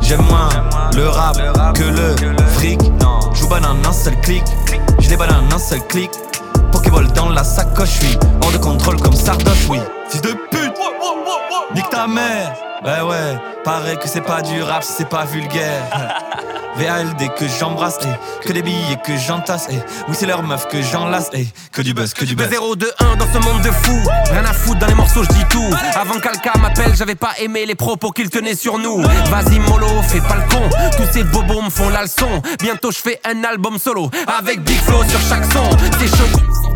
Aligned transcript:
J'aime 0.00 0.22
moins 0.22 0.48
le 0.96 1.08
rap 1.08 1.36
que 1.74 1.84
le 1.84 2.36
fric. 2.48 2.80
J'joue 3.34 3.48
banane 3.48 3.78
un 3.86 3.92
seul 3.92 4.20
clic. 4.20 4.42
J'les 4.98 5.16
banane 5.16 5.52
un 5.52 5.58
seul 5.58 5.80
clic. 5.86 6.10
Pokéball 6.72 7.06
dans 7.12 7.28
la 7.28 7.44
sacoche, 7.44 8.00
oui. 8.02 8.18
Hors 8.42 8.50
de 8.50 8.58
contrôle 8.58 9.00
comme 9.00 9.14
Sardoche, 9.14 9.68
oui. 9.70 9.78
Fils 10.08 10.22
de 10.22 10.32
pute, 10.50 10.74
nique 11.74 11.88
ta 11.90 12.08
mère. 12.08 12.52
Ouais, 12.84 13.00
ouais, 13.00 13.38
paraît 13.62 13.96
que 13.96 14.08
c'est 14.08 14.22
pas 14.22 14.42
du 14.42 14.60
rap 14.60 14.82
si 14.82 14.92
c'est 14.92 15.08
pas 15.08 15.24
vulgaire. 15.24 15.88
VALD 16.76 17.34
que 17.34 17.46
j'embrasse, 17.48 17.98
eh, 18.02 18.46
que 18.46 18.52
des 18.52 18.62
billets 18.62 18.98
que 19.04 19.16
j'entasse, 19.16 19.68
eh. 19.70 19.76
Oui, 20.08 20.16
c'est 20.18 20.26
leur 20.26 20.42
meuf 20.42 20.68
que 20.68 20.80
j'enlace, 20.82 21.30
eh. 21.34 21.46
Que 21.72 21.82
du 21.82 21.94
buzz, 21.94 22.14
que 22.14 22.24
du 22.24 22.34
buzz. 22.34 22.48
0 22.48 22.76
2 22.76 22.90
1 22.98 23.16
dans 23.16 23.32
ce 23.32 23.38
monde 23.38 23.62
de 23.62 23.70
fou. 23.70 23.98
Rien 24.30 24.44
à 24.44 24.52
foutre 24.52 24.78
dans 24.78 24.86
les 24.86 24.94
morceaux, 24.94 25.22
je 25.24 25.28
dis 25.28 25.44
tout. 25.50 25.70
Avant 25.94 26.18
qu'Alka 26.20 26.52
m'appelle, 26.58 26.94
j'avais 26.96 27.14
pas 27.14 27.32
aimé 27.38 27.66
les 27.66 27.74
propos 27.74 28.10
qu'il 28.10 28.30
tenait 28.30 28.54
sur 28.54 28.78
nous. 28.78 29.02
Vas-y, 29.02 29.58
mollo, 29.58 29.86
fais 30.02 30.20
pas 30.20 30.36
le 30.36 30.48
con. 30.48 30.70
Tous 30.96 31.12
ces 31.12 31.24
bobos 31.24 31.62
me 31.62 31.70
font 31.70 31.88
la 31.88 32.02
leçon. 32.02 32.42
Bientôt, 32.60 32.90
je 32.90 32.98
fais 32.98 33.20
un 33.24 33.44
album 33.44 33.78
solo. 33.78 34.10
Avec 34.38 34.62
Big 34.62 34.78
Flow 34.80 35.02
sur 35.08 35.20
chaque 35.28 35.44
son. 35.52 35.68
C'est 35.98 36.08
chaud. 36.16 36.71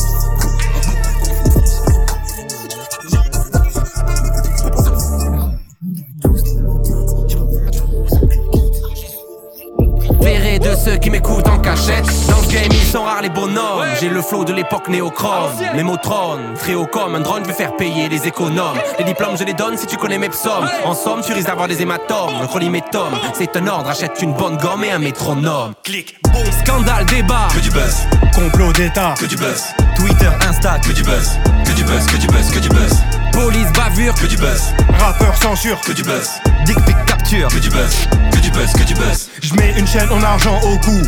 De 10.59 10.75
ceux 10.75 10.97
qui 10.97 11.11
m'écoutent 11.11 11.49
en 11.49 11.59
cachette. 11.59 12.07
Dans 12.29 12.43
ce 12.43 12.49
game, 12.49 12.69
ils 12.71 12.87
sont 12.87 13.03
rares 13.03 13.23
les 13.23 13.29
bonhommes. 13.29 13.85
J'ai 14.01 14.09
le 14.09 14.23
flow 14.23 14.45
de 14.45 14.53
l'époque 14.53 14.89
néochrome. 14.89 15.51
Les 15.75 15.83
mots 15.83 15.97
trônent, 15.97 16.57
fréo 16.57 16.87
comme 16.87 17.15
un 17.15 17.21
drone, 17.21 17.43
je 17.43 17.49
vais 17.49 17.55
faire 17.55 17.77
payer 17.77 18.09
les 18.09 18.27
économes. 18.27 18.79
Les 18.99 19.05
diplômes, 19.05 19.37
je 19.39 19.45
les 19.45 19.55
donne 19.55 19.77
si 19.77 19.87
tu 19.87 19.97
connais 19.97 20.19
mes 20.19 20.29
psaumes. 20.29 20.69
En 20.85 20.95
somme, 20.95 21.21
tu 21.23 21.33
risques 21.33 21.49
d'avoir 21.49 21.69
des 21.69 21.83
hématomes. 21.83 22.47
Relis 22.49 22.71
mes 22.71 22.83
tomes, 22.83 23.19
c'est 23.35 23.57
un 23.57 23.67
ordre, 23.67 23.91
achète 23.91 24.21
une 24.23 24.35
bonne 24.35 24.57
gomme 24.57 24.85
et 24.85 24.91
un 24.91 24.99
métronome. 24.99 25.75
Clic, 25.85 26.17
boum, 26.33 26.45
scandale, 26.65 27.07
débat. 27.07 27.49
Que 27.53 27.61
du 27.61 27.71
buzz, 27.71 28.07
complot 28.35 28.73
d'état. 28.73 29.15
Que 29.19 29.27
du 29.27 29.37
buzz, 29.37 29.65
Twitter, 29.97 30.31
Insta, 30.49 30.79
que 30.79 30.93
du 30.93 31.03
buzz. 31.03 31.39
Que 31.65 31.73
du 31.73 31.85
buzz, 31.85 32.07
que 32.07 32.17
du 32.17 32.27
buzz, 32.29 32.51
que 32.51 32.59
du 32.59 32.69
buzz. 32.69 32.93
Police, 33.33 33.71
bavure, 33.73 34.15
que 34.15 34.27
du 34.27 34.37
buzz. 34.37 34.73
Rappeur, 34.99 35.37
censure, 35.37 35.79
que 35.81 35.93
du 35.93 36.03
buzz. 36.03 36.41
Dick 36.65 36.83
pic, 36.85 36.97
capture, 37.07 37.49
que 37.49 37.59
du 37.59 37.69
buzz. 37.69 38.09
Que 38.33 38.39
du 38.39 38.51
buzz, 38.51 38.73
que 38.73 38.85
du 38.85 38.95
buzz. 38.95 39.29
Je 39.43 39.55
une 39.87 40.01
chaîne 40.01 40.11
en 40.11 40.23
argent 40.23 40.59
au 40.65 40.77
cou. 40.79 41.01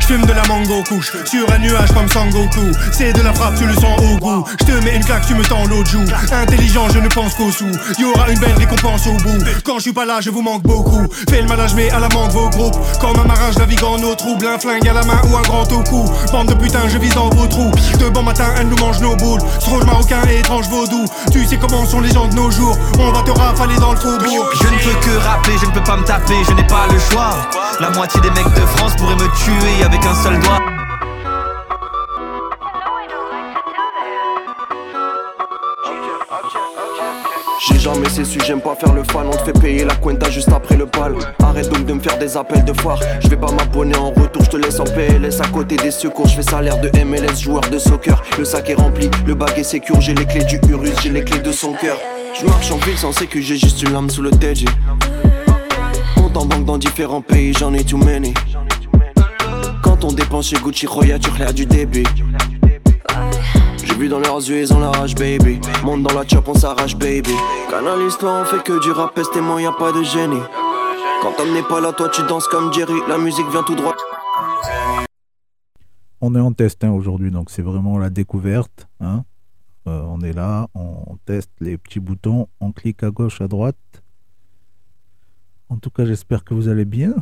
J'fume 0.00 0.24
de 0.26 0.32
la 0.32 0.44
mango 0.46 0.82
couche 0.88 1.12
sur 1.24 1.50
un 1.52 1.58
nuage 1.58 1.92
comme 1.92 2.08
Sangoku. 2.08 2.72
C'est 2.92 3.12
de 3.12 3.22
la 3.22 3.32
frappe, 3.32 3.54
tu 3.56 3.66
le 3.66 3.74
sens 3.74 3.98
au 3.98 4.18
goût. 4.18 4.44
Je 4.60 4.64
te 4.64 4.84
mets 4.84 4.96
une 4.96 5.04
claque, 5.04 5.26
tu 5.26 5.34
me 5.34 5.44
tends 5.44 5.64
l'autre 5.66 5.90
joue. 5.90 6.04
Intelligent, 6.32 6.88
je 6.92 6.98
ne 6.98 7.08
pense 7.08 7.34
qu'au 7.34 7.50
sous. 7.50 7.70
Y 7.98 8.04
aura 8.04 8.28
une 8.30 8.38
belle 8.38 8.56
récompense 8.56 9.06
au 9.06 9.12
bout. 9.14 9.38
Quand 9.64 9.76
je 9.76 9.82
suis 9.82 9.92
pas 9.92 10.04
là, 10.04 10.20
je 10.20 10.30
vous 10.30 10.42
manque 10.42 10.62
beaucoup. 10.62 11.06
Fais 11.30 11.42
le 11.42 11.48
malage, 11.48 11.74
mais 11.74 11.90
à 11.90 12.00
la 12.00 12.08
main 12.08 12.28
de 12.28 12.32
vos 12.32 12.48
groupes. 12.50 12.76
Comme 13.00 13.18
un 13.18 13.24
marin, 13.24 13.50
je 13.52 13.58
navigue 13.58 13.82
en 13.84 14.02
eau 14.02 14.14
trouble. 14.14 14.46
Un 14.46 14.58
flingue 14.58 14.88
à 14.88 14.92
la 14.92 15.04
main 15.04 15.20
ou 15.30 15.36
un 15.36 15.42
grand 15.42 15.72
au 15.72 15.82
cou. 15.84 16.04
Bande 16.32 16.48
de 16.48 16.54
putain, 16.54 16.88
je 16.88 16.98
vise 16.98 17.14
dans 17.14 17.30
vos 17.30 17.46
trous. 17.46 17.70
De 17.98 18.08
bon 18.08 18.22
matin, 18.22 18.46
elle 18.58 18.68
nous 18.68 18.78
mange 18.78 19.00
nos 19.00 19.16
boules. 19.16 19.40
Strange 19.60 19.84
marocain 19.84 20.22
et 20.30 20.40
étrange 20.40 20.68
vaudou. 20.68 21.06
Tu 21.32 21.46
sais 21.46 21.56
comment 21.56 21.86
sont 21.86 22.00
les 22.00 22.10
gens 22.10 22.26
de 22.26 22.34
nos 22.34 22.50
jours. 22.50 22.76
On 22.98 23.12
va 23.12 23.22
te 23.22 23.30
rafaler 23.30 23.76
dans 23.76 23.92
le 23.92 23.98
faubourg. 23.98 24.50
Je 24.60 24.66
ne 24.66 24.78
peux 24.78 25.00
que 25.00 25.16
rapper, 25.18 25.52
je 25.60 25.66
ne 25.66 25.70
peux 25.70 25.84
pas 25.84 25.96
me 25.96 26.04
taper, 26.04 26.36
je 26.48 26.54
n'ai 26.54 26.66
pas 26.66 26.86
le 26.92 26.98
choix. 26.98 27.50
La 27.80 27.90
moitié 27.90 28.11
des 28.20 28.30
mecs 28.30 28.54
de 28.54 28.66
France 28.76 28.94
pourraient 28.96 29.14
me 29.14 29.28
tuer 29.36 29.84
avec 29.84 30.04
un 30.04 30.14
seul 30.14 30.38
doigt. 30.40 30.60
J'ai 37.68 37.78
jamais 37.78 38.08
ces 38.08 38.24
sujets, 38.24 38.46
j'aime 38.46 38.60
pas 38.60 38.74
faire 38.74 38.92
le 38.92 39.04
fan, 39.04 39.28
on 39.28 39.36
te 39.36 39.44
fait 39.44 39.52
payer 39.52 39.84
la 39.84 39.94
cuenta 39.94 40.28
juste 40.30 40.48
après 40.48 40.76
le 40.76 40.86
bal. 40.86 41.14
Arrête 41.44 41.68
donc 41.68 41.86
de 41.86 41.92
me 41.92 42.00
faire 42.00 42.18
des 42.18 42.36
appels 42.36 42.64
de 42.64 42.72
foire. 42.72 42.98
Je 43.20 43.28
vais 43.28 43.36
pas 43.36 43.52
m'abonner 43.52 43.96
en 43.96 44.10
retour, 44.10 44.42
je 44.44 44.50
te 44.50 44.56
laisse 44.56 44.80
en 44.80 44.84
PLS 44.84 45.40
à 45.40 45.46
côté 45.48 45.76
des 45.76 45.92
secours. 45.92 46.26
Je 46.26 46.34
fais 46.34 46.42
salaire 46.42 46.80
de 46.80 46.90
MLS, 47.04 47.40
joueur 47.40 47.62
de 47.70 47.78
soccer. 47.78 48.20
Le 48.36 48.44
sac 48.44 48.68
est 48.70 48.74
rempli, 48.74 49.08
le 49.26 49.34
bag 49.34 49.52
est 49.56 49.62
sécure, 49.62 50.00
j'ai 50.00 50.14
les 50.14 50.26
clés 50.26 50.44
du 50.44 50.60
Urus, 50.68 50.94
j'ai 51.02 51.10
les 51.10 51.22
clés 51.22 51.38
de 51.38 51.52
son 51.52 51.72
cœur. 51.72 51.98
Je 52.34 52.44
marche 52.46 52.70
en 52.72 52.78
ville 52.78 52.98
sans 52.98 53.12
sécu, 53.12 53.42
j'ai 53.42 53.56
juste 53.56 53.82
une 53.82 53.92
lame 53.92 54.10
sous 54.10 54.22
le 54.22 54.30
TG. 54.30 54.66
Compte 56.32 56.44
en 56.44 56.46
banque 56.46 56.64
dans 56.64 56.78
différents 56.78 57.20
pays, 57.20 57.52
j'en 57.52 57.74
ai 57.74 57.84
too 57.84 57.98
many. 57.98 58.32
Quand 59.82 60.02
on 60.02 60.12
dépense 60.12 60.48
chez 60.48 60.56
Gucci, 60.56 60.86
Roya, 60.86 61.18
tu 61.18 61.30
du 61.52 61.66
débit. 61.66 62.06
J'ai 63.84 63.94
vu 63.94 64.08
dans 64.08 64.18
leurs 64.18 64.38
yeux, 64.38 64.60
ils 64.60 64.72
ont 64.72 64.80
la 64.80 64.90
rage, 64.90 65.14
baby. 65.14 65.60
Monte 65.84 66.04
dans 66.04 66.14
la 66.14 66.26
chop, 66.26 66.48
on 66.48 66.54
s'arrache, 66.54 66.96
baby. 66.96 67.34
Canalise-toi, 67.70 68.32
on 68.32 68.44
fait 68.46 68.62
que 68.62 68.80
du 68.82 68.92
rap, 68.92 69.18
moi, 69.42 69.60
y 69.60 69.66
a 69.66 69.72
pas 69.72 69.92
de 69.92 70.02
génie. 70.02 70.40
Quand 71.20 71.34
on 71.38 71.52
n'est 71.52 71.62
pas 71.62 71.80
là, 71.80 71.92
toi, 71.92 72.08
tu 72.08 72.22
danses 72.22 72.48
comme 72.48 72.72
Jerry. 72.72 72.94
La 73.08 73.18
musique 73.18 73.48
vient 73.50 73.62
tout 73.62 73.74
droit. 73.74 73.94
On 76.22 76.34
est 76.34 76.40
en 76.40 76.52
test 76.52 76.82
hein, 76.82 76.92
aujourd'hui, 76.92 77.30
donc 77.30 77.50
c'est 77.50 77.62
vraiment 77.62 77.98
la 77.98 78.08
découverte. 78.08 78.88
Hein. 79.00 79.24
Euh, 79.86 80.02
on 80.06 80.20
est 80.22 80.32
là, 80.32 80.68
on 80.74 81.18
teste 81.26 81.50
les 81.60 81.76
petits 81.76 82.00
boutons, 82.00 82.48
on 82.60 82.72
clique 82.72 83.02
à 83.02 83.10
gauche, 83.10 83.42
à 83.42 83.48
droite. 83.48 84.01
En 85.72 85.78
tout 85.78 85.88
cas, 85.88 86.04
j'espère 86.04 86.44
que 86.44 86.52
vous 86.52 86.68
allez 86.68 86.84
bien. 86.84 87.14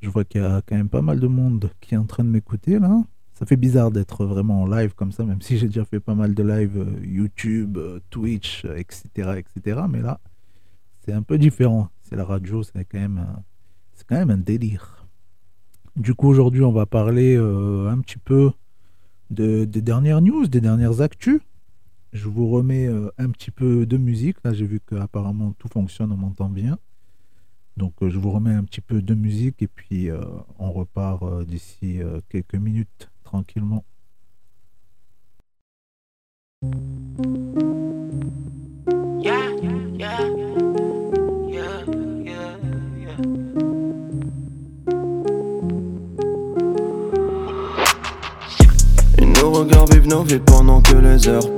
Je 0.00 0.08
vois 0.08 0.24
qu'il 0.24 0.40
y 0.40 0.44
a 0.44 0.62
quand 0.64 0.74
même 0.74 0.88
pas 0.88 1.02
mal 1.02 1.20
de 1.20 1.26
monde 1.26 1.70
qui 1.82 1.94
est 1.94 1.98
en 1.98 2.06
train 2.06 2.24
de 2.24 2.30
m'écouter 2.30 2.78
là. 2.78 3.02
Ça 3.34 3.44
fait 3.44 3.56
bizarre 3.56 3.90
d'être 3.90 4.24
vraiment 4.24 4.62
en 4.62 4.66
live 4.66 4.94
comme 4.94 5.12
ça, 5.12 5.22
même 5.24 5.42
si 5.42 5.58
j'ai 5.58 5.66
déjà 5.66 5.84
fait 5.84 6.00
pas 6.00 6.14
mal 6.14 6.34
de 6.34 6.42
live 6.42 6.78
euh, 6.78 7.06
YouTube, 7.06 7.76
euh, 7.76 8.00
Twitch, 8.08 8.64
etc., 8.64 9.04
etc. 9.36 9.82
Mais 9.86 10.00
là, 10.00 10.18
c'est 11.04 11.12
un 11.12 11.20
peu 11.20 11.36
différent. 11.36 11.90
C'est 12.04 12.16
la 12.16 12.24
radio, 12.24 12.62
c'est 12.62 12.86
quand 12.86 12.98
même, 12.98 14.30
un 14.30 14.38
délire. 14.38 15.06
Du 15.94 16.14
coup, 16.14 16.28
aujourd'hui, 16.28 16.62
on 16.62 16.72
va 16.72 16.86
parler 16.86 17.36
euh, 17.36 17.90
un 17.90 17.98
petit 18.00 18.18
peu 18.18 18.50
de, 19.28 19.66
des 19.66 19.82
dernières 19.82 20.22
news, 20.22 20.46
des 20.46 20.62
dernières 20.62 21.02
actus. 21.02 21.42
Je 22.14 22.28
vous 22.28 22.48
remets 22.48 22.88
un 23.18 23.28
petit 23.28 23.50
peu 23.50 23.84
de 23.84 23.98
musique. 23.98 24.38
Là, 24.42 24.54
j'ai 24.54 24.64
vu 24.64 24.80
qu'apparemment 24.80 25.52
tout 25.58 25.68
fonctionne, 25.68 26.10
on 26.12 26.16
m'entend 26.16 26.48
bien. 26.48 26.78
Donc 27.78 27.92
euh, 28.02 28.10
je 28.10 28.18
vous 28.18 28.32
remets 28.32 28.54
un 28.54 28.64
petit 28.64 28.80
peu 28.80 29.00
de 29.00 29.14
musique 29.14 29.62
et 29.62 29.68
puis 29.68 30.10
euh, 30.10 30.20
on 30.58 30.72
repart 30.72 31.22
euh, 31.22 31.44
d'ici 31.44 32.00
quelques 32.28 32.56
minutes 32.56 33.08
tranquillement. 33.22 33.84
Nos 49.40 49.52
regards 49.52 49.86
vivent 49.86 50.08
nos 50.08 50.24
vies 50.24 50.40
pendant 50.40 50.82
que 50.82 50.96
les 50.96 51.28
heures 51.28 51.57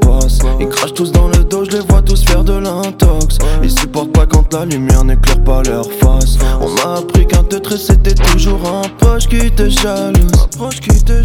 Ils 0.61 0.69
crachent 0.69 0.95
tous 0.95 1.13
dans 1.13 1.29
le 1.29 1.45
dos, 1.45 1.65
je 1.65 1.73
les 1.73 1.81
vois 1.81 2.03
tous 2.03 2.25
faire 2.25 2.45
de 2.45 2.55
l'intox. 2.55 3.39
Ils 3.63 3.71
supportent 3.71 4.13
pas 4.13 4.27
quand 4.27 4.53
la 4.53 4.65
lumière 4.65 5.05
n'éclaire 5.05 5.43
pas 5.43 5.63
leur 5.63 5.87
face. 5.93 6.39
On 6.61 6.69
m'a 6.69 6.99
appris 6.99 7.27
qu'un 7.27 7.45
teutre 7.45 7.79
c'était 7.79 8.15
toujours 8.15 8.61
un 8.67 8.89
proche 8.99 9.27
qui 9.27 9.51
te 9.51 9.69
jalouse. 9.69 10.49
Qui 10.81 11.03
te. 11.05 11.23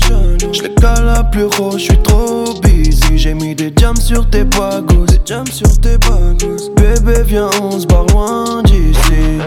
Je 0.54 0.64
les 0.64 0.74
cale 0.76 1.10
à 1.10 1.24
plus 1.24 1.48
je 1.74 1.78
suis 1.78 2.02
trop 2.02 2.46
busy. 2.62 3.18
J'ai 3.18 3.34
mis 3.34 3.56
des 3.56 3.74
jams 3.78 3.98
sur 3.98 4.30
tes 4.30 4.44
bagos. 4.44 5.06
Des 5.08 5.20
jams 5.26 5.48
sur 5.48 5.70
tes 5.80 5.98
bagos. 5.98 6.72
Bébé, 6.76 7.24
viens, 7.26 7.50
on 7.62 7.80
se 7.80 7.86
barre 7.86 8.06
loin 8.08 8.64
d'ici. 8.64 9.40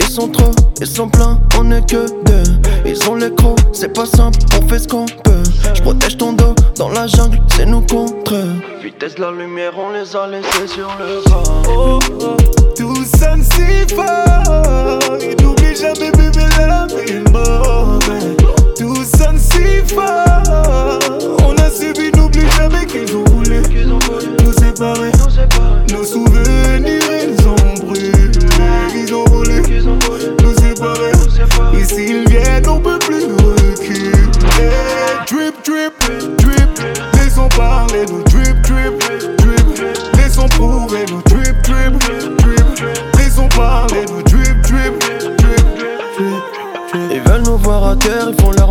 Ils 0.00 0.08
sont 0.08 0.28
trop, 0.28 0.52
ils 0.80 0.86
sont 0.86 1.08
pleins, 1.08 1.40
on 1.58 1.70
est 1.72 1.90
que 1.90 2.06
deux. 2.24 2.52
Ils 2.86 3.08
ont 3.08 3.16
les 3.16 3.34
crocs, 3.34 3.58
c'est 3.72 3.92
pas 3.92 4.06
simple, 4.06 4.38
on 4.56 4.68
fait 4.68 4.78
ce 4.78 4.86
qu'on 4.86 5.06
peut. 5.06 5.42
Je 5.74 5.82
protège 5.82 6.16
ton 6.16 6.34
dos, 6.34 6.54
dans 6.76 6.88
la 6.88 7.06
jungle, 7.06 7.40
c'est 7.56 7.66
nous 7.66 7.82
contre 7.82 8.34
eux. 8.34 8.54
Vitesse 8.82 9.18
la 9.18 9.30
lumière, 9.30 9.72
on 9.78 9.92
les 9.92 10.16
a 10.16 10.26
laissés 10.26 10.66
sur 10.66 10.88
le 10.98 11.22
bas. 11.28 11.42
Oh, 11.68 11.98
oh, 12.20 12.36
tout 12.76 13.04
sonne 13.04 13.42
si 13.42 13.94
fort. 13.94 15.18
Et 15.20 15.34
n'oublie 15.42 15.76
jamais, 15.76 16.10
bébé, 16.10 16.46
la 16.58 16.86
vie 16.86 17.20
mauvaise. 17.32 18.36
Tout 18.78 19.04
sonne 19.04 19.38
si 19.38 19.94
fort. 19.94 20.98
On 21.46 21.54
a 21.56 21.70
subi, 21.70 22.10
n'oublie 22.16 22.48
jamais 22.56 22.86
qu'ils 22.86 23.14
ont 23.16 23.24
voulu 23.24 23.62
nous 24.44 24.52
séparer. 24.52 25.12
Nos 25.92 26.04
souvenirs, 26.04 27.02
ils 27.10 27.48
ont 27.48 27.86
brûlé. 27.86 28.12
Ils 28.94 29.14
ont 29.14 29.24
voulu 29.26 29.64
nous 30.42 30.54
séparer. 30.54 31.12
Et 31.78 31.84
s'ils 31.84 32.28
viennent, 32.28 32.68
on 32.68 32.80
peut 32.80 32.98
plus. 32.98 33.43
Drip, 35.26 35.54
drip, 35.64 35.94
drip, 36.36 36.68
laissons 37.14 37.48
parler 37.48 38.04
nous. 38.10 38.22
Drip, 38.24 38.60
drip, 38.62 38.98
drip, 39.38 40.16
laissons 40.16 40.46
prouver 40.48 41.06
nous. 41.08 41.22
Drip, 41.22 41.62
drip, 41.62 41.98
drip, 42.36 43.16
laissons 43.16 43.48
parler 43.48 44.04
nous. 44.10 44.33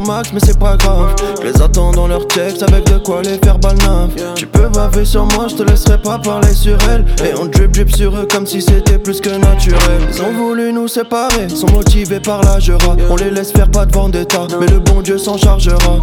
Max, 0.06 0.31
mais 0.34 0.40
c'est 0.44 0.60
pas 0.60 0.75
grave. 0.78 1.16
Je 1.42 1.48
les 1.48 1.62
attends 1.62 1.92
dans 1.92 2.07
leur 2.07 2.28
texte 2.28 2.63
avec 2.63 2.86
de 2.86 2.98
quoi 2.98 3.22
les 3.22 3.38
faire 3.38 3.57
balnave. 3.60 4.12
Tu 4.36 4.45
peux 4.45 4.69
baver 4.69 5.06
sur 5.06 5.25
moi, 5.25 5.48
je 5.48 5.56
te 5.56 5.63
laisserai 5.63 5.98
pas 5.98 6.19
parler 6.19 6.54
sur 6.54 6.78
elle. 6.90 7.06
Et 7.25 7.34
on 7.40 7.45
drip 7.45 7.72
drip 7.72 7.95
sur 7.95 8.16
eux 8.16 8.28
comme 8.31 8.45
si 8.45 8.62
c'était 8.62 8.98
plus 8.98 9.22
que 9.22 9.30
naturel. 9.30 10.01
Ils 10.13 10.22
ont 10.22 10.34
voulu 10.34 10.74
nous 10.74 10.88
séparer, 10.88 11.50
sont 11.50 11.72
motivés 11.72 12.19
par 12.19 12.42
la 12.44 12.60
jura. 12.60 12.95
On 13.10 13.16
les 13.16 13.31
laisse 13.31 13.51
faire 13.51 13.69
pas 13.69 13.86
de 13.86 13.94
vendetta, 13.94 14.48
mais 14.60 14.68
le 14.68 14.80
bon 14.80 15.01
Dieu 15.01 15.18
s'en 15.18 15.38
chargera. 15.38 16.00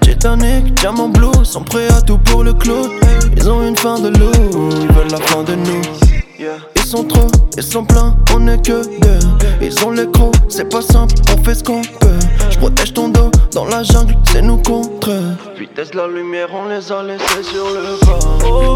Titanic, 0.00 0.74
diamant 0.74 1.08
blue, 1.08 1.44
sont 1.44 1.62
prêts 1.62 1.88
à 1.88 2.00
tout 2.00 2.18
pour 2.18 2.44
le 2.44 2.52
clou. 2.52 2.88
Ils 3.36 3.48
ont 3.48 3.66
une 3.66 3.76
fin 3.76 3.98
de 3.98 4.08
loup, 4.08 4.70
ils 4.80 4.92
veulent 4.92 5.10
la 5.10 5.18
fin 5.18 5.42
de 5.42 5.54
nous. 5.54 6.09
Ils 6.42 6.82
sont 6.82 7.04
trop, 7.04 7.26
ils 7.58 7.62
sont 7.62 7.84
pleins, 7.84 8.16
on 8.34 8.46
est 8.48 8.64
que 8.64 8.82
deux. 9.00 9.18
Ils 9.60 9.84
ont 9.84 9.90
les 9.90 10.10
crocs, 10.10 10.34
c'est 10.48 10.70
pas 10.70 10.80
simple, 10.80 11.14
on 11.36 11.44
fait 11.44 11.54
ce 11.54 11.62
qu'on 11.62 11.82
peut. 11.82 12.18
Je 12.50 12.56
protège 12.56 12.94
ton 12.94 13.08
dos, 13.10 13.30
dans 13.52 13.66
la 13.66 13.82
jungle, 13.82 14.16
c'est 14.32 14.40
nous 14.40 14.56
contre 14.56 15.10
eux. 15.10 15.36
Vitesse 15.58 15.92
la 15.92 16.06
lumière, 16.08 16.48
on 16.54 16.66
les 16.70 16.90
a 16.90 17.02
laissés 17.02 17.42
sur 17.42 17.66
le 17.66 17.98
pas. 18.00 18.18
Oh, 18.46 18.74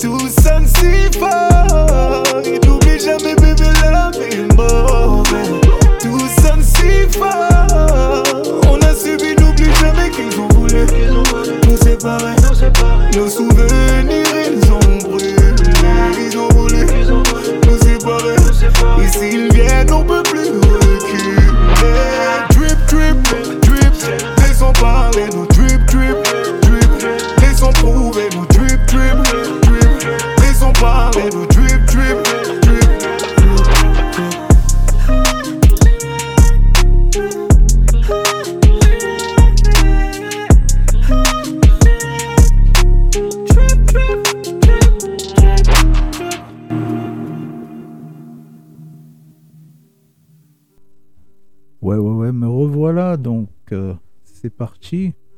tout 0.00 0.18
sonne 0.42 0.66
si 0.66 1.18
fort. 1.18 2.22
N'oublie 2.64 2.98
jamais, 2.98 3.34
bébé, 3.34 3.68
la 3.82 4.10
vie 4.10 4.44
mauvaise. 4.56 5.60
Tout 6.00 6.18
sonne 6.40 6.62
si 6.62 7.06
fort. 7.18 8.22
On 8.66 8.78
a 8.80 8.94
subi, 8.94 9.34
n'oublie 9.38 9.74
jamais 9.74 10.08
qu'ils 10.08 10.40
ont 10.40 10.48
voulu 10.54 10.86
nous 11.66 11.76
séparer. 11.76 12.34
Nos 13.14 13.28
souvenirs, 13.28 14.24
ils 14.46 14.67
séparer. 18.74 19.04
Et 19.04 19.08
s'ils 19.08 19.52
viennent, 19.52 19.92
on 19.92 20.04
peut 20.04 20.22
plus 20.22 20.50
reculer. 20.50 22.17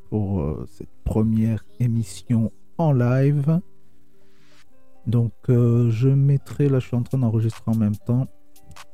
Pour 0.08 0.41
euh, 0.41 0.67
cette 0.70 0.91
première 1.05 1.64
émission 1.79 2.50
en 2.79 2.93
live. 2.93 3.61
Donc, 5.06 5.32
euh, 5.49 5.91
je 5.91 6.08
mettrai, 6.08 6.69
là, 6.69 6.79
je 6.79 6.87
suis 6.87 6.97
en 6.97 7.02
train 7.02 7.19
d'enregistrer 7.19 7.64
en 7.67 7.76
même 7.76 7.97
temps, 7.97 8.26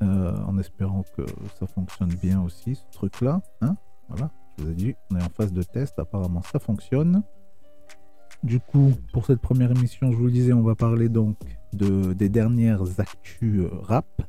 euh, 0.02 0.36
en 0.46 0.58
espérant 0.58 1.04
que 1.16 1.22
ça 1.58 1.66
fonctionne 1.66 2.14
bien 2.22 2.42
aussi, 2.42 2.76
ce 2.76 2.84
truc-là. 2.92 3.40
Hein 3.60 3.76
voilà, 4.08 4.30
je 4.58 4.64
vous 4.64 4.70
ai 4.70 4.74
dit, 4.74 4.94
on 5.10 5.16
est 5.16 5.22
en 5.22 5.28
phase 5.28 5.52
de 5.52 5.62
test, 5.62 5.98
apparemment 5.98 6.42
ça 6.42 6.58
fonctionne. 6.58 7.22
Du 8.42 8.60
coup, 8.60 8.92
pour 9.12 9.26
cette 9.26 9.40
première 9.40 9.70
émission, 9.70 10.12
je 10.12 10.16
vous 10.16 10.26
le 10.26 10.32
disais, 10.32 10.52
on 10.52 10.62
va 10.62 10.74
parler 10.74 11.08
donc 11.08 11.36
de, 11.72 12.12
des 12.12 12.28
dernières 12.28 13.00
actus 13.00 13.66
rap. 13.82 14.22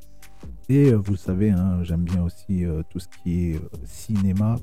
Et 0.69 0.93
vous 0.93 1.15
savez, 1.15 1.51
hein, 1.51 1.83
j'aime 1.83 2.03
bien 2.03 2.23
aussi 2.23 2.65
tout 2.89 2.99
ce 2.99 3.07
qui 3.07 3.51
est 3.51 3.59
cinéma. 3.85 4.57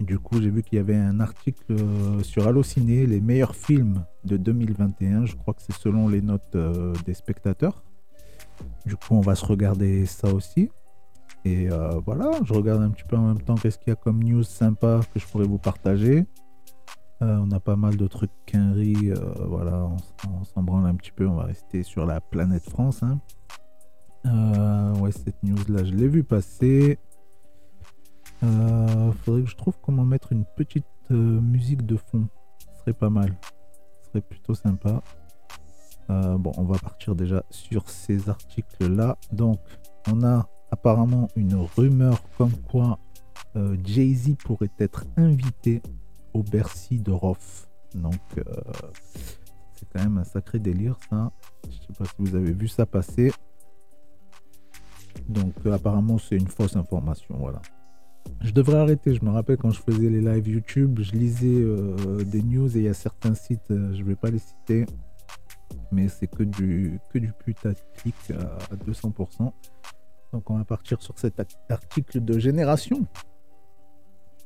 Du 0.00 0.18
coup, 0.18 0.40
j'ai 0.40 0.48
vu 0.50 0.62
qu'il 0.62 0.76
y 0.76 0.80
avait 0.80 0.96
un 0.96 1.20
article 1.20 1.62
euh, 1.72 2.22
sur 2.22 2.46
Allociné, 2.46 3.06
les 3.06 3.20
meilleurs 3.20 3.54
films 3.54 4.04
de 4.24 4.38
2021. 4.38 5.26
Je 5.26 5.36
crois 5.36 5.52
que 5.52 5.60
c'est 5.60 5.74
selon 5.76 6.08
les 6.08 6.22
notes 6.22 6.54
euh, 6.56 6.94
des 7.04 7.12
spectateurs. 7.12 7.84
Du 8.86 8.96
coup, 8.96 9.14
on 9.14 9.20
va 9.20 9.34
se 9.34 9.44
regarder 9.44 10.06
ça 10.06 10.32
aussi. 10.32 10.70
Et 11.44 11.70
euh, 11.70 12.00
voilà, 12.04 12.30
je 12.44 12.52
regarde 12.54 12.82
un 12.82 12.90
petit 12.90 13.04
peu 13.04 13.16
en 13.16 13.26
même 13.28 13.40
temps 13.42 13.54
qu'est-ce 13.56 13.78
qu'il 13.78 13.88
y 13.88 13.92
a 13.92 13.96
comme 13.96 14.22
news 14.22 14.42
sympa 14.42 15.00
que 15.12 15.20
je 15.20 15.26
pourrais 15.26 15.46
vous 15.46 15.58
partager. 15.58 16.26
On 17.22 17.50
a 17.50 17.60
pas 17.60 17.76
mal 17.76 17.98
de 17.98 18.06
trucs 18.06 18.30
quinri, 18.46 19.10
euh, 19.10 19.16
voilà, 19.46 19.84
on, 19.84 19.96
on 20.40 20.44
s'en 20.44 20.62
branle 20.62 20.86
un 20.86 20.94
petit 20.94 21.12
peu, 21.12 21.26
on 21.26 21.34
va 21.34 21.44
rester 21.44 21.82
sur 21.82 22.06
la 22.06 22.18
planète 22.22 22.62
France. 22.70 23.02
hein. 23.02 23.20
Ouais, 24.98 25.12
cette 25.12 25.42
news 25.42 25.58
là, 25.68 25.84
je 25.84 25.92
l'ai 25.92 26.08
vu 26.08 26.24
passer. 26.24 26.98
Euh, 28.42 29.12
faudrait 29.12 29.42
que 29.42 29.50
je 29.50 29.56
trouve 29.56 29.74
comment 29.82 30.04
mettre 30.04 30.32
une 30.32 30.44
petite 30.44 30.86
euh, 31.10 31.14
musique 31.14 31.84
de 31.84 31.96
fond. 31.96 32.28
Ce 32.58 32.80
serait 32.80 32.92
pas 32.92 33.10
mal. 33.10 33.36
Ce 34.02 34.08
serait 34.08 34.20
plutôt 34.22 34.54
sympa. 34.54 35.02
Euh, 36.08 36.38
bon, 36.38 36.52
on 36.56 36.64
va 36.64 36.78
partir 36.78 37.14
déjà 37.14 37.44
sur 37.50 37.88
ces 37.88 38.28
articles-là. 38.28 39.16
Donc, 39.32 39.60
on 40.10 40.24
a 40.24 40.48
apparemment 40.70 41.28
une 41.36 41.54
rumeur 41.54 42.22
comme 42.38 42.56
quoi 42.70 42.98
euh, 43.56 43.76
Jay-Z 43.84 44.36
pourrait 44.44 44.70
être 44.78 45.04
invité 45.16 45.82
au 46.32 46.42
Bercy 46.42 46.98
de 46.98 47.10
Roth. 47.10 47.68
Donc, 47.94 48.20
c'est 49.74 49.88
quand 49.92 50.00
même 50.00 50.18
un 50.18 50.24
sacré 50.24 50.60
délire, 50.60 50.96
ça. 51.10 51.32
Je 51.68 51.72
sais 51.72 51.92
pas 51.98 52.04
si 52.04 52.14
vous 52.20 52.36
avez 52.36 52.52
vu 52.52 52.68
ça 52.68 52.86
passer. 52.86 53.32
Donc, 55.28 55.54
apparemment, 55.66 56.18
c'est 56.18 56.36
une 56.36 56.46
fausse 56.46 56.76
information. 56.76 57.34
Voilà. 57.38 57.60
Je 58.42 58.52
devrais 58.52 58.78
arrêter. 58.78 59.14
Je 59.14 59.24
me 59.24 59.30
rappelle 59.30 59.58
quand 59.58 59.70
je 59.70 59.80
faisais 59.80 60.08
les 60.08 60.20
lives 60.20 60.48
YouTube, 60.48 61.00
je 61.02 61.12
lisais 61.12 61.46
euh, 61.46 62.24
des 62.24 62.42
news 62.42 62.74
et 62.76 62.80
il 62.80 62.84
y 62.84 62.88
a 62.88 62.94
certains 62.94 63.34
sites, 63.34 63.70
euh, 63.70 63.92
je 63.92 64.02
vais 64.02 64.16
pas 64.16 64.30
les 64.30 64.38
citer, 64.38 64.86
mais 65.92 66.08
c'est 66.08 66.26
que 66.26 66.42
du, 66.42 66.98
que 67.10 67.18
du 67.18 67.32
putaclic 67.32 68.14
à 68.30 68.76
200%. 68.76 69.52
Donc 70.32 70.48
on 70.50 70.56
va 70.56 70.64
partir 70.64 71.02
sur 71.02 71.18
cet 71.18 71.42
article 71.68 72.24
de 72.24 72.38
génération, 72.38 73.06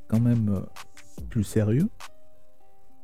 quand 0.08 0.20
même 0.20 0.48
euh, 0.48 1.24
plus 1.28 1.44
sérieux. 1.44 1.88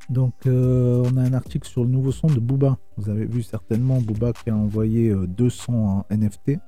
Donc 0.09 0.33
on 0.45 1.15
a 1.15 1.21
un 1.21 1.33
article 1.33 1.67
sur 1.69 1.83
le 1.83 1.89
nouveau 1.89 2.11
son 2.11 2.27
de 2.27 2.39
Booba. 2.39 2.77
Vous 2.97 3.09
avez 3.09 3.25
vu 3.25 3.43
certainement 3.43 4.01
Booba 4.01 4.33
qui 4.33 4.49
a 4.49 4.55
envoyé 4.55 5.09
euh, 5.09 5.25
deux 5.25 5.49
sons 5.49 5.85
en 5.85 6.05
NFT. 6.09 6.59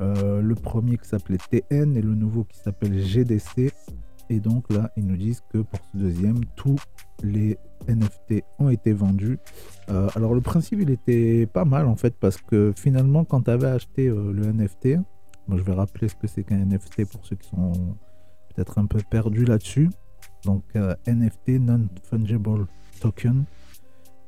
Euh, 0.00 0.40
le 0.40 0.54
premier 0.54 0.96
qui 0.96 1.06
s'appelait 1.06 1.38
TN 1.50 1.96
et 1.96 2.02
le 2.02 2.14
nouveau 2.14 2.44
qui 2.44 2.58
s'appelle 2.58 2.98
GDC. 2.98 3.70
Et 4.30 4.40
donc 4.40 4.70
là, 4.72 4.90
ils 4.96 5.06
nous 5.06 5.16
disent 5.16 5.42
que 5.52 5.58
pour 5.58 5.80
ce 5.92 5.98
deuxième, 5.98 6.44
tous 6.56 6.78
les 7.22 7.58
NFT 7.88 8.44
ont 8.58 8.70
été 8.70 8.92
vendus. 8.92 9.38
Euh, 9.90 10.08
alors 10.14 10.34
le 10.34 10.40
principe, 10.40 10.80
il 10.80 10.90
était 10.90 11.46
pas 11.46 11.64
mal 11.64 11.86
en 11.86 11.96
fait, 11.96 12.14
parce 12.18 12.38
que 12.38 12.72
finalement, 12.76 13.24
quand 13.24 13.42
tu 13.42 13.50
avais 13.50 13.66
acheté 13.66 14.08
euh, 14.08 14.32
le 14.32 14.52
NFT, 14.52 14.98
moi 15.48 15.58
je 15.58 15.62
vais 15.62 15.74
rappeler 15.74 16.08
ce 16.08 16.14
que 16.14 16.26
c'est 16.28 16.44
qu'un 16.44 16.64
NFT 16.64 17.04
pour 17.10 17.26
ceux 17.26 17.36
qui 17.36 17.48
sont 17.48 17.72
peut-être 18.54 18.78
un 18.78 18.86
peu 18.86 19.00
perdus 19.10 19.44
là-dessus. 19.44 19.90
Donc 20.44 20.64
NFT, 21.06 21.60
Non-Fungible 21.60 22.66
Token. 23.00 23.44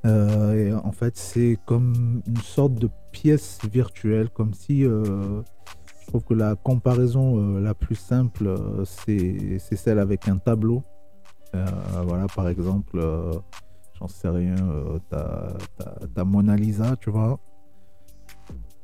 Et 0.04 0.72
en 0.74 0.92
fait, 0.92 1.16
c'est 1.16 1.58
comme 1.64 2.22
une 2.26 2.36
sorte 2.38 2.74
de 2.74 2.90
pièce 3.12 3.58
virtuelle, 3.70 4.30
comme 4.30 4.54
si 4.54 4.84
euh, 4.84 5.42
je 6.00 6.06
trouve 6.08 6.24
que 6.24 6.34
la 6.34 6.56
comparaison 6.56 7.38
euh, 7.38 7.60
la 7.60 7.74
plus 7.74 7.94
simple, 7.94 8.46
euh, 8.46 8.84
c'est 8.84 9.76
celle 9.76 9.98
avec 9.98 10.26
un 10.28 10.38
tableau. 10.38 10.82
Voilà, 12.04 12.26
par 12.34 12.48
exemple, 12.48 12.98
j'en 13.98 14.08
sais 14.08 14.28
rien, 14.28 14.56
ta 15.10 16.24
Mona 16.24 16.56
Lisa, 16.56 16.96
tu 16.96 17.10
vois. 17.10 17.38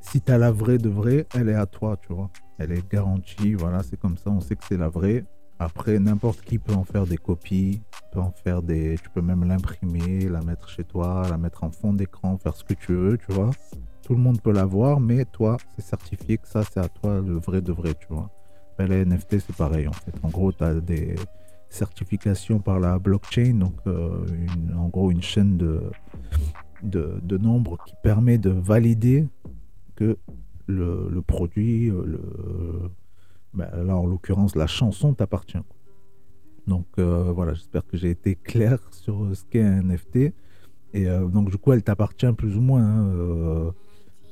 Si 0.03 0.21
tu 0.21 0.31
as 0.31 0.37
la 0.37 0.53
vraie 0.53 0.77
de 0.77 0.91
vraie, 0.91 1.27
elle 1.35 1.49
est 1.49 1.55
à 1.55 1.65
toi, 1.65 1.97
tu 1.97 2.13
vois. 2.13 2.31
Elle 2.59 2.73
est 2.73 2.87
garantie, 2.91 3.55
voilà, 3.55 3.83
c'est 3.83 3.99
comme 3.99 4.19
ça, 4.19 4.31
on 4.31 4.41
sait 4.41 4.55
que 4.55 4.65
c'est 4.69 4.77
la 4.77 4.91
vraie. 4.91 5.25
Après, 5.59 5.99
n'importe 5.99 6.43
qui 6.43 6.59
peut 6.59 6.75
en 6.75 6.85
faire 6.85 7.07
des 7.07 7.17
copies, 7.17 7.81
peut 8.13 8.21
en 8.21 8.31
faire 8.31 8.63
des. 8.63 8.97
Tu 9.03 9.09
peux 9.11 9.23
même 9.23 9.45
l'imprimer, 9.45 10.29
la 10.29 10.41
mettre 10.43 10.69
chez 10.69 10.85
toi, 10.85 11.27
la 11.29 11.39
mettre 11.39 11.65
en 11.65 11.71
fond 11.71 11.95
d'écran, 11.95 12.37
faire 12.37 12.55
ce 12.55 12.65
que 12.65 12.75
tu 12.75 12.95
veux, 12.95 13.19
tu 13.19 13.33
vois. 13.33 13.51
Tout 14.03 14.15
le 14.15 14.21
monde 14.21 14.41
peut 14.41 14.53
l'avoir, 14.53 15.01
mais 15.01 15.25
toi, 15.25 15.57
c'est 15.77 15.85
certifié 15.85 16.39
que 16.39 16.49
ça, 16.49 16.63
c'est 16.65 16.81
à 16.81 16.89
toi 16.89 17.21
le 17.21 17.35
vrai 17.39 17.61
de 17.61 17.73
vrai, 17.73 17.95
tu 17.95 18.07
vois. 18.09 18.31
Ben, 18.79 18.89
les 18.89 19.05
NFT, 19.05 19.41
c'est 19.41 19.57
pareil, 19.57 19.89
en 19.89 19.93
fait. 19.93 20.15
En 20.23 20.29
gros, 20.29 20.53
tu 20.53 20.63
as 20.63 20.75
des 20.75 21.17
certifications 21.69 22.61
par 22.61 22.81
la 22.81 22.99
blockchain, 22.99 23.55
donc 23.55 23.75
euh, 23.87 24.25
en 24.77 24.89
gros, 24.89 25.11
une 25.11 25.23
chaîne 25.23 25.59
de, 25.59 25.83
de, 26.83 27.39
nombres 27.39 27.77
qui 27.87 27.95
permet 28.03 28.39
de 28.39 28.51
valider 28.51 29.27
que 29.97 30.17
le, 30.67 31.21
produit, 31.27 31.91
euh, 31.91 32.05
le, 32.07 32.91
ben, 33.53 33.69
là, 33.85 33.97
en 33.97 34.07
l'occurrence, 34.07 34.55
la 34.55 34.67
chanson 34.67 35.13
t'appartient. 35.13 35.59
Donc 36.67 36.87
euh, 36.99 37.33
voilà, 37.33 37.55
j'espère 37.55 37.87
que 37.87 37.97
j'ai 37.97 38.11
été 38.11 38.35
clair 38.35 38.79
sur 38.93 39.35
ce 39.35 39.45
qu'est 39.45 39.63
un 39.63 39.83
NFT. 39.83 40.33
Et 40.95 41.07
donc 41.07 41.51
du 41.51 41.59
coup, 41.59 41.73
elle 41.73 41.83
t'appartient 41.83 42.33
plus 42.33 42.57
ou 42.57 42.63
moins. 42.63 42.83
hein, 42.83 43.73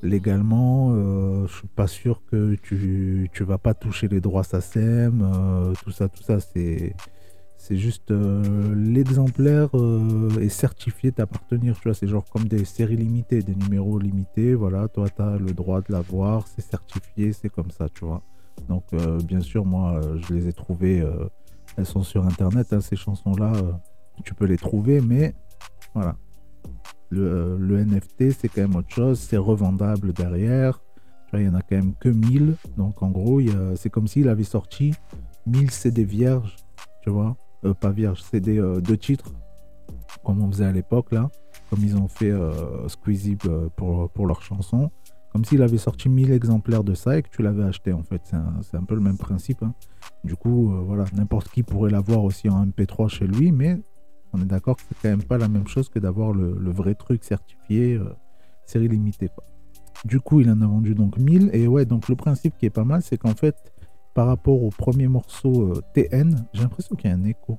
légalement, 0.03 0.91
euh, 0.93 1.47
je 1.47 1.55
suis 1.57 1.69
pas 1.69 1.87
sûr 1.87 2.23
que 2.31 2.55
tu, 2.57 3.31
tu 3.33 3.45
vas 3.45 3.59
pas 3.59 3.75
toucher 3.75 4.09
les 4.09 4.21
droits 4.21 4.45
SACEM, 4.45 5.23
euh, 5.23 5.73
tout 5.83 5.91
ça, 5.91 6.09
tout 6.09 6.23
ça, 6.23 6.41
c'est 6.41 6.95
C'est 7.59 7.77
juste 7.79 8.11
euh, 8.13 8.75
l'exemplaire 8.77 9.71
euh, 9.75 10.31
est 10.41 10.51
certifié 10.51 11.11
d'appartenir, 11.11 11.75
tu 11.77 11.89
vois. 11.89 11.95
C'est 11.95 12.07
genre 12.07 12.25
comme 12.31 12.45
des 12.47 12.65
séries 12.65 12.97
limitées, 12.97 13.43
des 13.43 13.55
numéros 13.57 13.99
limités. 13.99 14.55
Voilà, 14.55 14.89
toi, 14.89 15.09
tu 15.09 15.23
as 15.23 15.37
le 15.39 15.53
droit 15.53 15.81
de 15.81 15.91
l'avoir, 15.93 16.47
c'est 16.47 16.63
certifié, 16.63 17.33
c'est 17.33 17.49
comme 17.49 17.71
ça, 17.71 17.89
tu 17.89 18.05
vois. 18.05 18.23
Donc, 18.69 18.85
bien 19.25 19.41
sûr, 19.41 19.65
moi, 19.65 20.01
je 20.23 20.35
les 20.35 20.49
ai 20.49 20.53
trouvées. 20.53 21.05
elles 21.77 21.87
sont 21.87 22.03
sur 22.03 22.25
internet, 22.25 22.73
hein, 22.73 22.81
ces 22.81 22.97
chansons-là. 22.97 23.53
tu 24.25 24.35
peux 24.35 24.47
les 24.47 24.57
trouver, 24.59 25.01
mais 25.01 25.35
voilà. 25.95 26.17
Le, 27.11 27.23
euh, 27.23 27.85
NFT, 27.85 28.31
c'est 28.33 28.49
quand 28.49 28.63
même 28.63 28.77
autre 28.77 28.91
chose. 28.91 29.19
C'est 29.19 29.37
revendable 29.37 30.13
derrière. 30.13 30.81
Il 31.33 31.43
y 31.43 31.49
en 31.49 31.55
a 31.55 31.61
quand 31.63 31.77
même 31.77 31.95
que 32.01 32.09
1000. 32.09 32.55
Donc, 32.77 33.03
en 33.03 33.11
gros, 33.11 33.41
c'est 33.75 33.91
comme 33.91 34.07
s'il 34.07 34.29
avait 34.29 34.45
sorti 34.45 34.95
1000 35.47 35.71
CD 35.71 36.05
vierges. 36.05 36.57
Tu 37.03 37.11
vois 37.11 37.37
Euh, 37.65 37.75
Pas 37.75 37.91
vierges, 37.91 38.23
CD 38.23 38.59
euh, 38.59 38.81
de 38.81 38.95
titres. 38.95 39.33
Comme 40.25 40.43
on 40.43 40.51
faisait 40.51 40.65
à 40.65 40.73
l'époque, 40.73 41.13
là. 41.13 41.29
Comme 41.71 41.81
ils 41.83 41.97
ont 41.97 42.09
fait 42.09 42.31
euh, 42.31 42.53
euh, 42.87 43.69
pour, 43.77 44.09
pour 44.11 44.27
leur 44.27 44.43
chanson. 44.43 44.91
Comme 45.33 45.45
s'il 45.45 45.61
avait 45.63 45.77
sorti 45.79 46.09
1000 46.09 46.33
exemplaires 46.33 46.85
de 46.85 46.95
ça 46.95 47.19
et 47.19 47.23
que 47.23 47.29
tu 47.29 47.43
l'avais 47.43 47.65
acheté, 47.65 47.93
en 47.93 48.03
fait. 48.03 48.23
C'est 48.63 48.77
un, 48.77 48.85
peu 48.85 48.95
le 48.95 49.01
même 49.03 49.19
principe. 49.19 49.63
hein. 49.63 49.75
Du 50.25 50.37
coup, 50.37 50.73
voilà, 50.87 51.05
n'importe 51.13 51.49
qui 51.51 51.63
pourrait 51.63 51.91
l'avoir 51.91 52.25
aussi 52.25 52.49
en 52.49 52.65
MP3 52.67 53.09
chez 53.09 53.27
lui, 53.27 53.53
mais 53.53 53.79
on 54.33 54.41
est 54.41 54.47
d'accord 54.47 54.77
que 54.77 54.83
c'est 54.89 54.97
quand 55.01 55.09
même 55.09 55.23
pas 55.23 55.39
la 55.39 55.49
même 55.49 55.67
chose 55.67 55.89
que 55.89 55.99
d'avoir 55.99 56.33
le, 56.33 56.71
vrai 56.71 56.95
truc 56.95 57.25
certifié, 57.25 57.95
euh, 57.95 58.15
série 58.65 58.89
limitée. 58.89 59.31
Du 60.05 60.21
coup, 60.21 60.41
il 60.41 60.51
en 60.51 60.61
a 60.61 60.67
vendu 60.67 60.95
donc 60.95 61.17
1000. 61.17 61.51
Et 61.53 61.67
ouais, 61.67 61.85
donc 61.85 62.09
le 62.09 62.17
principe 62.17 62.57
qui 62.59 62.67
est 62.67 62.71
pas 62.71 62.85
mal, 62.85 63.03
c'est 63.03 63.17
qu'en 63.17 63.35
fait, 63.35 63.57
par 64.15 64.27
rapport 64.27 64.63
au 64.63 64.71
premier 64.71 65.09
morceau 65.09 65.73
euh, 65.73 65.83
TN, 65.95 66.47
j'ai 66.53 66.63
l'impression 66.63 66.97
qu'il 66.97 67.11
y 67.11 67.13
a 67.13 67.17
un 67.17 67.25
écho. 67.25 67.59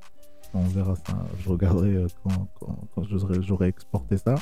On 0.53 0.61
verra 0.63 0.95
ça, 0.95 1.17
je 1.39 1.49
regarderai 1.49 1.95
euh, 1.95 2.07
quand, 2.23 3.03
j'aurai- 3.41 3.67
exporté 3.67 4.17
ça. 4.17 4.35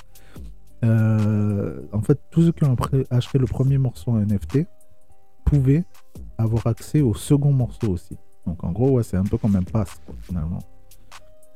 En 0.83 2.01
fait, 2.01 2.19
tous 2.29 2.43
ceux 2.43 2.51
qui 2.51 2.63
ont 2.63 2.75
acheté 3.09 3.39
le 3.39 3.47
premier 3.47 3.77
morceau 3.77 4.11
en 4.11 4.19
NFT 4.19 4.67
pouvaient 5.45 5.83
avoir 6.37 6.67
accès 6.67 7.01
au 7.01 7.13
second 7.13 7.51
morceau 7.51 7.87
aussi. 7.89 8.17
Donc 8.45 8.63
en 8.63 8.71
gros, 8.71 8.91
ouais, 8.91 9.03
c'est 9.03 9.17
un 9.17 9.23
peu 9.23 9.37
comme 9.37 9.55
un 9.55 9.63
pass, 9.63 9.99
finalement. 10.21 10.59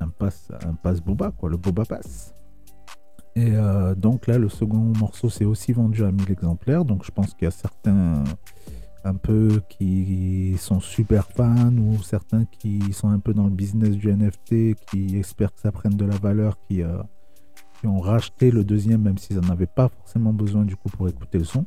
Un 0.00 0.08
pass, 0.08 0.50
un 0.66 0.74
pass 0.74 1.00
Boba, 1.00 1.30
quoi, 1.30 1.50
le 1.50 1.56
Boba 1.56 1.84
Pass. 1.84 2.34
Et 3.36 3.52
euh, 3.54 3.94
donc 3.94 4.26
là, 4.26 4.38
le 4.38 4.48
second 4.48 4.92
morceau 4.98 5.30
s'est 5.30 5.44
aussi 5.44 5.72
vendu 5.72 6.04
à 6.04 6.10
1000 6.10 6.30
exemplaires. 6.30 6.84
Donc 6.84 7.04
je 7.04 7.10
pense 7.10 7.34
qu'il 7.34 7.44
y 7.44 7.48
a 7.48 7.52
certains 7.52 8.24
un 9.04 9.14
peu 9.14 9.62
qui 9.68 10.56
sont 10.58 10.80
super 10.80 11.26
fans 11.26 11.74
ou 11.76 12.02
certains 12.02 12.44
qui 12.44 12.92
sont 12.92 13.08
un 13.08 13.18
peu 13.18 13.32
dans 13.32 13.44
le 13.44 13.50
business 13.50 13.90
du 13.90 14.12
NFT, 14.12 14.74
qui 14.90 15.16
espèrent 15.16 15.54
que 15.54 15.60
ça 15.60 15.72
prenne 15.72 15.96
de 15.96 16.04
la 16.04 16.16
valeur, 16.16 16.58
qui, 16.68 16.82
euh, 16.82 16.98
ont 17.84 18.00
racheté 18.00 18.50
le 18.50 18.62
deuxième, 18.62 19.02
même 19.02 19.16
s'ils 19.16 19.36
n'en 19.36 19.48
avaient 19.48 19.66
pas 19.66 19.88
forcément 19.88 20.34
besoin 20.34 20.64
du 20.64 20.76
coup 20.76 20.90
pour 20.90 21.08
écouter 21.08 21.38
le 21.38 21.44
son. 21.44 21.64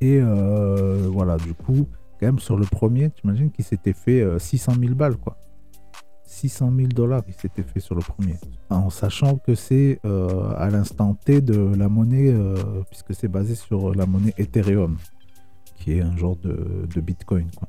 Et 0.00 0.20
euh, 0.20 1.08
voilà, 1.10 1.36
du 1.38 1.54
coup, 1.54 1.88
quand 2.20 2.26
même 2.26 2.38
sur 2.38 2.56
le 2.56 2.64
premier, 2.64 3.10
tu 3.10 3.22
imagines 3.24 3.50
qu'il 3.50 3.64
s'était 3.64 3.92
fait 3.92 4.22
euh, 4.22 4.38
600 4.38 4.74
000 4.78 4.94
balles, 4.94 5.16
quoi. 5.16 5.36
600 6.38 6.72
000 6.76 6.88
dollars, 6.88 7.22
il 7.26 7.34
s'était 7.34 7.62
fait 7.62 7.80
sur 7.80 7.94
le 7.94 8.00
premier. 8.00 8.36
En 8.70 8.90
sachant 8.90 9.36
que 9.36 9.54
c'est 9.54 10.00
euh, 10.04 10.52
à 10.56 10.70
l'instant 10.70 11.14
T 11.14 11.40
de 11.40 11.74
la 11.76 11.88
monnaie, 11.88 12.32
euh, 12.32 12.56
puisque 12.88 13.14
c'est 13.14 13.28
basé 13.28 13.54
sur 13.54 13.94
la 13.94 14.06
monnaie 14.06 14.34
Ethereum, 14.38 14.96
qui 15.76 15.92
est 15.92 16.00
un 16.00 16.16
genre 16.16 16.36
de, 16.36 16.86
de 16.94 17.00
Bitcoin, 17.00 17.48
quoi. 17.56 17.68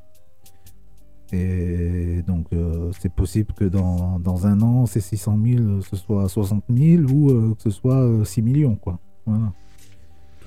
Et 1.32 2.24
donc, 2.26 2.48
euh, 2.54 2.92
c'est 3.00 3.14
possible 3.14 3.54
que 3.54 3.66
dans, 3.66 4.20
dans 4.20 4.48
un 4.48 4.62
an, 4.62 4.88
ces 4.88 5.00
600 5.00 5.38
000, 5.44 5.82
ce 5.82 5.96
soit 5.96 6.28
60 6.28 6.64
000 6.70 7.04
ou 7.04 7.30
euh, 7.30 7.56
que 7.56 7.62
ce 7.62 7.70
soit 7.70 8.02
euh, 8.02 8.24
6 8.24 8.42
millions, 8.42 8.76
quoi. 8.76 9.00
Voilà 9.26 9.52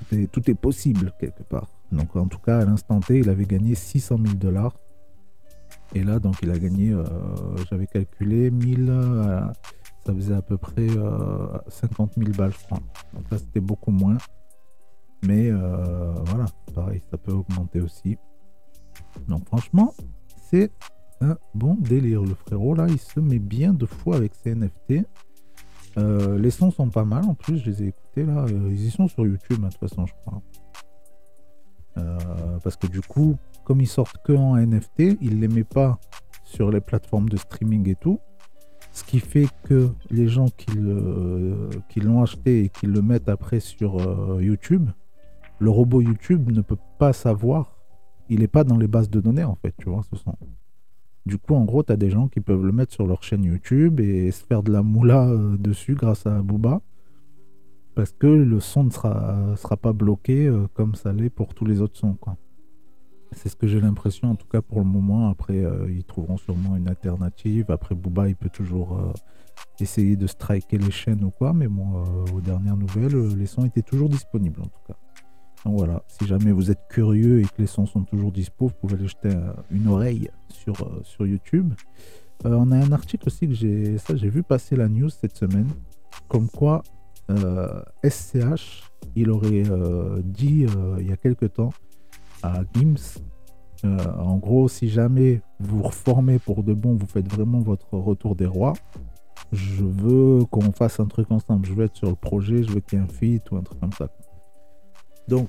tout 0.03 0.15
est, 0.15 0.27
tout 0.27 0.51
est 0.51 0.55
possible 0.55 1.13
quelque 1.19 1.43
part. 1.43 1.69
Donc 1.91 2.15
en 2.17 2.27
tout 2.27 2.39
cas, 2.39 2.61
à 2.61 2.65
l'instant 2.65 3.01
T, 3.01 3.19
il 3.19 3.29
avait 3.29 3.45
gagné 3.45 3.75
600 3.75 4.19
000 4.23 4.35
dollars. 4.35 4.75
Et 5.95 6.03
là, 6.03 6.19
donc 6.19 6.37
il 6.43 6.51
a 6.51 6.59
gagné, 6.59 6.91
euh, 6.91 7.05
j'avais 7.71 7.87
calculé, 7.87 8.51
1000, 8.51 8.87
euh, 8.89 9.41
ça 10.07 10.15
faisait 10.15 10.35
à 10.35 10.43
peu 10.43 10.57
près 10.57 10.89
euh, 10.89 11.59
50 11.69 12.13
000 12.17 12.31
balles, 12.33 12.53
je 12.53 12.65
crois. 12.65 12.79
Donc 13.15 13.31
là, 13.31 13.39
c'était 13.39 13.61
beaucoup 13.61 13.91
moins. 13.91 14.17
Mais 15.25 15.51
euh, 15.51 16.15
voilà, 16.25 16.47
pareil, 16.75 17.01
ça 17.11 17.19
peut 17.19 17.33
augmenter 17.33 17.81
aussi. 17.81 18.17
Donc 19.29 19.47
franchement, 19.47 19.95
c'est 20.51 20.73
un 21.21 21.37
bon 21.55 21.75
délire. 21.75 22.23
Le 22.23 22.35
frérot, 22.35 22.75
là, 22.75 22.87
il 22.89 22.99
se 22.99 23.21
met 23.21 23.39
bien 23.39 23.73
de 23.73 23.87
fois 23.87 24.17
avec 24.17 24.35
ses 24.35 24.55
NFT. 24.55 25.05
Euh, 25.99 26.39
les 26.39 26.51
sons 26.51 26.71
sont 26.71 26.89
pas 26.89 27.05
mal 27.05 27.25
en 27.27 27.35
plus, 27.35 27.59
je 27.59 27.71
les 27.71 27.83
ai 27.83 27.87
écoutés 27.89 28.25
là. 28.25 28.45
Euh, 28.49 28.71
ils 28.71 28.87
y 28.87 28.91
sont 28.91 29.09
sur 29.09 29.27
YouTube, 29.27 29.59
hein, 29.63 29.69
de 29.69 29.73
toute 29.75 29.89
façon, 29.89 30.07
je 30.07 30.15
crois. 30.25 30.43
Euh, 31.99 32.19
parce 32.63 32.77
que 32.77 32.87
du 32.87 33.01
coup, 33.01 33.37
comme 33.65 33.81
ils 33.81 33.87
sortent 33.87 34.17
que 34.25 34.33
en 34.33 34.57
NFT, 34.57 35.19
ils 35.21 35.41
les 35.41 35.49
mettent 35.49 35.69
pas 35.69 35.99
sur 36.45 36.71
les 36.71 36.81
plateformes 36.81 37.29
de 37.29 37.37
streaming 37.37 37.89
et 37.89 37.97
tout. 37.97 38.19
Ce 38.93 39.05
qui 39.05 39.21
fait 39.21 39.47
que 39.65 39.91
les 40.11 40.29
gens 40.29 40.49
qui 40.49 40.71
l'ont 40.77 42.23
acheté 42.23 42.65
et 42.65 42.69
qui 42.69 42.87
le 42.87 43.01
mettent 43.01 43.29
après 43.29 43.61
sur 43.61 43.99
euh, 43.99 44.43
YouTube, 44.43 44.91
le 45.59 45.71
robot 45.71 46.03
YouTube 46.03 46.51
ne 46.51 46.61
peut 46.61 46.77
pas 46.99 47.13
savoir. 47.13 47.79
Il 48.29 48.41
n'est 48.41 48.49
pas 48.49 48.65
dans 48.65 48.77
les 48.77 48.89
bases 48.89 49.09
de 49.09 49.21
données 49.21 49.45
en 49.45 49.55
fait, 49.55 49.75
tu 49.79 49.89
vois, 49.89 50.03
ce 50.11 50.17
son. 50.17 50.37
Du 51.25 51.39
coup, 51.39 51.55
en 51.55 51.65
gros, 51.65 51.83
tu 51.83 51.93
as 51.93 51.97
des 51.97 52.11
gens 52.11 52.29
qui 52.29 52.41
peuvent 52.41 52.65
le 52.65 52.73
mettre 52.73 52.93
sur 52.93 53.07
leur 53.07 53.23
chaîne 53.23 53.45
YouTube 53.45 54.01
et 54.01 54.31
se 54.31 54.45
faire 54.45 54.63
de 54.63 54.73
la 54.73 54.83
moula 54.83 55.29
euh, 55.29 55.57
dessus 55.57 55.95
grâce 55.95 56.27
à 56.27 56.43
Booba. 56.43 56.81
Parce 57.95 58.13
que 58.13 58.27
le 58.27 58.61
son 58.61 58.85
ne 58.85 58.91
sera, 58.91 59.77
pas 59.81 59.93
bloqué 59.93 60.47
euh, 60.47 60.67
comme 60.75 60.95
ça 60.95 61.13
l'est 61.13 61.31
pour 61.31 61.55
tous 61.55 61.67
les 61.67 61.81
autres 61.81 61.99
sons. 61.99 62.17
C'est 63.33 63.49
ce 63.49 63.57
que 63.57 63.67
j'ai 63.67 63.81
l'impression, 63.81 64.31
en 64.31 64.35
tout 64.35 64.47
cas 64.47 64.63
pour 64.63 64.79
le 64.79 64.87
moment. 64.87 65.29
Après, 65.29 65.65
euh, 65.65 65.91
ils 65.91 66.05
trouveront 66.05 66.39
sûrement 66.39 66.77
une 66.77 66.89
alternative. 66.89 67.71
Après, 67.71 67.95
Booba, 67.95 68.29
il 68.29 68.37
peut 68.37 68.51
toujours 68.51 68.99
euh, 68.99 69.13
essayer 69.81 70.17
de 70.17 70.27
striker 70.27 70.79
les 70.79 70.91
chaînes 70.91 71.23
ou 71.25 71.31
quoi. 71.31 71.53
Mais 71.53 71.69
bon, 71.69 72.05
aux 72.35 72.41
dernières 72.41 72.77
nouvelles, 72.77 73.37
les 73.37 73.47
sons 73.47 73.65
étaient 73.65 73.83
toujours 73.83 74.09
disponibles 74.09 74.61
en 74.61 74.67
tout 74.67 74.83
cas. 74.87 74.97
Donc 75.65 75.79
voilà, 75.79 76.03
si 76.09 76.27
jamais 76.27 76.51
vous 76.51 76.71
êtes 76.71 76.89
curieux 76.89 77.41
et 77.41 77.45
que 77.45 77.59
les 77.59 77.69
sons 77.69 77.87
sont 77.87 78.03
toujours 78.03 78.33
dispo, 78.33 78.67
vous 78.67 78.75
pouvez 78.81 78.95
aller 78.95 79.07
jeter 79.07 79.31
une 79.71 79.87
oreille 79.87 80.29
sur, 80.49 80.75
sur 81.05 81.25
YouTube. 81.25 81.73
On 82.45 82.73
a 82.73 82.77
un 82.77 82.91
article 82.91 83.29
aussi 83.29 83.47
que 83.47 83.55
j'ai 83.55 83.97
ça 83.99 84.17
j'ai 84.17 84.29
vu 84.29 84.43
passer 84.43 84.75
la 84.75 84.89
news 84.89 85.11
cette 85.11 85.37
semaine, 85.37 85.69
comme 86.27 86.49
quoi 86.49 86.83
SCH, 87.29 88.91
il 89.17 89.31
aurait 89.31 89.65
euh, 89.71 90.21
dit 90.25 90.67
euh, 90.67 90.97
il 91.01 91.09
y 91.09 91.13
a 91.13 91.17
quelque 91.17 91.47
temps 91.47 91.73
à 92.43 92.63
Gims, 92.75 93.21
euh, 93.85 93.99
en 94.19 94.37
gros, 94.37 94.69
si 94.69 94.89
jamais 94.89 95.43
vous 95.59 95.83
reformez 95.83 96.39
pour 96.39 96.63
de 96.63 96.73
bon, 96.73 96.95
vous 96.95 97.07
faites 97.07 97.31
vraiment 97.33 97.61
votre 97.61 97.95
retour 97.95 98.37
des 98.37 98.47
rois, 98.47 98.75
je 99.53 99.85
veux 99.85 100.45
qu'on 100.47 100.73
fasse 100.73 101.01
un 101.01 101.07
truc 101.07 101.31
ensemble, 101.31 101.67
je 101.67 101.73
veux 101.73 101.85
être 101.85 101.97
sur 101.97 102.09
le 102.09 102.15
projet, 102.15 102.63
je 102.63 102.73
veux 102.73 102.81
qu'il 102.81 102.99
y 102.99 103.03
ait 103.03 103.05
un 103.05 103.09
feat 103.09 103.51
ou 103.51 103.57
un 103.57 103.63
truc 103.63 103.81
comme 103.81 103.93
ça. 103.93 104.09
Donc, 105.29 105.49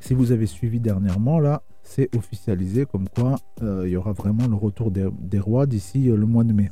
si 0.00 0.14
vous 0.14 0.32
avez 0.32 0.46
suivi 0.46 0.80
dernièrement, 0.80 1.40
là, 1.40 1.62
c'est 1.82 2.14
officialisé 2.16 2.86
comme 2.86 3.08
quoi 3.08 3.36
euh, 3.62 3.84
il 3.86 3.92
y 3.92 3.96
aura 3.96 4.12
vraiment 4.12 4.46
le 4.46 4.54
retour 4.54 4.90
des, 4.90 5.38
rois 5.38 5.66
d'ici 5.66 6.10
euh, 6.10 6.16
le 6.16 6.26
mois 6.26 6.44
de 6.44 6.52
mai. 6.52 6.70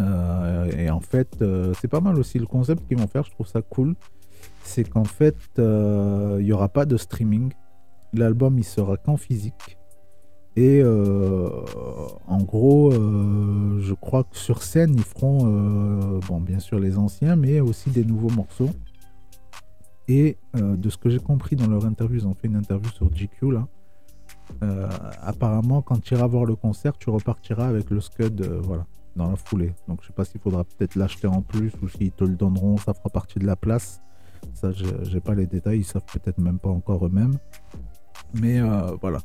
Euh, 0.00 0.70
et 0.76 0.90
en 0.90 1.00
fait, 1.00 1.36
euh, 1.40 1.72
c'est 1.80 1.88
pas 1.88 2.00
mal 2.00 2.18
aussi 2.18 2.38
le 2.38 2.46
concept 2.46 2.86
qu'ils 2.86 2.98
vont 2.98 3.06
faire, 3.06 3.24
je 3.24 3.30
trouve 3.30 3.46
ça 3.46 3.62
cool. 3.62 3.94
C'est 4.62 4.88
qu'en 4.88 5.04
fait, 5.04 5.36
euh, 5.58 6.38
il 6.40 6.46
n'y 6.46 6.52
aura 6.52 6.68
pas 6.68 6.86
de 6.86 6.96
streaming. 6.96 7.52
L'album, 8.12 8.58
il 8.58 8.64
sera 8.64 8.96
qu'en 8.96 9.16
physique. 9.16 9.78
Et 10.56 10.84
en 10.84 12.38
gros, 12.44 12.92
je 12.92 13.92
crois 13.92 14.22
que 14.22 14.36
sur 14.36 14.62
scène, 14.62 14.94
ils 14.94 15.02
feront, 15.02 16.20
bon, 16.28 16.40
bien 16.40 16.60
sûr 16.60 16.78
les 16.78 16.96
anciens, 16.96 17.34
mais 17.34 17.58
aussi 17.58 17.90
des 17.90 18.04
nouveaux 18.04 18.30
morceaux. 18.30 18.70
Et 20.06 20.36
de 20.54 20.90
ce 20.90 20.96
que 20.96 21.10
j'ai 21.10 21.18
compris 21.18 21.56
dans 21.56 21.66
leur 21.66 21.84
interview, 21.86 22.18
ils 22.18 22.26
ont 22.28 22.34
fait 22.34 22.46
une 22.46 22.54
interview 22.54 22.88
sur 22.92 23.12
GQ 23.12 23.50
là. 23.50 23.66
Apparemment, 25.22 25.82
quand 25.82 26.00
tu 26.00 26.14
iras 26.14 26.28
voir 26.28 26.44
le 26.44 26.54
concert, 26.54 26.96
tu 26.98 27.10
repartiras 27.10 27.66
avec 27.66 27.90
le 27.90 28.00
Scud 28.00 28.40
voilà, 28.62 28.86
dans 29.16 29.30
la 29.30 29.36
foulée. 29.36 29.72
Donc 29.88 30.00
je 30.02 30.08
sais 30.08 30.12
pas 30.12 30.24
s'il 30.24 30.40
faudra 30.40 30.64
peut-être 30.64 30.96
l'acheter 30.96 31.26
en 31.26 31.42
plus 31.42 31.72
ou 31.82 31.88
s'ils 31.88 32.12
te 32.12 32.24
le 32.24 32.36
donneront, 32.36 32.76
ça 32.76 32.94
fera 32.94 33.10
partie 33.10 33.38
de 33.38 33.46
la 33.46 33.56
place. 33.56 34.00
Ça, 34.52 34.70
j'ai 34.72 35.20
pas 35.20 35.34
les 35.34 35.46
détails, 35.46 35.78
ils 35.78 35.84
savent 35.84 36.04
peut-être 36.12 36.38
même 36.38 36.58
pas 36.58 36.68
encore 36.68 37.06
eux-mêmes. 37.06 37.38
Mais 38.34 38.60
euh, 38.60 38.94
voilà. 39.00 39.20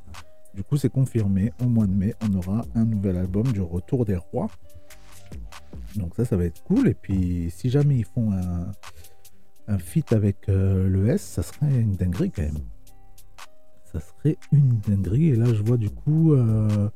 Du 0.55 0.63
coup, 0.63 0.77
c'est 0.77 0.89
confirmé. 0.89 1.51
Au 1.61 1.65
mois 1.65 1.85
de 1.85 1.93
mai, 1.93 2.15
on 2.21 2.33
aura 2.35 2.61
un 2.75 2.85
nouvel 2.85 3.17
album 3.17 3.43
du 3.51 3.61
Retour 3.61 4.05
des 4.05 4.15
Rois. 4.15 4.49
Donc 5.95 6.15
ça, 6.15 6.25
ça 6.25 6.37
va 6.37 6.45
être 6.45 6.63
cool. 6.63 6.87
Et 6.87 6.93
puis, 6.93 7.51
si 7.51 7.69
jamais 7.69 7.97
ils 7.97 8.05
font 8.05 8.31
un, 8.31 8.71
un 9.67 9.77
feat 9.77 10.13
avec 10.13 10.49
euh, 10.49 10.87
le 10.87 11.09
S, 11.09 11.21
ça 11.21 11.43
serait 11.43 11.79
une 11.79 11.95
dinguerie 11.95 12.31
quand 12.31 12.43
même. 12.43 12.59
Ça 13.91 13.99
serait 13.99 14.37
une 14.51 14.79
dinguerie. 14.79 15.29
Et 15.29 15.35
là, 15.35 15.53
je 15.53 15.61
vois 15.61 15.77
du 15.77 15.89
coup, 15.89 16.33
euh, 16.33 16.89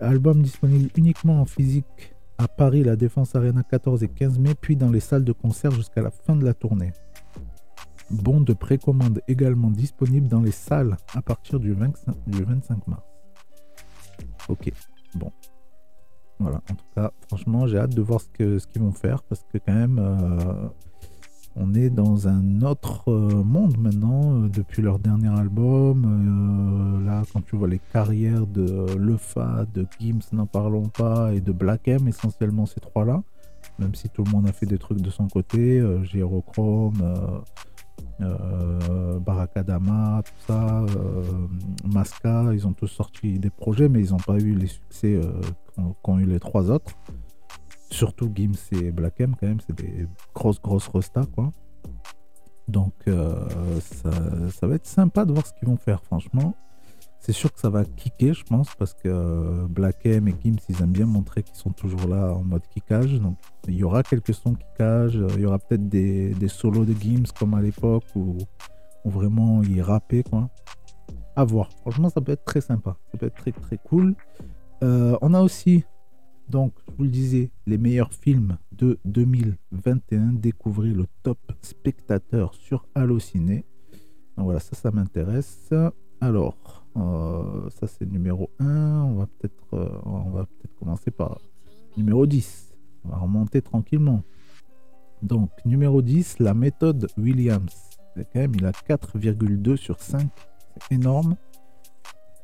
Album 0.00 0.42
disponible 0.42 0.90
uniquement 0.96 1.40
en 1.40 1.44
physique 1.44 2.14
à 2.38 2.48
Paris, 2.48 2.84
la 2.84 2.96
Défense 2.96 3.34
Arena 3.34 3.62
14 3.62 4.02
et 4.04 4.08
15 4.08 4.38
mai, 4.38 4.54
puis 4.54 4.76
dans 4.76 4.90
les 4.90 5.00
salles 5.00 5.24
de 5.24 5.32
concert 5.32 5.72
jusqu'à 5.72 6.02
la 6.02 6.10
fin 6.10 6.36
de 6.36 6.44
la 6.44 6.54
tournée. 6.54 6.92
Bon 8.10 8.40
de 8.40 8.54
précommande 8.54 9.20
également 9.28 9.70
disponible 9.70 10.28
dans 10.28 10.40
les 10.40 10.52
salles 10.52 10.96
à 11.14 11.20
partir 11.20 11.60
du 11.60 11.72
25, 11.72 12.16
du 12.26 12.42
25 12.44 12.86
mars. 12.86 13.02
Ok, 14.48 14.72
bon. 15.14 15.30
Voilà, 16.38 16.62
en 16.70 16.74
tout 16.74 16.86
cas, 16.94 17.10
franchement, 17.26 17.66
j'ai 17.66 17.78
hâte 17.78 17.94
de 17.94 18.00
voir 18.00 18.20
ce 18.20 18.28
qu'ils 18.28 18.60
ce 18.60 18.66
qu'ils 18.66 18.80
vont 18.80 18.92
faire 18.92 19.22
parce 19.24 19.42
que 19.52 19.58
quand 19.58 19.74
même, 19.74 19.98
euh, 19.98 20.68
on 21.60 21.74
est 21.74 21.90
dans 21.90 22.28
un 22.28 22.62
autre 22.62 23.10
euh, 23.10 23.42
monde 23.42 23.76
maintenant 23.78 24.34
euh, 24.34 24.48
depuis 24.48 24.82
leur 24.82 24.98
dernier 24.98 25.36
album. 25.36 26.04
Euh, 26.04 27.04
là, 27.04 27.22
quand 27.32 27.44
tu 27.44 27.56
vois 27.56 27.68
les 27.68 27.80
carrières 27.92 28.46
de 28.46 28.96
Lefa, 28.96 29.66
de 29.74 29.86
Gims, 29.98 30.20
n'en 30.32 30.46
parlons 30.46 30.88
pas, 30.88 31.32
et 31.34 31.40
de 31.40 31.52
Black 31.52 31.88
M, 31.88 32.06
essentiellement 32.06 32.66
ces 32.66 32.80
trois-là, 32.80 33.22
même 33.78 33.94
si 33.94 34.08
tout 34.08 34.22
le 34.24 34.30
monde 34.30 34.48
a 34.48 34.52
fait 34.52 34.66
des 34.66 34.78
trucs 34.78 35.00
de 35.00 35.10
son 35.10 35.26
côté, 35.26 35.80
euh, 35.80 36.04
Gyrochrome, 36.04 37.42
euh, 38.20 39.18
Barakadama, 39.18 40.22
tout 40.46 40.54
Masca, 41.92 42.52
ils 42.52 42.66
ont 42.66 42.72
tous 42.72 42.86
sorti 42.86 43.38
des 43.38 43.50
projets, 43.50 43.88
mais 43.88 44.00
ils 44.00 44.10
n'ont 44.10 44.18
pas 44.18 44.38
eu 44.38 44.54
les 44.54 44.68
succès 44.68 45.20
qu'ont 46.02 46.18
eu 46.18 46.24
les 46.24 46.40
trois 46.40 46.70
autres. 46.70 46.92
Surtout 47.90 48.30
Gims 48.34 48.52
et 48.72 48.90
Black 48.90 49.20
M, 49.20 49.34
quand 49.38 49.46
même, 49.46 49.60
c'est 49.66 49.76
des 49.76 50.06
grosses, 50.34 50.60
grosses 50.60 50.88
restas, 50.88 51.26
quoi. 51.34 51.50
Donc, 52.68 52.92
euh, 53.08 53.48
ça, 53.80 54.10
ça 54.50 54.66
va 54.66 54.74
être 54.74 54.86
sympa 54.86 55.24
de 55.24 55.32
voir 55.32 55.46
ce 55.46 55.52
qu'ils 55.54 55.68
vont 55.68 55.78
faire, 55.78 56.02
franchement. 56.04 56.54
C'est 57.20 57.32
sûr 57.32 57.52
que 57.52 57.58
ça 57.58 57.68
va 57.68 57.84
kicker, 57.84 58.32
je 58.32 58.44
pense, 58.44 58.74
parce 58.76 58.94
que 58.94 59.66
Black 59.66 60.06
M 60.06 60.28
et 60.28 60.34
Gims, 60.42 60.58
ils 60.68 60.80
aiment 60.82 60.92
bien 60.92 61.06
montrer 61.06 61.42
qu'ils 61.42 61.56
sont 61.56 61.70
toujours 61.70 62.06
là 62.08 62.32
en 62.32 62.44
mode 62.44 62.62
kickage. 62.68 63.18
Donc, 63.20 63.36
il 63.66 63.74
y 63.74 63.84
aura 63.84 64.02
quelques 64.02 64.34
sons 64.34 64.54
kickage. 64.54 65.18
Il 65.34 65.40
y 65.40 65.46
aura 65.46 65.58
peut-être 65.58 65.88
des, 65.88 66.34
des 66.34 66.48
solos 66.48 66.84
de 66.84 66.92
Gims 66.92 67.24
comme 67.38 67.54
à 67.54 67.60
l'époque 67.60 68.04
où, 68.14 68.36
où 69.04 69.10
vraiment 69.10 69.62
il 69.62 69.82
rappait, 69.82 70.22
quoi. 70.22 70.48
À 71.34 71.44
voir. 71.44 71.70
Franchement, 71.80 72.08
ça 72.08 72.20
peut 72.20 72.32
être 72.32 72.44
très 72.44 72.60
sympa. 72.60 72.96
Ça 73.10 73.18
peut 73.18 73.26
être 73.26 73.36
très, 73.36 73.52
très 73.52 73.78
cool. 73.78 74.14
Euh, 74.84 75.16
on 75.20 75.34
a 75.34 75.40
aussi, 75.40 75.84
donc, 76.48 76.72
je 76.88 76.94
vous 76.96 77.04
le 77.04 77.10
disais, 77.10 77.50
les 77.66 77.76
meilleurs 77.76 78.12
films 78.12 78.56
de 78.72 78.98
2021. 79.04 80.32
Découvrez 80.32 80.88
le 80.88 81.04
top 81.22 81.38
spectateur 81.60 82.54
sur 82.54 82.86
Allociné. 82.94 83.64
Donc 84.36 84.46
voilà, 84.46 84.60
ça, 84.60 84.74
ça 84.74 84.90
m'intéresse. 84.90 85.72
Alors, 86.20 86.86
euh, 86.96 87.68
ça 87.70 87.86
c'est 87.86 88.10
numéro 88.10 88.50
1. 88.60 89.02
On 89.02 89.14
va 89.16 89.26
peut-être 89.26 89.74
euh, 89.74 90.44
peut-être 90.44 90.74
commencer 90.78 91.10
par 91.10 91.38
numéro 91.96 92.26
10. 92.26 92.74
On 93.04 93.10
va 93.10 93.18
remonter 93.18 93.60
tranquillement. 93.60 94.22
Donc, 95.22 95.50
numéro 95.64 96.00
10, 96.00 96.38
la 96.38 96.54
méthode 96.54 97.08
Williams. 97.18 97.74
Quand 98.16 98.40
même, 98.40 98.54
il 98.54 98.64
a 98.64 98.70
4,2 98.70 99.76
sur 99.76 100.00
5. 100.00 100.28
C'est 100.74 100.94
énorme. 100.94 101.36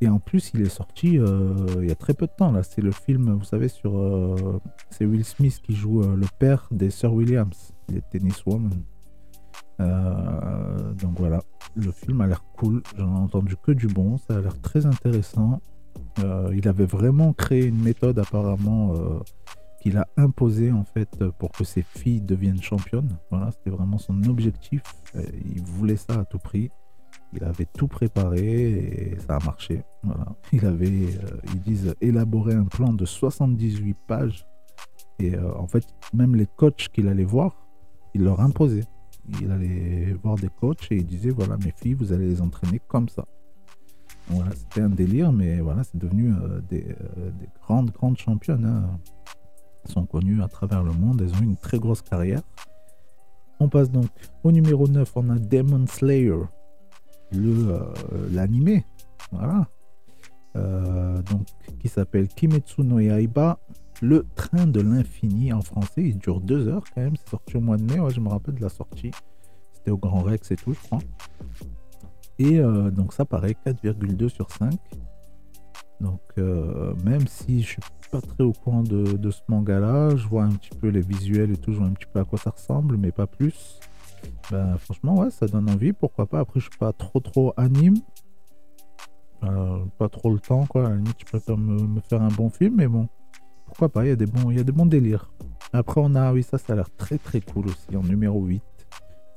Et 0.04 0.08
en 0.08 0.18
plus, 0.18 0.50
il 0.52 0.60
est 0.60 0.68
sorti 0.68 1.18
euh, 1.18 1.54
il 1.80 1.88
y 1.88 1.90
a 1.90 1.94
très 1.94 2.12
peu 2.12 2.26
de 2.26 2.32
temps. 2.36 2.52
Là, 2.52 2.62
c'est 2.62 2.82
le 2.82 2.90
film, 2.90 3.32
vous 3.32 3.44
savez, 3.44 3.68
sur. 3.68 3.96
euh, 3.98 4.60
c'est 4.90 5.06
Will 5.06 5.24
Smith 5.24 5.62
qui 5.62 5.74
joue 5.74 6.02
euh, 6.02 6.14
le 6.14 6.26
père 6.38 6.68
des 6.70 6.90
sœurs 6.90 7.14
Williams, 7.14 7.72
les 7.88 8.02
tenniswomen. 8.02 8.82
Donc 9.78 11.18
voilà, 11.18 11.40
le 11.74 11.90
film 11.90 12.20
a 12.20 12.26
l'air 12.26 12.44
cool. 12.58 12.82
J'en 12.98 13.16
ai 13.16 13.18
entendu 13.18 13.56
que 13.56 13.72
du 13.72 13.86
bon. 13.86 14.18
Ça 14.18 14.36
a 14.36 14.40
l'air 14.42 14.60
très 14.60 14.84
intéressant. 14.84 15.62
Il 16.52 16.68
avait 16.68 16.84
vraiment 16.84 17.32
créé 17.32 17.64
une 17.64 17.82
méthode 17.82 18.18
apparemment 18.18 18.92
qu'il 19.80 19.96
a 19.96 20.06
imposée 20.18 20.70
en 20.70 20.84
fait 20.84 21.24
pour 21.38 21.50
que 21.50 21.64
ses 21.64 21.82
filles 21.82 22.20
deviennent 22.20 22.62
championnes. 22.62 23.16
Voilà, 23.30 23.50
c'était 23.52 23.70
vraiment 23.70 23.98
son 23.98 24.22
objectif. 24.24 24.82
Il 25.14 25.62
voulait 25.62 25.96
ça 25.96 26.20
à 26.20 26.24
tout 26.26 26.38
prix. 26.38 26.70
Il 27.34 27.44
avait 27.44 27.66
tout 27.66 27.88
préparé 27.88 28.42
et 28.42 29.18
ça 29.18 29.36
a 29.36 29.44
marché. 29.44 29.82
Il 30.52 30.64
avait, 30.66 30.86
euh, 30.88 31.36
ils 31.54 31.60
disent, 31.60 31.94
élaboré 32.00 32.54
un 32.54 32.64
plan 32.64 32.92
de 32.92 33.04
78 33.04 33.96
pages. 34.06 34.46
Et 35.18 35.34
euh, 35.34 35.54
en 35.56 35.66
fait, 35.66 35.84
même 36.12 36.34
les 36.36 36.46
coachs 36.46 36.88
qu'il 36.92 37.08
allait 37.08 37.24
voir, 37.24 37.66
il 38.14 38.22
leur 38.24 38.40
imposait. 38.40 38.84
Il 39.40 39.50
allait 39.50 40.14
voir 40.22 40.36
des 40.36 40.48
coachs 40.48 40.86
et 40.90 40.96
il 40.96 41.06
disait, 41.06 41.30
voilà, 41.30 41.56
mes 41.58 41.72
filles, 41.76 41.94
vous 41.94 42.12
allez 42.12 42.26
les 42.28 42.40
entraîner 42.42 42.80
comme 42.88 43.08
ça. 43.08 43.24
Voilà, 44.28 44.50
c'était 44.52 44.80
un 44.80 44.88
délire, 44.90 45.32
mais 45.32 45.60
voilà, 45.60 45.84
c'est 45.84 45.98
devenu 45.98 46.32
euh, 46.32 46.60
des, 46.68 46.82
des 46.82 47.48
grandes, 47.62 47.90
grandes 47.90 48.16
championnes. 48.18 48.64
hein. 48.64 48.98
Elles 49.84 49.92
sont 49.92 50.06
connues 50.06 50.42
à 50.42 50.48
travers 50.48 50.82
le 50.82 50.92
monde, 50.92 51.20
elles 51.20 51.34
ont 51.34 51.42
une 51.42 51.56
très 51.56 51.78
grosse 51.78 52.00
carrière. 52.02 52.40
On 53.60 53.68
passe 53.68 53.90
donc 53.90 54.06
au 54.42 54.50
numéro 54.50 54.88
9, 54.88 55.12
on 55.16 55.30
a 55.30 55.38
Demon 55.38 55.86
Slayer, 55.86 56.38
euh, 57.38 57.92
l'animé, 58.30 58.84
voilà, 59.32 59.68
Euh, 60.56 61.20
donc 61.22 61.48
qui 61.80 61.88
s'appelle 61.88 62.28
Kimetsu 62.28 62.82
no 62.82 63.00
Yaiba, 63.00 63.58
le 64.00 64.24
train 64.36 64.68
de 64.68 64.80
l'infini 64.80 65.52
en 65.52 65.62
français. 65.62 66.02
Il 66.04 66.18
dure 66.18 66.40
deux 66.40 66.68
heures 66.68 66.84
quand 66.94 67.02
même. 67.02 67.16
C'est 67.16 67.30
sorti 67.30 67.56
au 67.56 67.60
mois 67.60 67.76
de 67.76 67.82
mai. 67.82 67.98
Je 68.10 68.20
me 68.20 68.28
rappelle 68.28 68.54
de 68.54 68.62
la 68.62 68.68
sortie. 68.68 69.10
C'était 69.72 69.90
au 69.90 69.96
Grand 69.96 70.22
Rex 70.22 70.52
et 70.52 70.56
tout, 70.56 70.72
je 70.72 70.80
crois. 70.80 71.00
Et 72.38 72.60
euh, 72.60 72.92
donc 72.92 73.12
ça 73.12 73.24
paraît 73.24 73.56
4,2 73.66 74.28
sur 74.28 74.48
5. 74.50 74.78
Donc 76.00 76.20
même 77.04 77.26
si 77.26 77.62
je 77.62 77.70
suis 77.70 77.82
pas 78.12 78.20
très 78.20 78.44
au 78.44 78.52
courant 78.52 78.82
de, 78.82 79.30
ce 79.30 79.40
manga-là, 79.48 80.14
je 80.14 80.28
vois 80.28 80.44
un 80.44 80.52
petit 80.52 80.76
peu 80.78 80.88
les 80.88 81.00
visuels 81.00 81.50
et 81.50 81.70
vois 81.72 81.86
un 81.86 81.92
petit 81.92 82.06
peu 82.12 82.20
à 82.20 82.24
quoi 82.24 82.38
ça 82.38 82.50
ressemble, 82.50 82.96
mais 82.96 83.10
pas 83.10 83.26
plus. 83.26 83.80
Ben, 84.50 84.76
franchement, 84.78 85.18
ouais, 85.20 85.30
ça 85.30 85.46
donne 85.46 85.70
envie, 85.70 85.92
pourquoi 85.92 86.26
pas. 86.26 86.40
Après, 86.40 86.60
je 86.60 86.68
suis 86.68 86.78
pas 86.78 86.92
trop 86.92 87.20
trop 87.20 87.52
anime. 87.56 87.96
Euh, 89.42 89.84
pas 89.98 90.08
trop 90.08 90.32
le 90.32 90.40
temps, 90.40 90.66
quoi. 90.66 90.86
À 90.86 90.90
la 90.90 90.96
limite, 90.96 91.16
je 91.18 91.24
préfère 91.24 91.58
me, 91.58 92.00
faire 92.00 92.22
un 92.22 92.28
bon 92.28 92.50
film, 92.50 92.76
mais 92.76 92.88
bon, 92.88 93.08
pourquoi 93.66 93.88
pas, 93.88 94.04
il 94.04 94.08
y 94.08 94.12
a 94.12 94.16
des 94.16 94.26
bons, 94.26 94.50
il 94.50 94.56
y 94.56 94.60
a 94.60 94.64
des 94.64 94.72
bons 94.72 94.86
délires. 94.86 95.32
Après, 95.72 96.00
on 96.02 96.14
a, 96.14 96.32
oui, 96.32 96.42
ça, 96.42 96.58
ça 96.58 96.72
a 96.72 96.76
l'air 96.76 96.90
très 96.96 97.18
très 97.18 97.40
cool 97.40 97.66
aussi, 97.66 97.96
en 97.96 98.02
numéro 98.02 98.42
8. 98.42 98.62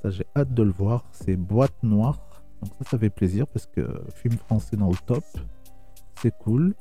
Ça, 0.01 0.09
j'ai 0.09 0.25
hâte 0.35 0.53
de 0.53 0.63
le 0.63 0.71
voir. 0.71 1.05
C'est 1.11 1.35
Boîte 1.35 1.83
Noire. 1.83 2.19
Donc 2.61 2.71
ça, 2.79 2.91
ça 2.91 2.97
fait 2.97 3.09
plaisir 3.09 3.47
parce 3.47 3.65
que 3.67 3.87
film 4.15 4.35
français 4.37 4.77
dans 4.77 4.89
le 4.89 4.97
top, 5.05 5.23
c'est 6.21 6.35
cool. 6.39 6.75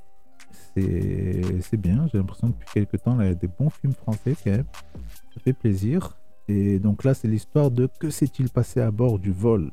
C'est 0.50 1.60
c'est 1.62 1.76
bien. 1.76 2.06
J'ai 2.08 2.18
l'impression 2.18 2.48
que 2.48 2.52
depuis 2.52 2.68
quelques 2.72 3.02
temps, 3.02 3.16
là, 3.16 3.24
il 3.24 3.28
y 3.28 3.32
a 3.32 3.34
des 3.34 3.48
bons 3.48 3.70
films 3.70 3.94
français 3.94 4.34
quand 4.42 4.50
même. 4.50 4.66
Ça 5.34 5.40
fait 5.40 5.52
plaisir. 5.52 6.16
Et 6.48 6.78
donc 6.78 7.04
là, 7.04 7.14
c'est 7.14 7.28
l'histoire 7.28 7.70
de 7.70 7.88
que 7.98 8.10
s'est-il 8.10 8.50
passé 8.50 8.80
à 8.80 8.90
bord 8.90 9.18
du 9.18 9.32
vol 9.32 9.72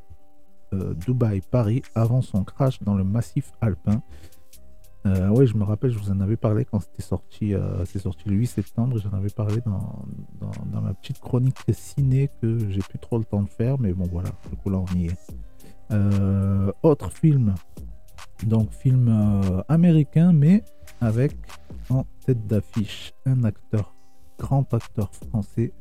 euh, 0.73 0.93
Dubaï-Paris 0.93 1.83
avant 1.93 2.21
son 2.21 2.43
crash 2.43 2.81
dans 2.81 2.95
le 2.95 3.03
massif 3.03 3.51
alpin. 3.61 4.01
Euh, 5.05 5.29
ouais, 5.29 5.45
je 5.45 5.55
me 5.55 5.63
rappelle, 5.63 5.91
je 5.91 5.99
vous 5.99 6.11
en 6.11 6.21
avais 6.21 6.37
parlé 6.37 6.65
quand 6.65 6.79
c'était 6.79 7.03
sorti, 7.03 7.53
euh, 7.53 7.83
c'est 7.85 7.99
sorti 7.99 8.29
le 8.29 8.35
8 8.35 8.47
septembre. 8.47 8.97
J'en 8.97 9.11
avais 9.11 9.29
parlé 9.29 9.59
dans, 9.65 10.05
ma 10.81 10.93
petite 10.93 11.19
chronique 11.19 11.57
ciné 11.71 12.29
que 12.41 12.57
j'ai 12.69 12.81
plus 12.81 12.99
trop 12.99 13.17
le 13.17 13.25
temps 13.25 13.43
de 13.43 13.49
faire, 13.49 13.79
mais 13.79 13.93
bon 13.93 14.07
voilà, 14.11 14.29
du 14.49 14.55
coup 14.55 14.69
là 14.69 14.79
on 14.79 14.97
y 14.97 15.07
est. 15.07 16.73
Autre 16.81 17.11
film, 17.11 17.53
donc 18.47 18.71
film 18.71 19.63
américain, 19.67 20.33
mais 20.33 20.63
avec 21.01 21.35
en 21.89 22.05
tête 22.25 22.47
d'affiche 22.47 23.13
un 23.25 23.43
acteur, 23.43 23.93
grand 24.39 24.73
acteur 24.73 25.11
français. 25.13 25.71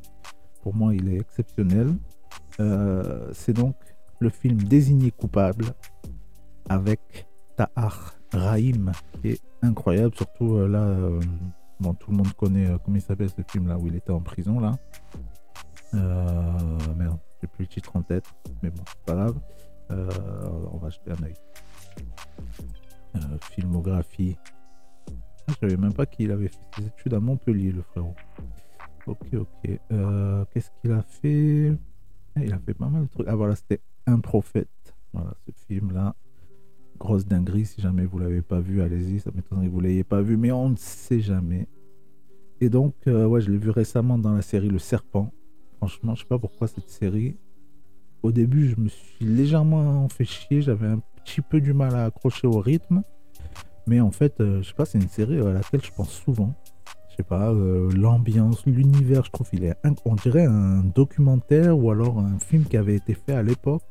Pour 0.63 0.73
moi, 0.73 0.95
il 0.95 1.09
est 1.09 1.19
exceptionnel. 1.19 1.95
Euh, 2.59 3.29
c'est 3.33 3.53
donc 3.53 3.75
le 4.19 4.29
film 4.29 4.57
Désigné 4.63 5.11
coupable 5.11 5.65
avec 6.69 7.27
Tahar 7.55 8.15
Rahim, 8.31 8.91
qui 9.21 9.29
est 9.29 9.41
incroyable, 9.61 10.15
surtout 10.15 10.55
euh, 10.55 10.67
là. 10.67 10.79
euh, 10.79 11.19
bon, 11.79 11.93
tout 11.93 12.09
le 12.09 12.17
monde 12.17 12.33
connaît 12.33 12.67
comment 12.83 12.97
il 12.97 13.01
s'appelle 13.01 13.29
ce 13.29 13.41
film 13.51 13.67
là 13.67 13.77
où 13.77 13.87
il 13.87 13.95
était 13.95 14.11
en 14.11 14.21
prison 14.21 14.59
là. 14.59 14.75
Merde, 15.93 17.19
j'ai 17.39 17.47
plus 17.47 17.63
le 17.63 17.67
titre 17.67 17.95
en 17.95 18.01
tête, 18.01 18.25
mais 18.63 18.71
bon, 18.71 18.83
c'est 18.87 19.05
pas 19.05 19.13
grave. 19.13 19.39
On 19.91 20.77
va 20.77 20.89
jeter 20.89 21.11
un. 21.11 21.15
Euh, 23.15 23.37
filmographie. 23.51 24.35
Ah, 25.07 25.11
je 25.49 25.53
savais 25.53 25.77
même 25.77 25.93
pas 25.93 26.05
qu'il 26.07 26.31
avait 26.31 26.47
fait 26.47 26.57
ses 26.77 26.87
études 26.87 27.13
à 27.13 27.19
Montpellier, 27.19 27.71
le 27.71 27.83
frérot. 27.83 28.15
Ok, 29.05 29.27
ok. 29.33 29.79
Euh, 29.91 30.45
Qu'est-ce 30.51 30.69
qu'il 30.81 30.91
a 30.91 31.01
fait? 31.01 31.73
Ah, 32.35 32.43
Il 32.43 32.53
a 32.53 32.59
fait 32.59 32.73
pas 32.73 32.87
mal 32.87 33.03
de 33.03 33.09
trucs. 33.09 33.27
Ah 33.27 33.35
voilà, 33.35 33.55
c'était 33.55 33.81
Un 34.05 34.19
prophète. 34.19 34.69
Voilà, 35.13 35.33
ce 35.47 35.51
film-là. 35.67 36.15
Grosse 36.99 37.25
dinguerie. 37.25 37.65
Si 37.65 37.81
jamais 37.81 38.05
vous 38.05 38.19
l'avez 38.19 38.41
pas 38.41 38.59
vu, 38.59 38.81
allez-y. 38.81 39.19
Ça 39.19 39.31
m'étonnerait 39.35 39.67
que 39.67 39.71
vous 39.71 39.81
l'ayez 39.81 40.03
pas 40.03 40.21
vu, 40.21 40.37
mais 40.37 40.51
on 40.51 40.69
ne 40.69 40.75
sait 40.77 41.19
jamais. 41.19 41.67
Et 42.61 42.69
donc, 42.69 42.95
euh, 43.07 43.25
ouais, 43.25 43.41
je 43.41 43.51
l'ai 43.51 43.57
vu 43.57 43.69
récemment 43.69 44.17
dans 44.17 44.31
la 44.33 44.41
série 44.41 44.69
Le 44.69 44.79
Serpent. 44.79 45.33
Franchement, 45.77 46.15
je 46.15 46.21
sais 46.21 46.27
pas 46.27 46.39
pourquoi 46.39 46.67
cette 46.67 46.89
série. 46.89 47.35
Au 48.21 48.31
début, 48.31 48.69
je 48.69 48.79
me 48.79 48.87
suis 48.87 49.25
légèrement 49.25 50.07
fait 50.07 50.23
chier. 50.23 50.61
J'avais 50.61 50.87
un 50.87 50.99
petit 51.25 51.41
peu 51.41 51.59
du 51.59 51.73
mal 51.73 51.93
à 51.93 52.05
accrocher 52.05 52.47
au 52.47 52.59
rythme. 52.59 53.03
Mais 53.85 53.99
en 53.99 54.11
fait, 54.11 54.39
euh, 54.39 54.61
je 54.61 54.69
sais 54.69 54.73
pas, 54.75 54.85
c'est 54.85 54.97
une 54.97 55.09
série 55.09 55.41
à 55.41 55.51
laquelle 55.51 55.83
je 55.83 55.91
pense 55.91 56.09
souvent. 56.11 56.55
Je 57.13 57.17
sais 57.17 57.23
pas, 57.23 57.51
euh, 57.51 57.91
l'ambiance, 57.95 58.65
l'univers, 58.65 59.23
je 59.23 59.29
trouve, 59.29 59.47
il 59.53 59.65
est, 59.65 59.75
on 60.03 60.15
dirait 60.15 60.45
un 60.45 60.83
documentaire 60.83 61.77
ou 61.77 61.91
alors 61.91 62.17
un 62.17 62.39
film 62.39 62.65
qui 62.65 62.75
avait 62.75 62.95
été 62.95 63.13
fait 63.13 63.33
à 63.33 63.43
l'époque. 63.43 63.83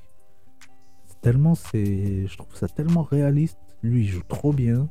Tellement 1.21 1.55
c'est, 1.55 2.27
je 2.27 2.37
trouve 2.37 2.53
ça 2.57 2.67
tellement 2.67 3.03
réaliste. 3.05 3.59
Lui, 3.85 4.03
il 4.03 4.09
joue 4.09 4.25
trop 4.27 4.53
bien. 4.53 4.89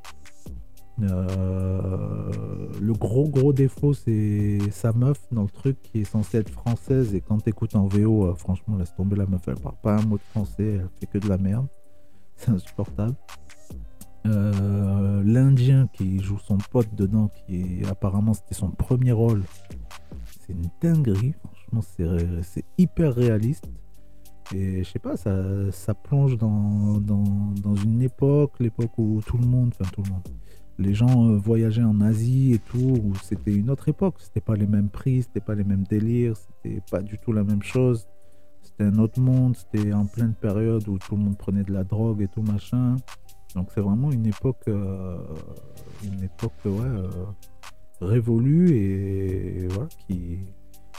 Euh, 1.02 2.32
le 2.80 2.94
gros 2.94 3.28
gros 3.28 3.52
défaut, 3.52 3.94
c'est 3.94 4.60
sa 4.72 4.94
meuf 4.94 5.20
dans 5.34 5.44
le 5.44 5.50
truc 5.50 5.82
qui 5.82 6.00
est 6.00 6.06
censée 6.06 6.38
être 6.38 6.52
française 6.52 7.14
et 7.14 7.20
quand 7.20 7.40
t'écoutes 7.40 7.76
en 7.76 7.88
VO, 7.88 8.28
euh, 8.28 8.36
franchement, 8.36 8.78
laisse 8.78 8.96
tomber 8.96 9.18
la 9.18 9.26
meuf. 9.26 9.42
Elle 9.46 9.56
parle 9.56 9.76
pas 9.84 9.98
un 9.98 10.06
mot 10.06 10.16
de 10.16 10.24
français, 10.32 10.80
elle 10.80 10.90
fait 11.02 11.08
que 11.08 11.18
de 11.18 11.28
la 11.28 11.38
merde. 11.38 11.68
C'est 12.38 12.52
insupportable. 12.52 13.16
Euh, 14.26 15.24
L'Indien 15.24 15.88
qui 15.94 16.20
joue 16.20 16.40
son 16.40 16.58
pote 16.58 16.94
dedans, 16.96 17.30
qui 17.48 17.84
apparemment 17.90 18.34
c'était 18.34 18.56
son 18.56 18.70
premier 18.70 19.12
rôle, 19.12 19.44
c'est 20.40 20.54
une 20.54 20.70
dinguerie. 20.82 21.34
Franchement, 21.44 21.82
c'est 22.42 22.66
hyper 22.78 23.14
réaliste. 23.16 23.70
Et 24.54 24.84
je 24.84 24.90
sais 24.90 25.00
pas, 25.00 25.16
ça, 25.16 25.72
ça 25.72 25.94
plonge 25.94 26.38
dans, 26.38 27.00
dans, 27.00 27.54
dans 27.64 27.76
une 27.76 28.02
époque, 28.02 28.60
l'époque 28.60 28.98
où 28.98 29.22
tout 29.26 29.38
le 29.38 29.48
monde, 29.48 29.74
enfin 29.80 29.90
tout 29.94 30.04
le 30.04 30.10
monde, 30.10 30.24
les 30.78 30.94
gens 30.94 31.30
euh, 31.30 31.38
voyageaient 31.38 31.84
en 31.84 32.02
Asie 32.02 32.54
et 32.54 32.60
tout, 32.60 33.00
où 33.04 33.14
c'était 33.24 33.54
une 33.54 33.70
autre 33.70 33.88
époque. 33.88 34.16
C'était 34.20 34.42
pas 34.42 34.56
les 34.56 34.68
mêmes 34.68 34.90
prix, 34.90 35.22
c'était 35.24 35.40
pas 35.40 35.56
les 35.56 35.64
mêmes 35.64 35.84
délires, 35.84 36.36
c'était 36.36 36.82
pas 36.90 37.02
du 37.02 37.18
tout 37.18 37.32
la 37.32 37.44
même 37.44 37.62
chose. 37.62 38.08
C'était 38.64 38.84
un 38.84 38.98
autre 39.00 39.20
monde, 39.20 39.56
c'était 39.56 39.94
en 39.94 40.06
pleine 40.06 40.34
période 40.34 40.88
où 40.88 40.98
tout 40.98 41.16
le 41.16 41.24
monde 41.24 41.38
prenait 41.38 41.64
de 41.64 41.74
la 41.74 41.84
drogue 41.84 42.22
et 42.22 42.28
tout 42.28 42.42
machin. 42.42 42.98
Donc 43.56 43.70
c'est 43.74 43.82
vraiment 43.82 44.12
une 44.12 44.26
époque, 44.28 44.64
euh, 44.68 45.18
une 46.04 46.24
époque 46.24 46.54
ouais, 46.66 46.72
euh, 46.82 47.10
révolue 48.00 48.70
et, 48.76 49.68
voilà, 49.68 49.88
qui 50.08 50.40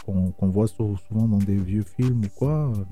qu'on 0.04 0.48
voit 0.48 0.66
sou- 0.66 0.96
souvent 1.08 1.28
dans 1.28 1.38
des 1.38 1.54
vieux 1.54 1.84
films 1.84 2.22
ou 2.24 2.28
quoi, 2.36 2.72
euh, 2.72 2.84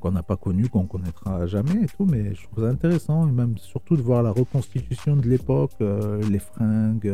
qu'on 0.00 0.12
n'a 0.12 0.22
pas 0.22 0.36
connu, 0.36 0.68
qu'on 0.68 0.86
connaîtra 0.86 1.46
jamais 1.46 1.82
et 1.84 1.86
tout. 1.86 2.04
Mais 2.04 2.34
je 2.34 2.42
trouve 2.46 2.64
ça 2.64 2.70
intéressant 2.70 3.26
et 3.26 3.32
même 3.32 3.56
surtout 3.56 3.96
de 3.96 4.02
voir 4.02 4.22
la 4.22 4.30
reconstitution 4.32 5.16
de 5.16 5.26
l'époque, 5.28 5.72
les 5.80 6.38
fringues, 6.38 7.10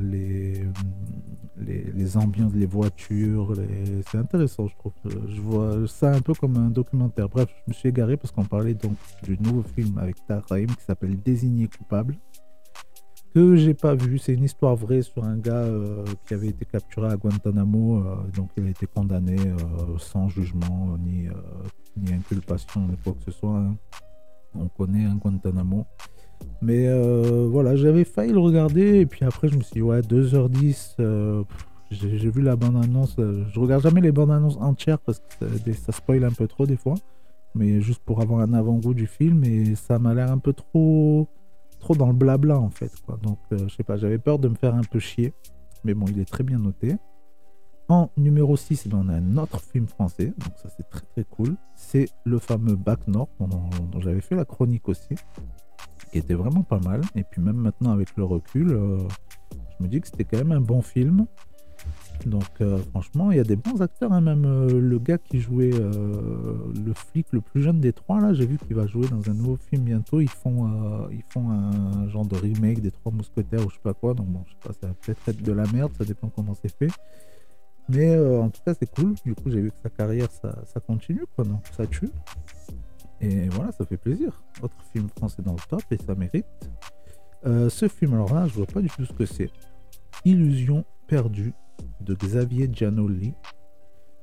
les, 0.00 0.64
les, 1.58 1.84
les 1.94 2.16
ambiances, 2.16 2.52
les 2.54 2.66
voitures. 2.66 3.52
les- 3.54 4.02
C'est 4.10 4.18
intéressant, 4.18 4.66
je 4.68 4.76
trouve. 4.76 4.92
Je 5.28 5.40
vois 5.40 5.86
ça 5.86 6.12
un 6.12 6.20
peu 6.20 6.34
comme 6.34 6.56
un 6.56 6.70
documentaire. 6.70 7.28
Bref, 7.28 7.48
je 7.66 7.70
me 7.70 7.74
suis 7.74 7.88
égaré 7.88 8.16
parce 8.16 8.32
qu'on 8.32 8.44
parlait 8.44 8.74
donc 8.74 8.96
du 9.24 9.36
nouveau 9.40 9.62
film 9.62 9.98
avec 9.98 10.16
Tahar 10.26 10.44
Rahim 10.48 10.68
qui 10.68 10.84
s'appelle 10.84 11.20
Désigné 11.20 11.68
coupable. 11.68 12.16
Que 13.34 13.56
j'ai 13.56 13.74
pas 13.74 13.94
vu. 13.94 14.18
C'est 14.18 14.32
une 14.32 14.44
histoire 14.44 14.74
vraie 14.74 15.02
sur 15.02 15.22
un 15.24 15.36
gars 15.36 15.52
euh, 15.52 16.02
qui 16.26 16.32
avait 16.34 16.48
été 16.48 16.64
capturé 16.64 17.08
à 17.08 17.16
Guantanamo. 17.16 17.98
euh, 17.98 18.16
donc 18.34 18.48
il 18.56 18.64
a 18.66 18.70
été 18.70 18.86
condamné 18.86 19.36
euh, 19.38 19.98
sans 19.98 20.28
jugement 20.30 20.96
ni, 20.98 21.28
euh, 21.28 21.32
ni 21.96 22.12
inculpation 22.14 22.86
ni 22.88 22.96
quoi 22.96 23.12
que 23.12 23.24
ce 23.30 23.30
soit. 23.30 23.56
hein. 23.58 23.76
On 24.54 24.66
connaît 24.68 25.04
un 25.04 25.16
Guantanamo. 25.16 25.84
Mais 26.60 26.88
euh, 26.88 27.46
voilà, 27.50 27.76
j'avais 27.76 28.04
failli 28.04 28.32
le 28.32 28.40
regarder 28.40 29.00
et 29.00 29.06
puis 29.06 29.24
après 29.24 29.48
je 29.48 29.56
me 29.56 29.62
suis 29.62 29.74
dit 29.74 29.82
ouais 29.82 30.00
2h10 30.00 30.96
euh, 30.98 31.44
j'ai 31.90 32.30
vu 32.30 32.42
la 32.42 32.56
bande-annonce, 32.56 33.16
euh, 33.18 33.44
je 33.50 33.60
regarde 33.60 33.82
jamais 33.82 34.02
les 34.02 34.12
bandes-annonces 34.12 34.58
entières 34.60 34.98
parce 34.98 35.20
que 35.20 35.46
ça, 35.46 35.72
ça 35.72 35.92
spoil 35.92 36.22
un 36.24 36.30
peu 36.30 36.46
trop 36.46 36.66
des 36.66 36.76
fois, 36.76 36.96
mais 37.54 37.80
juste 37.80 38.02
pour 38.04 38.20
avoir 38.20 38.40
un 38.40 38.52
avant-goût 38.52 38.92
du 38.92 39.06
film 39.06 39.42
et 39.44 39.74
ça 39.74 39.98
m'a 39.98 40.12
l'air 40.12 40.30
un 40.30 40.36
peu 40.38 40.52
trop 40.52 41.28
trop 41.78 41.94
dans 41.94 42.08
le 42.08 42.12
blabla 42.12 42.58
en 42.58 42.68
fait. 42.68 42.92
Donc 43.22 43.38
je 43.50 43.68
sais 43.68 43.84
pas, 43.84 43.96
j'avais 43.96 44.18
peur 44.18 44.38
de 44.38 44.48
me 44.48 44.54
faire 44.54 44.74
un 44.74 44.82
peu 44.82 44.98
chier, 44.98 45.32
mais 45.84 45.94
bon, 45.94 46.04
il 46.08 46.20
est 46.20 46.28
très 46.28 46.44
bien 46.44 46.58
noté. 46.58 46.96
En 47.88 48.10
numéro 48.18 48.54
6, 48.54 48.88
ben, 48.88 49.02
on 49.06 49.08
a 49.08 49.14
un 49.14 49.36
autre 49.38 49.62
film 49.62 49.86
français, 49.86 50.26
donc 50.26 50.52
ça 50.56 50.68
c'est 50.76 50.90
très 50.90 51.06
très 51.06 51.24
cool. 51.24 51.56
C'est 51.74 52.08
le 52.24 52.38
fameux 52.38 52.76
Bac 52.76 53.08
Nord 53.08 53.30
dont, 53.40 53.46
dont 53.90 54.00
j'avais 54.00 54.20
fait 54.20 54.34
la 54.34 54.44
chronique 54.44 54.90
aussi 54.90 55.14
qui 56.08 56.18
était 56.18 56.34
vraiment 56.34 56.62
pas 56.62 56.80
mal. 56.80 57.02
Et 57.14 57.24
puis 57.24 57.40
même 57.40 57.56
maintenant 57.56 57.92
avec 57.92 58.16
le 58.16 58.24
recul, 58.24 58.70
euh, 58.70 58.98
je 59.78 59.84
me 59.84 59.88
dis 59.88 60.00
que 60.00 60.06
c'était 60.08 60.24
quand 60.24 60.38
même 60.38 60.52
un 60.52 60.60
bon 60.60 60.82
film. 60.82 61.26
Donc 62.26 62.60
euh, 62.60 62.78
franchement, 62.90 63.30
il 63.30 63.36
y 63.36 63.40
a 63.40 63.44
des 63.44 63.54
bons 63.56 63.80
acteurs. 63.80 64.12
hein, 64.12 64.20
Même 64.20 64.44
euh, 64.44 64.80
le 64.80 64.98
gars 64.98 65.18
qui 65.18 65.38
jouait 65.40 65.70
le 65.70 66.92
flic 66.94 67.28
le 67.32 67.40
plus 67.40 67.62
jeune 67.62 67.80
des 67.80 67.92
trois, 67.92 68.20
là, 68.20 68.32
j'ai 68.34 68.46
vu 68.46 68.58
qu'il 68.58 68.74
va 68.74 68.86
jouer 68.86 69.06
dans 69.08 69.30
un 69.30 69.34
nouveau 69.34 69.56
film 69.56 69.84
bientôt. 69.84 70.20
Ils 70.20 70.28
font, 70.28 71.08
ils 71.10 71.22
font 71.28 71.50
un 71.50 72.08
genre 72.08 72.26
de 72.26 72.36
remake 72.36 72.80
des 72.80 72.90
Trois 72.90 73.12
Mousquetaires 73.12 73.64
ou 73.64 73.70
je 73.70 73.74
sais 73.76 73.82
pas 73.82 73.94
quoi. 73.94 74.14
Donc 74.14 74.26
bon, 74.26 74.42
je 74.46 74.52
sais 74.52 74.58
pas, 74.64 74.72
ça 74.80 74.88
va 74.88 74.94
peut-être 74.94 75.28
être 75.28 75.42
de 75.42 75.52
la 75.52 75.66
merde, 75.72 75.92
ça 75.96 76.04
dépend 76.04 76.28
comment 76.28 76.54
c'est 76.60 76.74
fait. 76.76 76.90
Mais 77.88 78.18
en 78.18 78.50
tout 78.50 78.60
cas, 78.66 78.74
c'est 78.78 78.90
cool. 78.90 79.14
Du 79.24 79.34
coup, 79.34 79.50
j'ai 79.50 79.60
vu 79.60 79.70
que 79.70 79.76
sa 79.82 79.88
carrière, 79.88 80.30
ça, 80.30 80.58
ça 80.66 80.80
continue, 80.80 81.24
quoi. 81.36 81.44
Donc 81.44 81.62
ça 81.76 81.86
tue. 81.86 82.10
Et 83.20 83.48
voilà, 83.48 83.72
ça 83.72 83.84
fait 83.84 83.96
plaisir. 83.96 84.42
Autre 84.62 84.76
film 84.92 85.08
français 85.08 85.42
dans 85.42 85.52
le 85.52 85.68
top 85.68 85.82
et 85.90 85.96
ça 85.96 86.14
mérite. 86.14 86.46
Euh, 87.46 87.68
ce 87.68 87.88
film, 87.88 88.14
alors 88.14 88.32
là, 88.34 88.46
je 88.46 88.54
vois 88.54 88.66
pas 88.66 88.80
du 88.80 88.88
tout 88.88 89.04
ce 89.04 89.12
que 89.12 89.26
c'est. 89.26 89.50
Illusion 90.24 90.84
perdue 91.06 91.52
de 92.00 92.14
Xavier 92.14 92.68
Giannoli. 92.72 93.34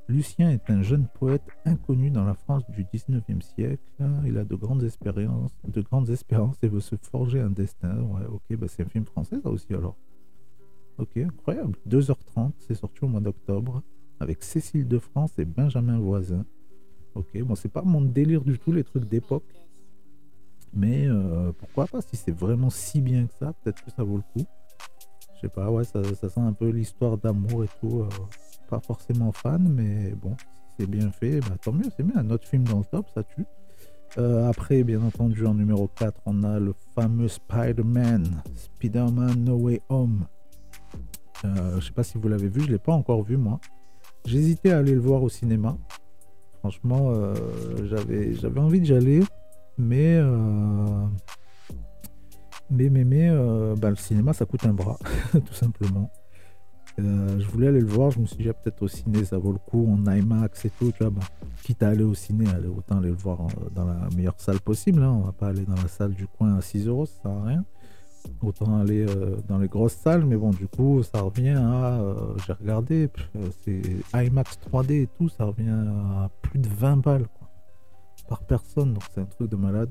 Lucien 0.08 0.52
est 0.52 0.70
un 0.70 0.84
jeune 0.84 1.08
poète 1.08 1.48
inconnu 1.66 2.12
dans 2.12 2.26
la 2.26 2.36
France 2.36 2.64
du 2.70 2.84
19e 2.84 3.42
siècle. 3.42 3.82
Il 4.26 4.38
a 4.38 4.46
de 4.46 4.56
grandes 4.56 4.84
expériences, 4.84 5.52
de 5.68 5.82
grandes 5.82 6.10
espérances 6.10 6.58
et 6.62 6.68
veut 6.68 6.80
se 6.80 6.96
forger 6.96 7.40
un 7.40 7.50
destin. 7.50 7.98
Ouais, 8.02 8.26
ok, 8.30 8.58
bah 8.58 8.68
c'est 8.68 8.84
un 8.84 8.90
film 8.90 9.06
français 9.06 9.38
ça 9.42 9.50
aussi 9.50 9.74
alors. 9.74 9.96
Ok, 10.98 11.18
incroyable. 11.18 11.76
2h30, 11.90 12.52
c'est 12.60 12.76
sorti 12.76 13.04
au 13.04 13.08
mois 13.08 13.20
d'octobre 13.20 13.82
avec 14.20 14.44
Cécile 14.44 14.88
de 14.88 15.00
France 15.00 15.38
et 15.40 15.46
Benjamin 15.46 16.00
Voisin. 16.00 16.46
Ok, 17.16 17.42
bon, 17.44 17.56
c'est 17.56 17.72
pas 17.72 17.82
mon 17.82 18.02
délire 18.02 18.42
du 18.42 18.60
tout, 18.60 18.74
les 18.74 18.84
trucs 18.84 19.06
d'époque. 19.06 19.46
Mais 20.74 21.08
euh, 21.08 21.54
pourquoi 21.58 21.88
pas, 21.88 22.02
si 22.02 22.18
c'est 22.18 22.36
vraiment 22.38 22.70
si 22.70 23.00
bien 23.00 23.26
que 23.26 23.34
ça, 23.40 23.54
peut-être 23.54 23.84
que 23.84 23.92
ça 23.92 24.04
vaut 24.04 24.18
le 24.18 24.24
coup. 24.34 24.46
Je 25.36 25.42
sais 25.42 25.50
pas, 25.50 25.72
ouais, 25.72 25.86
ça, 25.86 26.04
sent 26.04 26.40
un 26.40 26.52
peu 26.52 26.70
l'histoire 26.70 27.18
d'amour 27.18 27.64
et 27.64 27.70
tout. 27.80 28.02
euh, 28.02 28.10
pas 28.70 28.80
forcément 28.82 29.32
fan, 29.32 29.70
mais 29.70 30.12
bon, 30.22 30.36
si 30.38 30.76
c'est 30.80 30.90
bien 30.90 31.10
fait, 31.12 31.40
bah, 31.40 31.56
tant 31.62 31.72
mieux, 31.72 31.90
c'est 31.96 32.04
bien. 32.04 32.18
Un 32.18 32.30
autre 32.32 32.48
film 32.48 32.66
dans 32.66 32.80
le 32.80 32.86
top, 32.86 33.08
ça 33.14 33.24
tue. 33.24 33.46
Euh, 34.18 34.50
après, 34.50 34.84
bien 34.84 35.02
entendu, 35.02 35.46
en 35.46 35.54
numéro 35.54 35.88
4, 35.88 36.20
on 36.26 36.44
a 36.44 36.60
le 36.60 36.74
fameux 36.94 37.30
Spider-Man, 37.30 38.42
Spider-Man 38.56 39.44
No 39.44 39.56
Way 39.56 39.82
Home. 39.90 40.26
Je 41.44 41.86
sais 41.86 41.92
pas 41.92 42.04
si 42.04 42.18
vous 42.18 42.28
l'avez 42.28 42.50
vu, 42.50 42.62
je 42.62 42.72
l'ai 42.72 42.80
pas 42.80 42.94
encore 42.94 43.22
vu 43.22 43.38
moi. 43.38 43.60
J'hésitais 44.26 44.72
à 44.72 44.80
aller 44.80 44.94
le 44.94 45.00
voir 45.00 45.22
au 45.22 45.30
cinéma. 45.30 45.78
Franchement, 46.66 47.12
euh, 47.12 47.36
j'avais 47.84 48.34
j'avais 48.34 48.60
envie 48.60 48.82
d'y 48.82 48.92
aller, 48.92 49.22
mais 49.78 50.16
euh, 50.16 51.06
mais 52.72 52.90
mais 52.90 53.04
mais 53.04 53.30
euh, 53.30 53.76
bah, 53.76 53.92
le 53.92 53.96
cinéma 53.96 54.34
ça 54.34 54.46
coûte 54.46 54.66
un 54.66 54.74
bras, 54.74 54.98
tout 55.32 55.54
simplement. 55.54 56.10
Je 56.98 57.46
voulais 57.52 57.68
aller 57.68 57.82
le 57.82 57.86
voir, 57.86 58.10
je 58.10 58.20
me 58.20 58.26
suis 58.26 58.38
dit 58.38 58.50
ah, 58.50 58.54
peut-être 58.56 58.82
au 58.82 58.88
ciné 58.88 59.26
ça 59.26 59.38
vaut 59.38 59.52
le 59.52 59.60
coup 59.60 59.88
en 59.94 60.12
IMAX 60.12 60.66
et 60.66 60.72
tout, 60.72 60.92
tu 60.92 61.04
vois. 61.04 61.14
quitte 61.62 61.84
à 61.84 61.90
aller 61.90 62.04
au 62.04 62.16
ciné, 62.16 62.46
autant 62.76 62.98
aller 62.98 63.10
le 63.10 63.16
voir 63.16 63.46
dans 63.76 63.86
la 63.86 64.10
meilleure 64.16 64.40
salle 64.40 64.60
possible. 64.60 65.04
hein. 65.04 65.12
On 65.12 65.26
va 65.26 65.34
pas 65.34 65.50
aller 65.50 65.66
dans 65.66 65.76
la 65.76 65.88
salle 65.88 66.14
du 66.14 66.26
coin 66.26 66.56
à 66.56 66.62
6 66.62 66.88
euros, 66.88 67.06
ça 67.06 67.22
sert 67.22 67.32
à 67.32 67.44
rien. 67.44 67.64
Autant 68.42 68.80
aller 68.80 69.06
euh, 69.08 69.38
dans 69.48 69.58
les 69.58 69.68
grosses 69.68 69.94
salles, 69.96 70.26
mais 70.26 70.36
bon, 70.36 70.52
du 70.52 70.68
coup, 70.68 71.02
ça 71.04 71.22
revient 71.22 71.50
à. 71.58 72.00
euh, 72.00 72.36
J'ai 72.46 72.54
regardé, 72.54 73.10
c'est 73.64 73.82
IMAX 74.14 74.60
3D 74.72 74.92
et 75.04 75.08
tout, 75.18 75.30
ça 75.30 75.46
revient 75.46 75.70
à 75.70 76.30
plus 76.42 76.60
de 76.60 76.68
20 76.68 76.98
balles 76.98 77.28
quoi, 77.40 77.50
par 78.28 78.44
personne, 78.44 78.94
donc 78.94 79.04
c'est 79.14 79.22
un 79.22 79.26
truc 79.26 79.50
de 79.50 79.56
malade. 79.56 79.90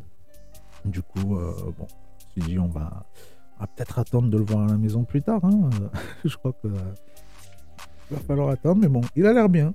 Du 0.84 1.02
coup, 1.02 1.36
euh, 1.36 1.52
bon, 1.78 1.86
je 1.88 2.40
me 2.40 2.44
suis 2.44 2.52
dit, 2.52 2.58
on 2.58 2.68
va, 2.68 3.06
peut-être 3.76 3.98
attendre 3.98 4.28
de 4.28 4.36
le 4.38 4.44
voir 4.44 4.64
à 4.64 4.66
la 4.66 4.76
maison 4.76 5.04
plus 5.04 5.22
tard. 5.22 5.44
hein. 5.44 5.70
je 6.24 6.36
crois 6.36 6.52
que. 6.52 6.68
Va 8.10 8.18
falloir 8.18 8.50
attendre, 8.50 8.80
mais 8.82 8.88
bon, 8.88 9.00
il 9.16 9.26
a 9.26 9.32
l'air 9.32 9.48
bien. 9.48 9.74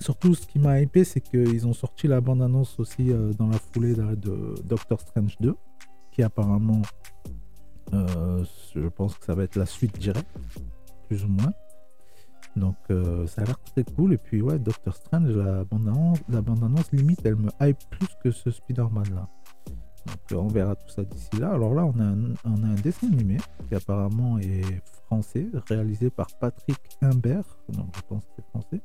Surtout, 0.00 0.34
ce 0.34 0.46
qui 0.46 0.58
m'a 0.58 0.80
hypé, 0.80 1.02
c'est 1.04 1.20
qu'ils 1.20 1.66
ont 1.66 1.72
sorti 1.72 2.06
la 2.06 2.20
bande-annonce 2.20 2.78
aussi 2.78 3.10
dans 3.38 3.46
la 3.46 3.58
foulée 3.58 3.94
de 3.94 4.54
Doctor 4.64 5.00
Strange 5.00 5.36
2, 5.40 5.54
qui 6.12 6.22
apparemment, 6.22 6.82
euh, 7.92 8.44
je 8.74 8.88
pense 8.88 9.16
que 9.16 9.24
ça 9.24 9.34
va 9.34 9.44
être 9.44 9.56
la 9.56 9.66
suite 9.66 9.98
directe, 9.98 10.36
plus 11.08 11.24
ou 11.24 11.28
moins. 11.28 11.52
Donc, 12.56 12.76
euh, 12.90 13.26
ça 13.26 13.42
a 13.42 13.44
l'air 13.44 13.58
très 13.60 13.84
cool. 13.84 14.14
Et 14.14 14.18
puis, 14.18 14.40
ouais, 14.40 14.58
Doctor 14.58 14.94
Strange, 14.94 15.36
la 15.36 15.64
bande-annonce, 15.64 16.92
limite, 16.92 17.20
elle 17.24 17.36
me 17.36 17.50
hype 17.60 17.78
plus 17.90 18.08
que 18.22 18.30
ce 18.30 18.50
Spider-Man 18.50 19.14
là. 19.14 19.28
Donc, 20.06 20.32
euh, 20.32 20.36
on 20.36 20.46
verra 20.46 20.76
tout 20.76 20.88
ça 20.88 21.04
d'ici 21.04 21.36
là. 21.38 21.52
Alors 21.52 21.74
là, 21.74 21.84
on 21.84 21.98
a, 21.98 22.04
un, 22.04 22.34
on 22.44 22.62
a 22.62 22.66
un 22.66 22.74
dessin 22.74 23.08
animé 23.08 23.38
qui 23.68 23.74
apparemment 23.74 24.38
est 24.38 24.82
français, 25.06 25.48
réalisé 25.68 26.10
par 26.10 26.28
Patrick 26.40 26.78
Imbert. 27.02 27.44
Donc, 27.68 27.88
je 27.96 28.00
pense 28.08 28.24
que 28.24 28.30
c'est 28.36 28.46
français. 28.46 28.80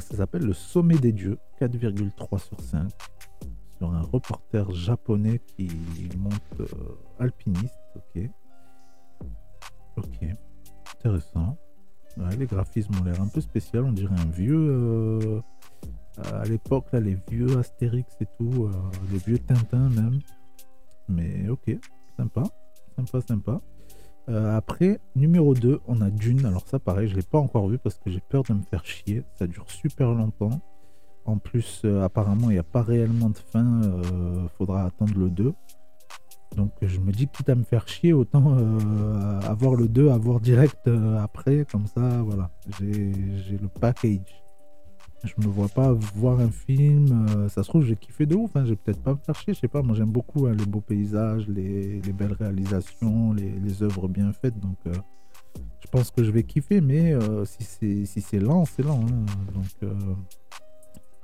Ça 0.00 0.16
s'appelle 0.16 0.42
Le 0.42 0.52
Sommet 0.52 0.98
des 0.98 1.12
Dieux, 1.12 1.38
4,3 1.60 2.38
sur 2.38 2.60
5 2.60 2.88
sur 3.78 3.92
un 3.92 4.02
reporter 4.02 4.70
japonais 4.72 5.40
qui 5.56 5.68
monte 6.16 6.60
euh, 6.60 6.66
alpiniste. 7.18 7.78
Ok. 7.96 8.30
Ok. 9.96 10.26
Intéressant. 10.98 11.56
Les 12.38 12.46
graphismes 12.46 12.94
ont 13.00 13.04
l'air 13.04 13.20
un 13.20 13.28
peu 13.28 13.40
spécial. 13.40 13.84
On 13.84 13.92
dirait 13.92 14.18
un 14.18 14.30
vieux. 14.30 14.56
euh, 14.56 15.40
à 16.32 16.44
l'époque, 16.44 16.86
là, 16.92 17.00
les 17.00 17.16
vieux 17.28 17.58
Astérix 17.58 18.16
et 18.20 18.26
tout. 18.38 18.66
euh, 18.66 18.70
les 19.10 19.18
vieux 19.18 19.38
Tintin 19.38 19.88
même. 19.90 20.20
Mais 21.08 21.48
ok. 21.48 21.76
Sympa. 22.16 22.44
Sympa, 22.96 23.20
sympa. 23.26 23.60
Euh, 24.28 24.56
après, 24.56 25.00
numéro 25.16 25.52
2, 25.54 25.80
on 25.86 26.00
a 26.00 26.10
Dune. 26.10 26.46
Alors 26.46 26.66
ça, 26.66 26.78
pareil, 26.78 27.08
je 27.08 27.16
l'ai 27.16 27.22
pas 27.22 27.38
encore 27.38 27.68
vu 27.68 27.78
parce 27.78 27.98
que 27.98 28.10
j'ai 28.10 28.20
peur 28.20 28.42
de 28.44 28.54
me 28.54 28.62
faire 28.62 28.84
chier. 28.84 29.22
Ça 29.34 29.46
dure 29.46 29.68
super 29.70 30.12
longtemps. 30.14 30.60
En 31.26 31.38
plus, 31.38 31.82
euh, 31.84 32.02
apparemment, 32.02 32.50
il 32.50 32.54
n'y 32.54 32.58
a 32.58 32.62
pas 32.62 32.82
réellement 32.82 33.30
de 33.30 33.38
fin. 33.38 33.82
euh, 33.84 34.46
faudra 34.58 34.84
attendre 34.84 35.14
le 35.18 35.30
2. 35.30 35.52
Donc 36.56 36.70
je 36.82 37.00
me 37.00 37.10
dis, 37.10 37.26
quitte 37.26 37.48
à 37.48 37.54
me 37.56 37.64
faire 37.64 37.88
chier, 37.88 38.12
autant 38.12 38.56
euh, 38.58 39.40
avoir 39.40 39.74
le 39.74 39.88
2, 39.88 40.10
avoir 40.10 40.40
direct 40.40 40.86
euh, 40.86 41.18
après. 41.18 41.66
Comme 41.70 41.86
ça, 41.86 42.22
voilà. 42.22 42.50
J'ai 42.78 43.12
j'ai 43.38 43.58
le 43.58 43.68
package. 43.68 44.20
Je 45.24 45.32
me 45.38 45.46
vois 45.46 45.68
pas 45.68 45.90
voir 46.14 46.38
un 46.40 46.50
film. 46.50 47.26
ça 47.48 47.62
se 47.62 47.68
trouve, 47.70 47.84
j'ai 47.86 47.96
kiffé 47.96 48.26
de 48.26 48.34
ouf. 48.36 48.50
Hein, 48.54 48.64
je 48.66 48.70
vais 48.70 48.76
peut-être 48.76 49.02
pas 49.02 49.12
me 49.12 49.18
faire 49.24 49.34
chier. 49.34 49.54
Je 49.54 49.60
sais 49.60 49.68
pas. 49.68 49.80
Moi, 49.82 49.96
j'aime 49.96 50.10
beaucoup 50.12 50.46
hein, 50.46 50.52
les 50.54 50.66
beaux 50.66 50.82
paysages, 50.82 51.48
les, 51.48 52.00
les 52.02 52.12
belles 52.12 52.34
réalisations, 52.34 53.32
les, 53.32 53.82
œuvres 53.82 54.06
bien 54.06 54.32
faites. 54.34 54.60
Donc, 54.60 54.76
je 54.84 55.88
pense 55.90 56.10
que 56.10 56.22
je 56.22 56.30
vais 56.30 56.42
kiffer. 56.42 56.82
Mais 56.82 57.14
si 57.46 57.64
c'est 57.64 58.04
si 58.20 58.38
lent, 58.38 58.66
c'est 58.66 58.82
lent. 58.82 59.00
hein. 59.00 59.24
Donc, 59.54 59.90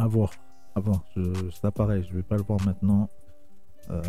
à 0.00 0.06
voir. 0.06 0.30
À 0.74 0.80
voir. 0.80 1.04
Je, 1.14 1.50
ça, 1.50 1.70
pareil. 1.70 2.06
Je 2.08 2.14
vais 2.14 2.22
pas 2.22 2.36
le 2.36 2.42
voir 2.42 2.58
maintenant. 2.64 3.08
Euh, 3.90 4.00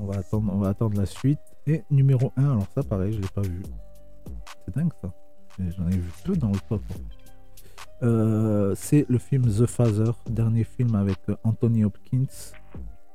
on, 0.00 0.06
va 0.06 0.18
attendre, 0.18 0.52
on 0.52 0.58
va 0.58 0.68
attendre 0.68 0.96
la 0.96 1.06
suite. 1.06 1.40
Et 1.66 1.82
numéro 1.90 2.32
1, 2.36 2.44
alors 2.44 2.66
ça, 2.74 2.82
pareil, 2.82 3.12
je 3.12 3.20
l'ai 3.20 3.28
pas 3.28 3.42
vu. 3.42 3.62
C'est 4.64 4.74
dingue 4.74 4.92
ça. 5.02 5.12
J'en 5.58 5.88
ai 5.88 5.96
vu 5.96 6.10
peu 6.24 6.36
dans 6.36 6.50
le 6.50 6.58
top. 6.68 6.82
Euh, 8.02 8.74
c'est 8.76 9.06
le 9.08 9.18
film 9.18 9.44
The 9.44 9.66
Father, 9.66 10.12
dernier 10.28 10.64
film 10.64 10.94
avec 10.94 11.18
euh, 11.28 11.36
Anthony 11.44 11.84
Hopkins. 11.84 12.52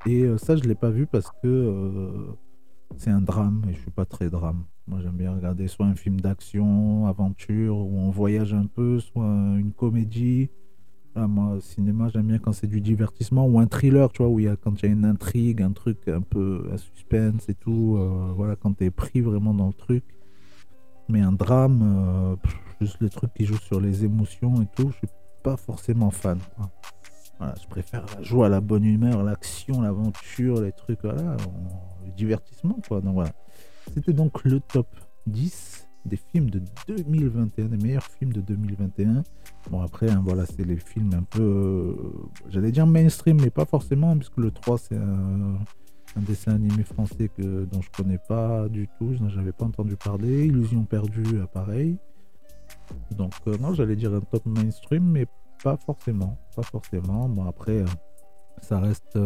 Et 0.07 0.25
ça, 0.37 0.55
je 0.55 0.63
l'ai 0.63 0.75
pas 0.75 0.89
vu 0.89 1.05
parce 1.05 1.31
que 1.43 2.35
c'est 2.97 3.11
un 3.11 3.21
drame 3.21 3.61
et 3.69 3.73
je 3.75 3.79
suis 3.79 3.91
pas 3.91 4.05
très 4.05 4.31
drame. 4.31 4.63
Moi, 4.87 4.99
j'aime 5.01 5.15
bien 5.15 5.35
regarder 5.35 5.67
soit 5.67 5.85
un 5.85 5.93
film 5.93 6.19
d'action, 6.19 7.05
aventure, 7.05 7.77
où 7.77 7.99
on 7.99 8.09
voyage 8.09 8.55
un 8.55 8.65
peu, 8.65 8.99
soit 8.99 9.23
une 9.23 9.71
comédie. 9.73 10.49
Voilà, 11.13 11.27
moi, 11.27 11.55
au 11.55 11.59
cinéma, 11.59 12.07
j'aime 12.07 12.27
bien 12.27 12.39
quand 12.39 12.53
c'est 12.53 12.67
du 12.67 12.79
divertissement 12.79 13.45
ou 13.45 13.59
un 13.59 13.67
thriller, 13.67 14.09
tu 14.11 14.23
vois, 14.23 14.31
où 14.31 14.39
il 14.39 14.45
y 14.45 14.47
a, 14.47 14.55
quand 14.55 14.81
il 14.81 14.85
y 14.85 14.89
a 14.89 14.91
une 14.93 15.03
intrigue, 15.05 15.61
un 15.61 15.73
truc 15.73 16.07
un 16.07 16.21
peu 16.21 16.69
un 16.71 16.77
suspense 16.77 17.49
et 17.49 17.53
tout. 17.53 17.97
euh, 17.99 18.31
voilà, 18.35 18.55
quand 18.55 18.73
tu 18.77 18.85
es 18.85 18.91
pris 18.91 19.19
vraiment 19.21 19.53
dans 19.53 19.67
le 19.67 19.73
truc. 19.73 20.05
Mais 21.09 21.19
un 21.19 21.33
drame, 21.33 21.81
euh, 21.83 22.35
juste 22.79 22.97
les 23.01 23.09
trucs 23.09 23.33
qui 23.33 23.45
jouent 23.45 23.57
sur 23.57 23.81
les 23.81 24.05
émotions 24.05 24.61
et 24.61 24.67
tout, 24.75 24.89
je 24.91 24.97
suis 24.97 25.07
pas 25.43 25.57
forcément 25.57 26.11
fan. 26.11 26.39
Voilà, 27.37 27.55
je 27.61 27.67
préfère 27.67 28.05
jouer 28.23 28.45
à 28.45 28.49
la 28.49 28.61
bonne 28.61 28.85
humeur, 28.85 29.23
l'action, 29.23 29.81
l'aventure, 29.81 30.61
les 30.61 30.71
trucs, 30.71 31.01
voilà, 31.01 31.35
le 32.05 32.11
divertissement, 32.11 32.77
quoi. 32.87 33.01
Donc 33.01 33.15
voilà. 33.15 33.31
C'était 33.93 34.13
donc 34.13 34.43
le 34.45 34.59
top 34.61 34.87
10 35.27 35.89
des 36.05 36.17
films 36.17 36.49
de 36.49 36.61
2021, 36.87 37.65
des 37.65 37.77
meilleurs 37.77 38.03
films 38.03 38.33
de 38.33 38.41
2021. 38.41 39.23
Bon, 39.69 39.81
après, 39.81 40.09
hein, 40.09 40.21
voilà, 40.23 40.45
c'est 40.45 40.65
les 40.65 40.77
films 40.77 41.11
un 41.13 41.23
peu, 41.23 41.41
euh, 41.41 41.93
j'allais 42.49 42.71
dire 42.71 42.87
mainstream, 42.87 43.39
mais 43.41 43.49
pas 43.49 43.65
forcément, 43.65 44.15
puisque 44.17 44.37
le 44.37 44.51
3, 44.51 44.77
c'est 44.77 44.97
un, 44.97 45.59
dessin 46.17 46.55
animé 46.55 46.83
français 46.83 47.29
que, 47.37 47.65
dont 47.65 47.81
je 47.81 47.89
connais 47.91 48.17
pas 48.17 48.67
du 48.67 48.89
tout, 48.97 49.15
j'avais 49.29 49.53
pas 49.53 49.65
entendu 49.65 49.95
parler. 49.95 50.47
Illusion 50.47 50.83
perdue, 50.83 51.39
pareil. 51.53 51.97
Donc, 53.11 53.33
euh, 53.47 53.57
non, 53.59 53.73
j'allais 53.73 53.95
dire 53.95 54.13
un 54.13 54.21
top 54.21 54.45
mainstream, 54.45 55.03
mais 55.03 55.25
pas 55.63 55.77
forcément. 55.77 56.37
Pas 56.55 56.63
forcément. 56.63 57.29
Bon, 57.29 57.45
après, 57.45 57.81
euh, 57.83 57.85
ça 58.61 58.79
reste 58.79 59.17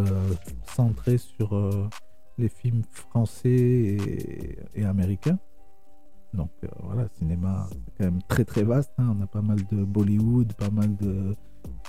centré 0.75 1.17
sur 1.17 1.89
les 2.37 2.49
films 2.49 2.83
français 2.91 3.97
et 4.75 4.85
américains. 4.85 5.39
Donc 6.35 6.51
euh, 6.63 6.67
voilà, 6.83 7.07
cinéma, 7.17 7.67
c'est 7.69 7.97
quand 7.97 8.11
même 8.11 8.21
très 8.27 8.45
très 8.45 8.63
vaste. 8.63 8.91
hein. 8.97 9.15
On 9.17 9.23
a 9.23 9.27
pas 9.27 9.41
mal 9.41 9.57
de 9.71 9.83
Bollywood, 9.83 10.53
pas 10.53 10.69
mal 10.69 10.95
de 10.97 11.35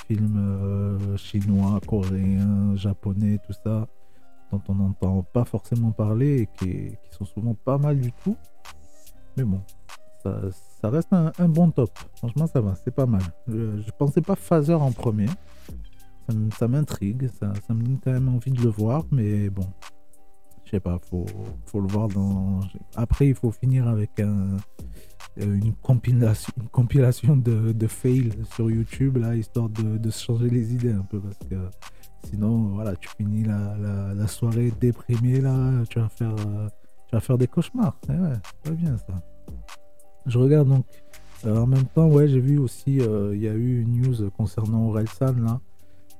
films 0.07 0.37
euh, 0.39 1.17
chinois, 1.17 1.81
coréens, 1.87 2.77
japonais, 2.77 3.39
tout 3.47 3.53
ça, 3.65 3.87
dont 4.53 4.63
on 4.69 4.75
n'entend 4.75 5.23
pas 5.23 5.45
forcément 5.45 5.91
parler 5.91 6.43
et 6.43 6.49
qui, 6.59 6.97
sont 7.11 7.25
souvent 7.25 7.55
pas 7.55 7.79
mal 7.79 8.01
du 8.01 8.13
tout. 8.13 8.37
Mais 9.37 9.45
bon, 9.45 9.61
ça, 10.23 10.89
reste 10.91 11.13
un, 11.13 11.49
bon 11.49 11.71
top. 11.71 11.91
Franchement, 12.17 12.47
ça 12.47 12.61
va, 12.61 12.75
c'est 12.75 12.95
pas 12.95 13.07
mal. 13.07 13.23
Je, 13.49 13.91
pensais 13.99 14.21
pas 14.21 14.37
Phaser 14.37 14.75
en 14.75 14.93
premier. 14.93 15.27
Ça, 16.59 16.67
m'intrigue, 16.67 17.29
ça 17.39 17.53
me 17.71 17.83
donne 17.83 17.99
quand 18.03 18.13
même 18.13 18.29
envie 18.29 18.51
de 18.51 18.61
le 18.61 18.69
voir, 18.69 19.05
mais 19.13 19.49
bon, 19.49 19.67
je 20.67 20.73
sais 20.73 20.81
pas, 20.81 20.99
faut, 21.11 21.25
faut 21.65 21.81
le 21.81 21.87
voir 21.87 22.09
dans. 22.09 22.61
Après, 22.97 23.29
il 23.29 23.35
faut 23.35 23.53
finir 23.53 23.87
avec 23.89 24.11
euh, 24.19 24.59
une 25.39 25.75
compilation, 25.75 26.53
une 26.61 26.69
compilation 26.69 27.37
de, 27.37 27.73
de 27.73 27.87
fails 27.87 28.33
sur 28.55 28.69
YouTube, 28.71 29.17
là, 29.17 29.35
histoire 29.37 29.69
de, 29.69 29.97
de 29.97 30.11
se 30.11 30.25
changer 30.25 30.51
les 30.51 30.75
idées 30.75 30.93
un 30.93 31.03
peu, 31.03 31.21
parce 31.21 31.39
que 31.49 31.57
sinon, 32.29 32.75
voilà, 32.75 32.97
tu 32.97 33.09
finis 33.17 33.45
la, 33.45 33.77
la, 34.15 34.27
soirée 34.27 34.73
déprimé, 34.81 35.41
là, 35.41 35.85
tu 35.89 36.01
vas 36.01 36.09
faire, 36.09 36.35
euh, 36.35 36.69
tu 37.09 37.15
vas 37.15 37.21
faire 37.21 37.39
des 37.39 37.47
cauchemars. 37.47 37.97
Eh 38.09 38.13
ouais, 38.13 38.33
c'est 38.45 38.71
pas 38.71 38.77
bien 38.77 38.97
ça. 38.99 39.15
Je 40.27 40.39
regarde 40.39 40.69
donc. 40.69 40.87
euh, 41.45 41.59
en 41.63 41.67
même 41.67 41.85
temps, 41.87 42.09
ouais, 42.09 42.27
j'ai 42.27 42.41
vu 42.41 42.59
aussi, 42.59 42.97
il 42.97 43.39
y 43.41 43.47
a 43.49 43.55
eu 43.55 43.83
une 43.83 44.01
news 44.03 44.31
concernant 44.31 44.89
Orelsan, 44.89 45.35
là. 45.45 45.61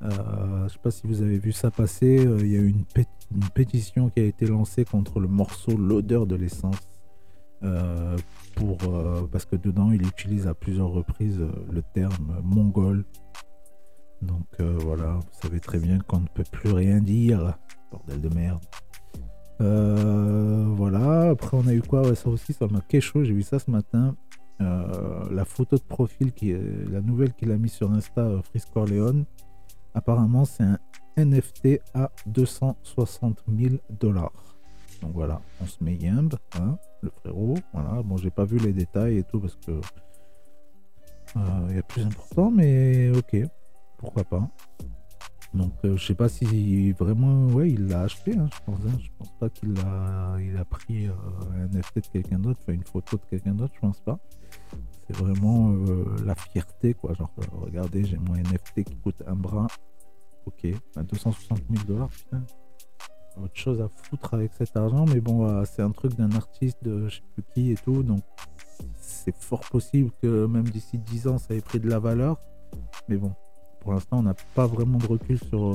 Euh, 0.03 0.69
je 0.69 0.73
sais 0.75 0.79
pas 0.83 0.91
si 0.91 1.07
vous 1.07 1.23
avez 1.23 1.39
vu 1.39 1.53
ça 1.53 1.71
passer. 1.71 2.25
euh, 2.27 2.39
Il 2.41 2.49
y 2.53 2.57
a 2.57 2.61
eu 2.61 2.69
une, 2.69 2.85
pét- 2.85 3.07
une 3.35 3.49
pétition 3.55 4.11
qui 4.11 4.21
a 4.21 4.25
été 4.25 4.47
lancée 4.47 4.85
contre 4.85 5.21
le 5.21 5.29
morceau 5.29 5.77
L'odeur 5.77 6.27
de 6.27 6.37
l'essence. 6.37 6.77
euh, 7.63 8.17
pour, 8.55 8.77
parce 9.33 9.45
que 9.47 9.57
dedans, 9.57 9.91
il 9.93 10.07
utilise 10.07 10.47
à 10.47 10.55
plusieurs 10.55 10.89
reprises 10.91 11.41
le 11.71 11.83
terme 11.95 12.41
mongol. 12.43 13.05
Donc 14.23 14.47
voilà, 14.61 15.15
vous 15.15 15.41
savez 15.43 15.61
très 15.61 15.79
bien 15.79 15.99
qu'on 15.99 16.21
ne 16.21 16.27
peut 16.33 16.45
plus 16.51 16.73
rien 16.73 17.01
dire. 17.01 17.59
Bordel 17.91 18.21
de 18.21 18.29
merde. 18.35 18.61
Voilà, 20.77 21.31
après 21.31 21.57
on 21.57 21.67
a 21.67 21.75
eu 21.75 21.83
quoi? 21.83 22.15
Ça 22.15 22.29
aussi, 22.29 22.53
ça 22.53 22.67
m'a 22.69 22.83
chaud. 23.01 23.25
J'ai 23.25 23.33
vu 23.35 23.43
ça 23.43 23.59
ce 23.59 23.71
matin. 23.71 24.17
La 24.59 25.45
photo 25.45 25.77
de 25.77 25.83
profil, 25.83 26.33
qui 26.33 26.51
est 26.53 26.61
la 26.91 27.01
nouvelle 27.01 27.33
qu'il 27.35 27.51
a 27.53 27.57
mis 27.59 27.69
sur 27.69 27.91
Insta, 27.93 28.41
Frisk 28.51 28.71
Corleone. 28.73 29.25
Apparemment, 29.97 30.45
c'est 30.45 30.63
un 30.63 30.79
NFT 31.17 31.81
à 31.95 32.11
260 32.27 33.43
000 33.49 33.77
dollars. 33.89 34.31
Donc 35.01 35.13
voilà, 35.15 35.41
on 35.61 35.65
se 35.67 35.83
met 35.83 35.95
Yimb, 35.95 36.35
hein, 36.61 36.77
le 37.01 37.11
frérot. 37.11 37.55
Voilà, 37.73 38.03
bon, 38.03 38.19
j'ai 38.19 38.31
pas 38.31 38.45
vu 38.45 38.59
les 38.59 38.75
détails 38.75 39.19
et 39.19 39.23
tout 39.25 39.41
parce 39.41 39.57
que 39.57 39.73
euh, 39.73 41.67
il 41.71 41.77
y 41.77 41.79
a 41.79 41.83
plus 41.83 42.03
important, 42.03 42.51
mais 42.51 43.11
ok, 43.17 43.37
pourquoi 43.97 44.25
pas. 44.25 44.47
Donc 45.55 45.73
euh, 45.87 45.97
je 45.97 46.07
sais 46.07 46.15
pas 46.15 46.29
si 46.29 46.93
vraiment, 46.93 47.47
ouais, 47.47 47.71
il 47.71 47.87
l'a 47.89 48.03
acheté, 48.03 48.37
hein, 48.37 48.49
je 48.53 48.59
pense. 48.67 48.81
hein. 48.87 48.99
je 49.01 49.09
pense 49.19 49.33
pas 49.41 49.49
qu'il 49.49 49.75
a, 49.81 50.37
il 50.41 50.57
a 50.59 50.65
pris 50.67 51.07
euh, 51.07 51.13
un 51.55 51.69
NFT 51.69 51.97
de 51.97 52.07
quelqu'un 52.13 52.39
d'autre, 52.39 52.61
enfin 52.63 52.73
une 52.75 52.85
photo 52.85 53.17
de 53.17 53.23
quelqu'un 53.31 53.55
d'autre, 53.55 53.73
je 53.75 53.81
pense 53.81 54.01
pas. 54.01 54.19
Vraiment 55.11 55.71
euh, 55.73 56.05
la 56.25 56.35
fierté, 56.35 56.95
quoi. 56.95 57.15
Genre, 57.15 57.31
euh, 57.39 57.45
regardez, 57.53 58.05
j'ai 58.05 58.17
mon 58.19 58.35
NFT 58.35 58.85
qui 58.85 58.97
coûte 58.97 59.23
un 59.27 59.37
bras. 59.37 59.69
Ok, 60.47 60.67
à 60.97 61.03
260 61.03 61.59
000 61.71 61.85
dollars, 61.87 62.09
putain. 62.09 62.43
Autre 63.41 63.55
chose 63.55 63.81
à 63.81 63.89
foutre 63.89 64.35
avec 64.35 64.53
cet 64.55 64.77
argent, 64.77 65.05
mais 65.07 65.21
bon, 65.21 65.47
euh, 65.47 65.65
c'est 65.65 65.83
un 65.83 65.91
truc 65.91 66.15
d'un 66.17 66.31
artiste 66.33 66.79
de 66.83 67.09
je 67.09 67.17
sais 67.17 67.23
plus 67.35 67.43
qui 67.53 67.73
et 67.73 67.75
tout, 67.75 68.03
donc 68.03 68.23
c'est 68.99 69.35
fort 69.37 69.61
possible 69.71 70.11
que 70.23 70.47
même 70.47 70.69
d'ici 70.69 70.99
10 70.99 71.29
ans, 71.29 71.39
ça 71.39 71.55
ait 71.55 71.61
pris 71.61 71.79
de 71.81 71.89
la 71.89 71.99
valeur. 71.99 72.41
Mais 73.09 73.17
bon, 73.17 73.33
pour 73.81 73.93
l'instant, 73.93 74.19
on 74.19 74.23
n'a 74.23 74.35
pas 74.55 74.67
vraiment 74.67 74.99
de 74.99 75.07
recul 75.07 75.39
sur 75.39 75.75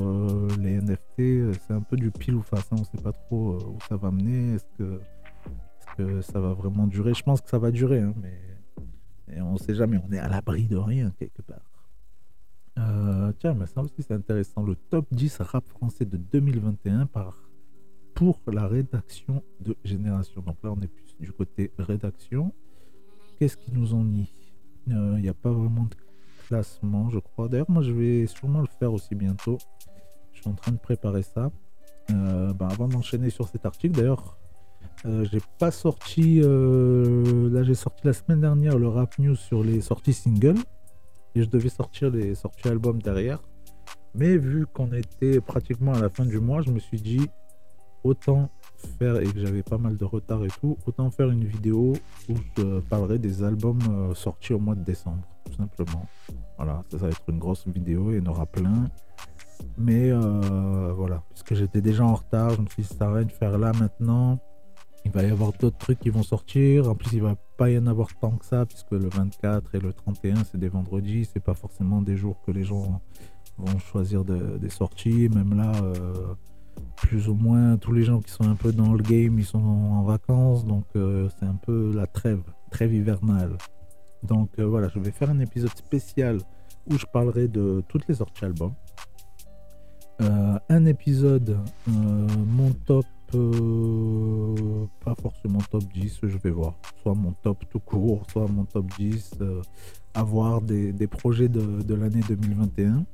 les 0.59 0.79
NFT. 0.81 1.55
C'est 1.67 1.73
un 1.73 1.81
peu 1.81 1.97
du 1.97 2.11
pile 2.11 2.35
ou 2.35 2.41
face. 2.41 2.67
hein. 2.71 2.77
On 2.79 2.83
sait 2.83 3.01
pas 3.03 3.11
trop 3.13 3.57
où 3.57 3.77
ça 3.87 3.95
va 3.95 4.09
mener. 4.11 4.55
Est-ce 4.55 4.65
que, 4.77 4.99
est-ce 4.99 5.95
que 5.97 6.21
ça 6.21 6.39
va 6.39 6.53
vraiment 6.53 6.87
durer? 6.87 7.13
Je 7.13 7.23
pense 7.23 7.41
que 7.41 7.49
ça 7.49 7.59
va 7.59 7.71
durer, 7.71 7.99
hein, 7.99 8.13
mais 8.21 8.33
et 9.35 9.41
on 9.41 9.53
ne 9.53 9.57
sait 9.57 9.75
jamais. 9.75 9.99
On 10.07 10.11
est 10.11 10.19
à 10.19 10.27
l'abri 10.27 10.67
de 10.67 10.77
rien 10.77 11.11
quelque 11.11 11.41
part. 11.41 11.59
Euh, 12.79 13.31
tiens, 13.39 13.53
mais 13.53 13.65
ça 13.65 13.81
aussi 13.81 14.01
c'est 14.01 14.13
intéressant. 14.13 14.63
Le 14.63 14.75
top 14.75 15.05
10 15.11 15.37
rap 15.41 15.67
français 15.67 16.05
de 16.05 16.17
2021 16.17 17.05
par 17.05 17.37
pour 18.13 18.39
la 18.47 18.67
rédaction 18.67 19.43
de 19.61 19.75
Génération. 19.83 20.41
Donc 20.41 20.57
là, 20.63 20.71
on 20.71 20.81
est 20.81 20.87
plus 20.87 21.15
du 21.19 21.31
côté 21.31 21.71
rédaction. 21.79 22.53
Qu'est-ce 23.37 23.57
qu'ils 23.57 23.73
nous 23.73 23.93
ont 23.93 24.03
mis 24.03 24.31
Il 24.87 25.21
n'y 25.21 25.29
a 25.29 25.33
pas 25.33 25.51
vraiment 25.51 25.85
de 25.85 25.95
classement, 26.47 27.09
je 27.09 27.19
crois. 27.19 27.47
D'ailleurs, 27.47 27.71
moi, 27.71 27.81
je 27.81 27.91
vais 27.91 28.27
sûrement 28.27 28.61
le 28.61 28.67
faire 28.79 28.93
aussi 28.93 29.15
bientôt. 29.15 29.57
Je 30.33 30.41
suis 30.41 30.49
en 30.49 30.53
train 30.53 30.71
de 30.71 30.77
préparer 30.77 31.23
ça. 31.23 31.51
Euh, 32.09 32.53
bah, 32.53 32.67
avant 32.69 32.87
d'enchaîner 32.87 33.29
sur 33.29 33.47
cet 33.47 33.65
article, 33.65 33.95
d'ailleurs, 33.95 34.37
euh, 35.05 35.25
j'ai 35.31 35.41
pas 35.57 35.71
sorti. 35.71 36.41
euh, 36.43 37.49
là, 37.49 37.63
j'ai 37.63 37.73
sorti 37.73 38.05
la 38.05 38.13
semaine 38.13 38.41
dernière 38.41 38.77
le 38.77 38.87
rap 38.87 39.17
news 39.19 39.35
sur 39.35 39.63
les 39.63 39.81
sorties 39.81 40.13
singles. 40.13 40.59
Et 41.33 41.43
je 41.43 41.49
devais 41.49 41.69
sortir 41.69 42.11
les 42.11 42.35
sorties 42.35 42.67
albums 42.67 43.01
derrière. 43.01 43.39
Mais 44.13 44.37
vu 44.37 44.67
qu'on 44.67 44.91
était 44.91 45.39
pratiquement 45.39 45.93
à 45.93 45.99
la 45.99 46.09
fin 46.09 46.25
du 46.25 46.39
mois, 46.39 46.61
je 46.61 46.71
me 46.71 46.79
suis 46.79 47.01
dit 47.01 47.29
autant 48.03 48.49
faire, 48.99 49.21
et 49.21 49.27
que 49.27 49.39
j'avais 49.39 49.63
pas 49.63 49.77
mal 49.77 49.95
de 49.95 50.03
retard 50.03 50.43
et 50.43 50.49
tout, 50.59 50.77
autant 50.85 51.09
faire 51.11 51.29
une 51.29 51.45
vidéo 51.45 51.93
où 52.27 52.33
je 52.57 52.79
parlerai 52.81 53.19
des 53.19 53.43
albums 53.43 53.79
euh, 53.89 54.13
sortis 54.15 54.53
au 54.53 54.59
mois 54.59 54.75
de 54.75 54.83
décembre, 54.83 55.23
tout 55.45 55.53
simplement. 55.53 56.05
Voilà, 56.57 56.83
ça, 56.89 56.97
va 56.97 57.09
être 57.09 57.21
une 57.29 57.39
grosse 57.39 57.65
vidéo 57.67 58.11
et 58.11 58.15
il 58.15 58.23
y 58.23 58.27
en 58.27 58.31
aura 58.31 58.45
plein. 58.45 58.89
Mais 59.77 60.11
voilà, 60.11 61.23
puisque 61.29 61.53
j'étais 61.53 61.81
déjà 61.81 62.03
en 62.03 62.15
retard, 62.15 62.55
je 62.55 62.61
me 62.61 62.67
suis 62.67 62.83
dit, 62.83 62.89
ça 62.89 63.11
rien 63.13 63.23
de 63.23 63.31
faire 63.31 63.57
là 63.57 63.71
maintenant. 63.79 64.39
Il 65.05 65.11
va 65.11 65.23
y 65.23 65.29
avoir 65.31 65.51
d'autres 65.53 65.77
trucs 65.77 65.99
qui 65.99 66.09
vont 66.09 66.23
sortir. 66.23 66.89
En 66.89 66.95
plus, 66.95 67.13
il 67.13 67.21
va 67.21 67.35
pas 67.57 67.69
y 67.71 67.77
en 67.77 67.87
avoir 67.87 68.09
tant 68.19 68.31
que 68.31 68.45
ça, 68.45 68.65
puisque 68.65 68.91
le 68.91 69.09
24 69.09 69.75
et 69.75 69.79
le 69.79 69.93
31, 69.93 70.43
c'est 70.43 70.57
des 70.59 70.69
vendredis. 70.69 71.25
C'est 71.25 71.39
pas 71.43 71.55
forcément 71.55 72.01
des 72.01 72.15
jours 72.17 72.39
que 72.45 72.51
les 72.51 72.63
gens 72.63 73.01
vont 73.57 73.79
choisir 73.79 74.23
de- 74.23 74.57
des 74.59 74.69
sorties. 74.69 75.27
Même 75.29 75.57
là, 75.57 75.71
euh, 75.83 76.33
plus 76.97 77.27
ou 77.29 77.33
moins, 77.33 77.77
tous 77.77 77.93
les 77.93 78.03
gens 78.03 78.19
qui 78.21 78.31
sont 78.31 78.43
un 78.47 78.55
peu 78.55 78.71
dans 78.71 78.93
le 78.93 79.01
game, 79.03 79.37
ils 79.39 79.45
sont 79.45 79.59
en 79.63 80.03
vacances. 80.03 80.65
Donc, 80.65 80.85
euh, 80.95 81.29
c'est 81.39 81.45
un 81.45 81.55
peu 81.55 81.91
la 81.95 82.05
trêve, 82.05 82.43
trêve 82.69 82.93
hivernale. 82.93 83.57
Donc, 84.23 84.49
euh, 84.59 84.65
voilà, 84.65 84.87
je 84.89 84.99
vais 84.99 85.11
faire 85.11 85.31
un 85.31 85.39
épisode 85.39 85.75
spécial 85.75 86.37
où 86.89 86.97
je 86.97 87.05
parlerai 87.11 87.47
de 87.47 87.83
toutes 87.87 88.07
les 88.07 88.15
sorties 88.15 88.45
albums. 88.45 88.73
Un 90.69 90.85
épisode, 90.85 91.57
mon 91.87 92.71
top, 92.85 93.05
euh, 93.35 94.85
pas 95.03 95.15
forcément 95.15 95.59
top 95.69 95.83
10, 95.93 96.19
je 96.23 96.37
vais 96.37 96.51
voir. 96.51 96.75
Soit 97.01 97.15
mon 97.15 97.31
top 97.31 97.63
tout 97.69 97.79
court, 97.79 98.23
soit 98.31 98.47
mon 98.47 98.65
top 98.65 98.85
10, 98.97 99.31
euh, 99.41 99.61
à 100.13 100.23
voir 100.23 100.61
des, 100.61 101.07
projets 101.07 101.49
de, 101.49 101.93
l'année 101.93 102.21
2021. 102.27 103.05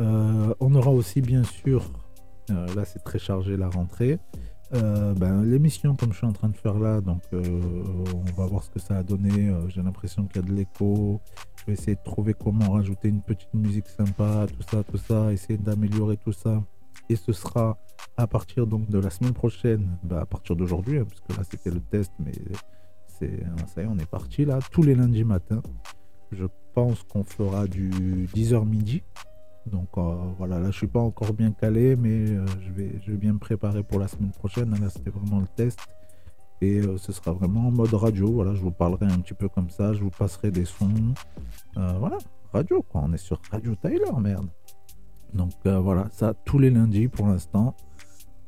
Euh, 0.00 0.54
on 0.60 0.74
aura 0.74 0.90
aussi 0.90 1.20
bien 1.20 1.44
sûr, 1.44 1.92
euh, 2.50 2.66
là 2.74 2.84
c'est 2.84 3.04
très 3.04 3.18
chargé 3.18 3.56
la 3.56 3.68
rentrée, 3.68 4.18
euh, 4.74 5.12
ben, 5.12 5.42
l'émission 5.44 5.94
comme 5.96 6.12
je 6.12 6.18
suis 6.18 6.26
en 6.26 6.32
train 6.32 6.48
de 6.48 6.56
faire 6.56 6.78
là, 6.78 7.02
donc 7.02 7.20
euh, 7.34 7.42
on 8.14 8.40
va 8.40 8.46
voir 8.46 8.62
ce 8.62 8.70
que 8.70 8.78
ça 8.78 8.96
a 8.96 9.02
donné. 9.02 9.48
Euh, 9.48 9.68
J'ai 9.68 9.82
l'impression 9.82 10.24
qu'il 10.24 10.40
y 10.40 10.44
a 10.44 10.48
de 10.48 10.54
l'écho. 10.54 11.20
Je 11.56 11.66
vais 11.66 11.72
essayer 11.74 11.94
de 11.94 12.02
trouver 12.02 12.32
comment 12.32 12.70
rajouter 12.70 13.08
une 13.08 13.20
petite 13.20 13.52
musique 13.52 13.86
sympa, 13.88 14.46
tout 14.46 14.62
ça, 14.70 14.82
tout 14.82 14.96
ça, 14.96 15.30
essayer 15.30 15.58
d'améliorer 15.58 16.16
tout 16.16 16.32
ça. 16.32 16.62
Et 17.08 17.16
ce 17.16 17.32
sera 17.32 17.78
à 18.16 18.26
partir 18.26 18.66
donc 18.66 18.88
de 18.88 18.98
la 18.98 19.10
semaine 19.10 19.32
prochaine, 19.32 19.98
bah, 20.02 20.20
à 20.20 20.26
partir 20.26 20.56
d'aujourd'hui, 20.56 20.98
hein, 20.98 21.06
parce 21.08 21.20
que 21.20 21.32
là 21.32 21.44
c'était 21.48 21.70
le 21.70 21.80
test, 21.80 22.12
mais 22.18 22.32
c'est 23.06 23.42
ça 23.66 23.82
y 23.82 23.84
est, 23.84 23.88
on 23.88 23.98
est 23.98 24.08
parti 24.08 24.44
là, 24.44 24.58
tous 24.70 24.82
les 24.82 24.94
lundis 24.94 25.24
matins. 25.24 25.62
Je 26.30 26.46
pense 26.74 27.02
qu'on 27.02 27.24
fera 27.24 27.66
du 27.66 27.90
10h 28.34 28.66
midi. 28.66 29.02
Donc 29.66 29.88
euh, 29.96 30.16
voilà, 30.38 30.58
là 30.58 30.70
je 30.70 30.76
suis 30.76 30.86
pas 30.88 31.00
encore 31.00 31.32
bien 31.34 31.52
calé, 31.52 31.94
mais 31.96 32.30
euh, 32.30 32.44
je, 32.60 32.72
vais, 32.72 33.00
je 33.04 33.12
vais 33.12 33.16
bien 33.16 33.34
me 33.34 33.38
préparer 33.38 33.82
pour 33.82 34.00
la 34.00 34.08
semaine 34.08 34.32
prochaine. 34.32 34.70
Là 34.80 34.90
c'était 34.90 35.10
vraiment 35.10 35.40
le 35.40 35.46
test. 35.46 35.78
Et 36.60 36.80
euh, 36.80 36.96
ce 36.96 37.12
sera 37.12 37.32
vraiment 37.32 37.68
en 37.68 37.70
mode 37.70 37.94
radio. 37.94 38.32
Voilà, 38.32 38.54
je 38.54 38.60
vous 38.60 38.70
parlerai 38.70 39.06
un 39.06 39.18
petit 39.18 39.34
peu 39.34 39.48
comme 39.48 39.70
ça, 39.70 39.92
je 39.92 40.02
vous 40.02 40.10
passerai 40.10 40.50
des 40.50 40.64
sons. 40.64 41.14
Voilà, 41.74 42.18
radio 42.52 42.82
quoi, 42.82 43.02
on 43.04 43.12
est 43.12 43.18
sur 43.18 43.40
Radio 43.50 43.74
Tyler, 43.76 44.12
merde. 44.20 44.48
Donc 45.34 45.52
euh, 45.66 45.78
voilà, 45.78 46.08
ça 46.12 46.34
tous 46.44 46.58
les 46.58 46.70
lundis 46.70 47.08
pour 47.08 47.26
l'instant, 47.26 47.74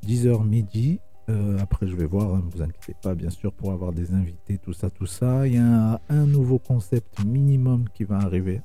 10h 0.07 0.47
midi. 0.47 1.01
Euh, 1.31 1.59
après, 1.59 1.87
je 1.87 1.97
vais 1.97 2.05
voir, 2.05 2.37
ne 2.37 2.51
vous 2.51 2.61
inquiétez 2.61 2.95
pas, 3.03 3.15
bien 3.15 3.31
sûr, 3.31 3.51
pour 3.51 3.73
avoir 3.73 3.93
des 3.93 4.13
invités, 4.13 4.59
tout 4.59 4.75
ça, 4.75 4.91
tout 4.91 5.07
ça. 5.07 5.47
Il 5.47 5.55
y 5.55 5.59
a 5.59 5.99
un 6.11 6.27
nouveau 6.27 6.59
concept 6.59 7.25
minimum 7.25 7.89
qui 7.95 8.05
va 8.05 8.19
arriver. 8.19 8.61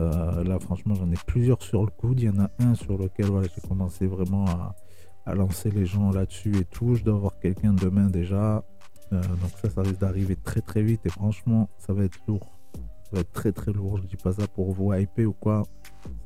Euh, 0.00 0.42
là, 0.42 0.58
franchement, 0.58 0.94
j'en 0.94 1.10
ai 1.10 1.18
plusieurs 1.26 1.62
sur 1.62 1.82
le 1.82 1.90
coude. 1.90 2.20
Il 2.20 2.26
y 2.26 2.30
en 2.30 2.40
a 2.40 2.50
un 2.60 2.74
sur 2.74 2.96
lequel 2.96 3.26
j'ai 3.42 3.68
commencé 3.68 4.06
vraiment 4.06 4.46
à, 4.46 5.34
lancer 5.34 5.70
les 5.70 5.84
gens 5.84 6.10
là-dessus 6.10 6.56
et 6.56 6.64
tout. 6.64 6.94
Je 6.94 7.04
dois 7.04 7.14
avoir 7.14 7.38
quelqu'un 7.38 7.74
demain 7.74 8.06
déjà. 8.06 8.64
Donc 9.10 9.50
ça, 9.60 9.68
ça 9.68 9.82
risque 9.82 10.00
d'arriver 10.00 10.36
très 10.36 10.62
très 10.62 10.82
vite. 10.82 11.04
Et 11.04 11.10
franchement, 11.10 11.68
ça 11.76 11.92
va 11.92 12.04
être 12.04 12.18
lourd. 12.26 12.58
Ça 13.04 13.10
va 13.12 13.20
être 13.20 13.32
très 13.32 13.52
très 13.52 13.70
lourd. 13.70 13.98
Je 13.98 14.04
dis 14.04 14.16
pas 14.16 14.32
ça 14.32 14.48
pour 14.48 14.72
vous 14.72 14.94
hyper 14.94 15.28
ou 15.28 15.34
quoi. 15.34 15.62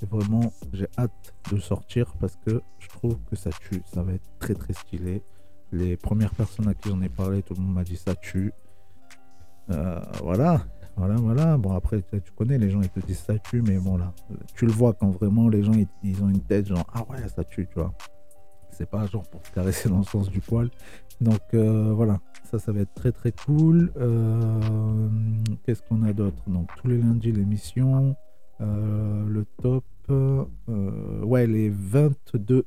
Vraiment, 0.05 0.53
j'ai 0.73 0.89
hâte 0.99 1.35
de 1.51 1.59
sortir 1.59 2.13
parce 2.21 2.37
que 2.37 2.61
je 2.79 2.89
trouve 2.89 3.17
que 3.31 3.37
ça 3.37 3.51
tue. 3.51 3.83
Ça 3.87 4.03
va 4.03 4.13
être 4.13 4.29
très 4.39 4.55
très 4.55 4.73
stylé. 4.73 5.23
Les 5.73 5.97
premières 5.97 6.35
personnes 6.35 6.69
à 6.69 6.75
qui 6.75 6.91
j'en 6.91 7.01
ai 7.03 7.09
parlé, 7.09 7.43
tout 7.43 7.55
le 7.55 7.61
monde 7.61 7.75
m'a 7.75 7.85
dit 7.85 7.97
ça 7.97 8.15
tue. 8.15 8.53
Euh, 9.71 10.01
voilà, 10.23 10.65
voilà, 10.97 11.17
voilà. 11.17 11.57
Bon, 11.57 11.75
après, 11.75 12.03
tu 12.03 12.33
connais, 12.37 12.57
les 12.59 12.71
gens 12.71 12.81
ils 12.81 12.89
te 12.89 13.01
disent 13.01 13.19
ça 13.19 13.39
tue, 13.39 13.63
mais 13.63 13.79
bon, 13.79 13.97
là, 13.97 14.13
tu 14.55 14.67
le 14.67 14.73
vois 14.73 14.93
quand 14.93 15.11
vraiment 15.11 15.49
les 15.49 15.63
gens 15.63 15.73
ils, 15.73 15.89
ils 16.05 16.23
ont 16.23 16.29
une 16.29 16.41
tête 16.43 16.67
genre 16.67 16.87
ah 16.95 17.05
ouais, 17.11 17.29
ça 17.29 17.43
tue, 17.43 17.67
tu 17.67 17.75
vois. 17.75 17.93
C'est 18.71 18.89
pas 18.89 19.07
genre 19.07 19.27
pour 19.29 19.45
se 19.45 19.51
caresser 19.51 19.89
dans 19.89 19.99
le 19.99 20.05
sens 20.05 20.29
du 20.29 20.41
poil. 20.41 20.71
Donc 21.21 21.41
euh, 21.55 21.93
voilà, 21.95 22.21
ça, 22.45 22.59
ça 22.59 22.73
va 22.73 22.81
être 22.81 22.95
très 22.95 23.11
très 23.11 23.33
cool. 23.33 23.91
Euh, 23.97 25.09
Qu'est-ce 25.65 25.83
qu'on 25.83 26.03
a 26.03 26.13
d'autre? 26.13 26.43
Donc 26.47 26.69
tous 26.77 26.89
les 26.89 26.99
lundis, 26.99 27.33
l'émission. 27.33 28.15
Euh, 28.61 29.25
le 29.27 29.45
top. 29.63 29.85
euh, 30.11 30.45
ouais, 31.23 31.47
les 31.47 31.69
22 31.69 32.65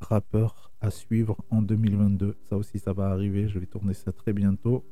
rappeurs 0.00 0.70
à 0.80 0.90
suivre 0.90 1.36
en 1.50 1.62
2022. 1.62 2.36
Ça 2.48 2.56
aussi, 2.56 2.78
ça 2.78 2.92
va 2.92 3.08
arriver. 3.10 3.48
Je 3.48 3.58
vais 3.58 3.66
tourner 3.66 3.94
ça 3.94 4.12
très 4.12 4.32
bientôt. 4.32 4.84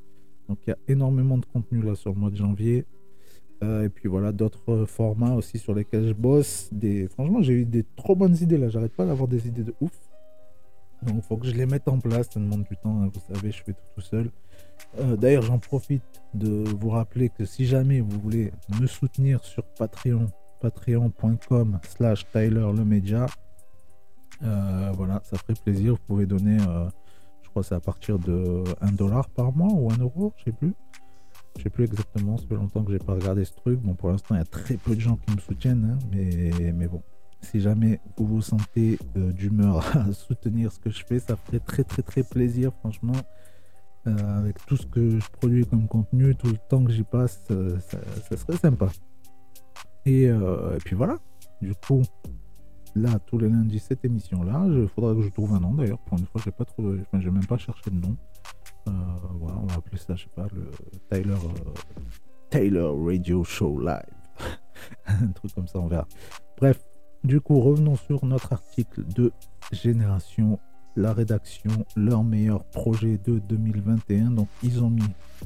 Donc 0.48 0.58
il 0.66 0.70
y 0.70 0.72
a 0.72 0.78
énormément 0.88 1.38
de 1.38 1.46
contenu 1.46 1.82
là 1.82 1.94
sur 1.94 2.12
le 2.12 2.18
mois 2.18 2.30
de 2.30 2.36
janvier. 2.36 2.84
Euh, 3.64 3.84
et 3.84 3.88
puis 3.88 4.08
voilà, 4.08 4.32
d'autres 4.32 4.84
formats 4.84 5.34
aussi 5.34 5.58
sur 5.58 5.74
lesquels 5.74 6.08
je 6.08 6.12
bosse. 6.12 6.68
Des... 6.72 7.08
Franchement, 7.08 7.40
j'ai 7.42 7.54
eu 7.54 7.64
des 7.64 7.84
trop 7.96 8.14
bonnes 8.14 8.36
idées 8.40 8.58
là. 8.58 8.68
J'arrête 8.68 8.92
pas 8.94 9.06
d'avoir 9.06 9.28
des 9.28 9.48
idées 9.48 9.64
de 9.64 9.74
ouf. 9.80 9.98
Donc 11.02 11.22
faut 11.22 11.36
que 11.36 11.46
je 11.46 11.54
les 11.54 11.66
mette 11.66 11.88
en 11.88 11.98
place. 11.98 12.28
Ça 12.30 12.40
demande 12.40 12.64
du 12.64 12.76
temps. 12.76 13.02
hein. 13.02 13.10
Vous 13.12 13.34
savez, 13.34 13.50
je 13.50 13.62
fais 13.62 13.72
tout 13.72 13.84
tout 13.94 14.00
seul. 14.02 14.30
Euh, 14.98 15.16
D'ailleurs, 15.16 15.42
j'en 15.42 15.58
profite 15.58 16.22
de 16.34 16.64
vous 16.80 16.90
rappeler 16.90 17.28
que 17.28 17.44
si 17.44 17.66
jamais 17.66 18.00
vous 18.00 18.18
voulez 18.20 18.52
me 18.80 18.86
soutenir 18.86 19.44
sur 19.44 19.64
Patreon, 19.64 20.26
patreon.com 20.60 21.78
slash 21.82 22.26
Tyler 22.32 22.66
le 22.74 22.84
média, 22.84 23.26
euh, 24.42 24.92
voilà, 24.94 25.20
ça 25.24 25.36
ferait 25.38 25.54
plaisir. 25.54 25.94
Vous 25.94 26.06
pouvez 26.06 26.26
donner, 26.26 26.58
euh, 26.68 26.88
je 27.42 27.48
crois 27.50 27.62
c'est 27.62 27.74
à 27.74 27.80
partir 27.80 28.18
de 28.18 28.64
1 28.80 28.92
dollar 28.92 29.28
par 29.30 29.52
mois 29.52 29.72
ou 29.72 29.90
1 29.90 29.98
euro, 29.98 30.32
je 30.38 30.44
sais 30.44 30.52
plus. 30.52 30.74
Je 31.56 31.62
sais 31.62 31.70
plus 31.70 31.84
exactement, 31.84 32.36
ça 32.36 32.46
fait 32.46 32.54
longtemps 32.54 32.84
que 32.84 32.92
j'ai 32.92 32.98
pas 32.98 33.14
regardé 33.14 33.44
ce 33.44 33.54
truc. 33.54 33.80
Bon, 33.80 33.94
pour 33.94 34.10
l'instant, 34.10 34.34
il 34.34 34.38
y 34.38 34.42
a 34.42 34.44
très 34.44 34.76
peu 34.76 34.94
de 34.94 35.00
gens 35.00 35.16
qui 35.16 35.34
me 35.34 35.40
soutiennent, 35.40 35.96
hein, 35.96 36.06
mais, 36.12 36.86
bon. 36.86 37.02
Si 37.42 37.60
jamais 37.60 38.00
vous 38.16 38.26
vous 38.26 38.42
sentez 38.42 38.98
d'humeur 39.14 39.78
à 39.96 40.12
soutenir 40.12 40.72
ce 40.72 40.80
que 40.80 40.90
je 40.90 41.04
fais, 41.04 41.18
ça 41.18 41.36
ferait 41.36 41.60
très 41.60 41.84
très 41.84 42.02
très 42.02 42.22
plaisir, 42.22 42.72
franchement. 42.80 43.14
Euh, 44.06 44.38
avec 44.38 44.64
tout 44.66 44.76
ce 44.76 44.86
que 44.86 45.18
je 45.18 45.30
produis 45.30 45.66
comme 45.66 45.88
contenu, 45.88 46.34
tout 46.36 46.46
le 46.46 46.58
temps 46.68 46.84
que 46.84 46.92
j'y 46.92 47.02
passe, 47.02 47.42
euh, 47.50 47.76
ça, 47.80 48.36
serait 48.36 48.56
sympa. 48.56 48.88
Et, 50.04 50.28
euh, 50.28 50.76
et 50.76 50.78
puis 50.78 50.94
voilà. 50.94 51.18
Du 51.60 51.74
coup, 51.74 52.02
là, 52.94 53.18
tous 53.26 53.38
les 53.38 53.48
lundis, 53.48 53.80
cette 53.80 54.04
émission-là, 54.04 54.64
il 54.68 54.86
faudra 54.88 55.12
que 55.12 55.22
je 55.22 55.30
trouve 55.30 55.52
un 55.54 55.60
nom 55.60 55.74
d'ailleurs. 55.74 55.98
Pour 55.98 56.18
une 56.18 56.26
fois, 56.26 56.40
j'ai 56.44 56.52
pas 56.52 56.64
trouvé, 56.64 57.00
même 57.12 57.46
pas 57.46 57.58
cherché 57.58 57.90
de 57.90 58.00
nom. 58.00 58.16
Voilà, 58.84 59.58
on 59.60 59.66
va 59.66 59.74
appeler 59.74 59.98
ça, 59.98 60.14
je 60.14 60.24
sais 60.24 60.30
pas, 60.36 60.46
le 60.54 60.70
Tyler, 61.10 61.34
Tyler 62.50 62.88
Radio 63.04 63.42
Show 63.42 63.80
Live. 63.80 64.60
un 65.06 65.32
truc 65.32 65.52
comme 65.52 65.66
ça, 65.66 65.80
on 65.80 65.88
verra. 65.88 66.06
Bref, 66.58 66.80
du 67.24 67.40
coup, 67.40 67.60
revenons 67.60 67.96
sur 67.96 68.24
notre 68.24 68.52
article 68.52 69.04
de 69.04 69.32
Génération, 69.72 70.60
la 70.96 71.12
rédaction, 71.12 71.70
leur 71.94 72.24
meilleur 72.24 72.64
projet 72.64 73.18
de 73.18 73.38
2021. 73.38 74.30
Donc, 74.30 74.48
ils 74.62 74.82
ont 74.82 74.90
mis 74.90 75.02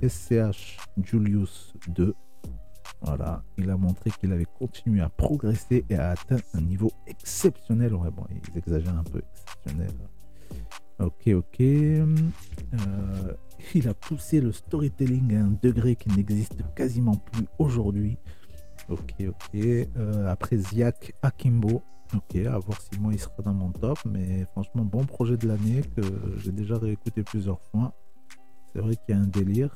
SCH 0.07 0.79
Julius 1.03 1.75
2. 1.89 2.15
Voilà, 3.03 3.43
il 3.57 3.71
a 3.71 3.77
montré 3.77 4.11
qu'il 4.11 4.33
avait 4.33 4.47
continué 4.59 5.01
à 5.01 5.09
progresser 5.09 5.85
et 5.89 5.97
à 5.97 6.11
atteindre 6.11 6.43
un 6.55 6.61
niveau 6.61 6.93
exceptionnel. 7.07 7.95
Ouais, 7.95 8.11
bon, 8.11 8.25
ils 8.31 8.59
exagèrent 8.59 8.99
un 8.99 9.05
peu, 9.05 9.23
exceptionnel. 9.33 9.93
Ok, 10.99 11.29
ok. 11.29 11.61
Euh, 11.61 12.07
il 13.75 13.89
a 13.89 13.95
poussé 13.95 14.41
le 14.41 14.53
storytelling 14.53 15.35
à 15.35 15.45
un 15.45 15.59
degré 15.63 15.97
qui 15.97 16.11
n'existe 16.11 16.63
quasiment 16.75 17.17
plus 17.17 17.47
aujourd'hui. 17.59 18.19
Ok, 18.91 19.15
ok. 19.27 19.55
Euh, 19.55 20.29
après 20.29 20.59
Ziak 20.59 21.15
Akimbo. 21.23 21.83
Ok, 22.15 22.37
à 22.37 22.59
voir 22.59 22.81
si 22.81 22.99
moi 22.99 23.13
il 23.13 23.21
sera 23.21 23.43
dans 23.45 23.55
mon 23.55 23.71
top. 23.71 23.99
Mais 24.05 24.45
franchement, 24.53 24.85
bon 24.85 25.05
projet 25.05 25.37
de 25.37 25.47
l'année 25.47 25.83
que 25.97 26.03
j'ai 26.39 26.53
déjà 26.53 26.77
réécouté 26.77 27.23
plusieurs 27.23 27.61
fois. 27.71 27.93
C'est 28.73 28.81
vrai 28.81 28.97
qu'il 28.97 29.15
y 29.15 29.19
a 29.19 29.21
un 29.21 29.27
délire. 29.27 29.73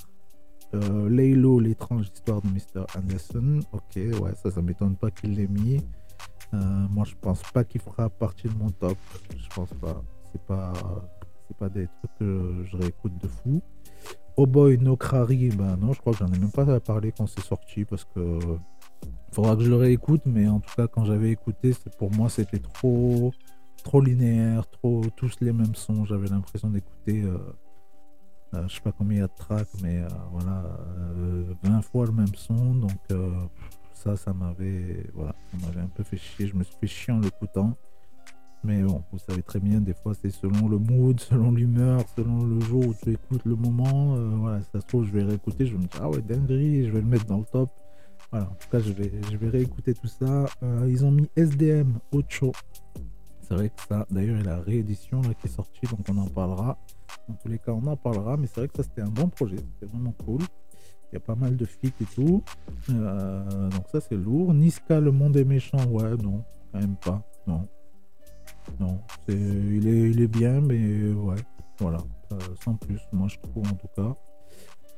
Euh, 0.74 1.09
Laylo, 1.09 1.61
l'étrange 1.61 2.11
histoire 2.12 2.43
de 2.43 2.49
Mr. 2.49 2.87
Anderson. 2.97 3.61
Ok, 3.72 3.97
ouais, 3.97 4.35
ça, 4.43 4.51
ça 4.51 4.62
m'étonne 4.62 4.97
pas 4.97 5.11
qu'il 5.11 5.35
l'ait 5.35 5.47
mis. 5.47 5.80
Euh, 6.53 6.57
moi, 6.91 7.05
je 7.05 7.14
pense 7.20 7.43
pas 7.53 7.64
qu'il 7.64 7.80
fera 7.80 8.09
partie 8.09 8.49
de 8.49 8.57
mon 8.57 8.70
top. 8.70 8.99
Je 9.37 9.49
pense 9.55 9.70
pas. 9.80 10.03
C'est 10.32 10.43
pas, 10.43 10.72
pas 11.59 11.68
des 11.68 11.87
trucs 11.87 12.14
que 12.18 12.64
je 12.64 12.76
réécoute 12.76 13.16
de 13.18 13.28
fou. 13.28 13.62
Oh 14.37 14.47
Boy 14.47 14.78
No 14.78 14.97
ben 14.97 15.76
non, 15.76 15.93
je 15.93 16.01
crois 16.01 16.12
que 16.12 16.18
j'en 16.18 16.32
ai 16.32 16.39
même 16.39 16.51
pas 16.51 16.80
parlé 16.80 17.12
quand 17.12 17.28
c'est 17.28 17.45
sorti 17.45 17.85
parce 17.85 18.05
que 18.05 18.41
faudra 19.35 19.57
que 19.57 19.62
je 19.62 19.70
le 19.70 19.76
réécoute, 19.76 20.22
mais 20.26 20.47
en 20.49 20.61
tout 20.61 20.72
cas, 20.76 20.87
quand 20.87 21.05
j'avais 21.05 21.30
écouté, 21.30 21.72
pour 21.99 22.11
moi, 22.12 22.28
c'était 22.28 22.61
trop, 22.61 23.32
trop 23.82 24.01
linéaire, 24.01 24.66
trop 24.68 25.03
tous 25.16 25.41
les 25.41 25.53
mêmes 25.53 25.74
sons. 25.74 26.05
J'avais 26.05 26.28
l'impression 26.28 26.70
d'écouter, 26.70 27.22
euh, 27.22 27.39
euh, 28.55 28.68
je 28.68 28.76
sais 28.76 28.80
pas 28.80 28.93
combien 28.93 29.18
il 29.18 29.20
y 29.20 29.24
a 29.24 29.26
de 29.26 29.32
tracks, 29.37 29.68
mais 29.82 29.99
euh, 29.99 30.09
voilà, 30.30 30.62
20 31.64 31.82
fois 31.82 32.07
le 32.07 32.12
même 32.12 32.35
son. 32.37 32.74
Donc 32.74 32.93
ça, 33.93 34.16
ça 34.16 34.32
m'avait, 34.32 35.05
voilà, 35.14 35.35
un 35.82 35.89
peu 35.89 36.05
fait 36.05 36.16
chier. 36.16 36.47
Je 36.47 36.55
me 36.55 36.62
suis 36.62 36.76
fait 36.80 36.87
chier 36.87 37.12
en 37.12 37.18
l'écoutant. 37.18 37.76
Mais 38.62 38.82
bon, 38.82 39.03
vous 39.12 39.18
savez 39.18 39.43
très 39.43 39.61
bien, 39.61 39.78
des 39.78 39.93
fois 39.93 40.14
c'est 40.14 40.30
selon 40.30 40.68
le 40.68 40.78
mood, 40.78 41.20
selon 41.30 41.51
l'humeur, 41.53 42.01
selon 42.16 42.47
le 42.47 42.61
jour 42.61 42.87
où 42.87 42.95
tu 42.95 43.12
écoutes 43.12 43.45
le 43.45 43.57
moment. 43.57 44.16
voilà, 44.39 44.62
ça 44.72 44.80
se 44.80 44.87
trouve, 44.87 45.05
je 45.05 45.12
vais 45.12 45.22
réécouter, 45.22 45.66
je 45.66 45.72
vais 45.72 45.82
me 45.82 45.87
dire, 45.87 46.01
ah 46.01 46.09
ouais, 46.09 46.22
dinguerie, 46.22 46.87
je 46.87 46.91
vais 46.91 47.03
le 47.03 47.07
mettre 47.07 47.26
dans 47.26 47.39
le 47.39 47.45
top. 47.45 47.68
Voilà, 48.31 48.47
en 48.47 48.55
tout 48.55 48.68
cas, 48.70 48.81
je 48.81 48.93
vais, 48.93 49.11
je 49.31 49.37
vais 49.37 49.49
réécouter 49.49 49.95
tout 49.95 50.09
ça. 50.09 50.47
ils 50.87 51.05
ont 51.05 51.11
mis 51.11 51.29
SDM 51.37 51.99
Ocho 52.12 52.53
c'est 53.47 53.55
vrai 53.55 53.68
que 53.68 53.83
ça, 53.89 54.07
d'ailleurs, 54.11 54.39
il 54.39 54.45
y 54.45 54.49
a 54.49 54.57
la 54.57 54.61
réédition 54.62 55.20
là, 55.20 55.35
qui 55.35 55.47
est 55.47 55.51
sortie, 55.51 55.87
donc 55.87 56.01
on 56.09 56.16
en 56.16 56.27
parlera. 56.27 56.79
Dans 57.29 57.35
tous 57.35 57.49
les 57.49 57.59
cas, 57.59 57.72
on 57.72 57.87
en 57.87 57.97
parlera, 57.97 58.37
mais 58.37 58.47
c'est 58.47 58.61
vrai 58.61 58.68
que 58.68 58.77
ça, 58.77 58.83
c'était 58.83 59.03
un 59.03 59.11
bon 59.11 59.29
projet, 59.29 59.57
c'était 59.57 59.93
vraiment 59.93 60.14
cool. 60.25 60.41
Il 61.12 61.14
y 61.14 61.16
a 61.16 61.20
pas 61.20 61.35
mal 61.35 61.57
de 61.57 61.64
feats 61.64 61.89
et 62.01 62.05
tout. 62.14 62.43
Euh, 62.91 63.68
donc 63.68 63.85
ça, 63.93 64.01
c'est 64.01 64.16
lourd. 64.16 64.53
Niska, 64.55 64.99
le 64.99 65.12
monde 65.12 65.37
est 65.37 65.45
méchant, 65.45 65.85
ouais, 65.87 66.16
non, 66.16 66.43
quand 66.72 66.81
même 66.81 66.97
pas. 66.97 67.22
Non. 67.47 67.68
Non, 68.81 68.99
il, 69.29 69.87
est, 69.87 70.27
bien, 70.27 70.61
mais 70.62 71.12
ouais, 71.12 71.37
voilà, 71.79 71.99
euh, 72.33 72.39
sans 72.64 72.75
plus, 72.77 72.99
moi 73.12 73.29
je 73.29 73.39
trouve 73.39 73.66
en 73.66 73.75
tout 73.75 73.89
cas. 73.95 74.16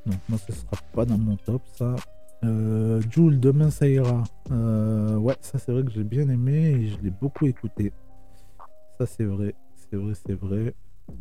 Donc 0.07 0.20
moi, 0.29 0.39
ce 0.39 0.53
sera 0.53 0.77
pas 0.93 1.05
dans 1.05 1.18
mon 1.18 1.37
top, 1.37 1.62
ça. 1.77 1.97
Euh, 2.45 3.01
Jules, 3.11 3.41
demain 3.41 3.70
ça 3.70 3.89
ira. 3.89 4.24
Euh, 4.51 5.16
ouais, 5.16 5.37
ça 5.41 5.59
c'est 5.59 5.72
vrai 5.72 5.82
que 5.84 5.91
j'ai 5.91 6.05
bien 6.05 6.28
aimé 6.28 6.70
et 6.70 6.89
je 6.89 7.01
l'ai 7.01 7.11
beaucoup 7.11 7.47
écouté. 7.47 7.93
Ça, 8.99 9.07
c'est 9.07 9.24
vrai. 9.24 9.55
C'est 9.74 9.97
vrai, 9.97 10.14
c'est 10.14 10.34
vrai. 10.34 10.74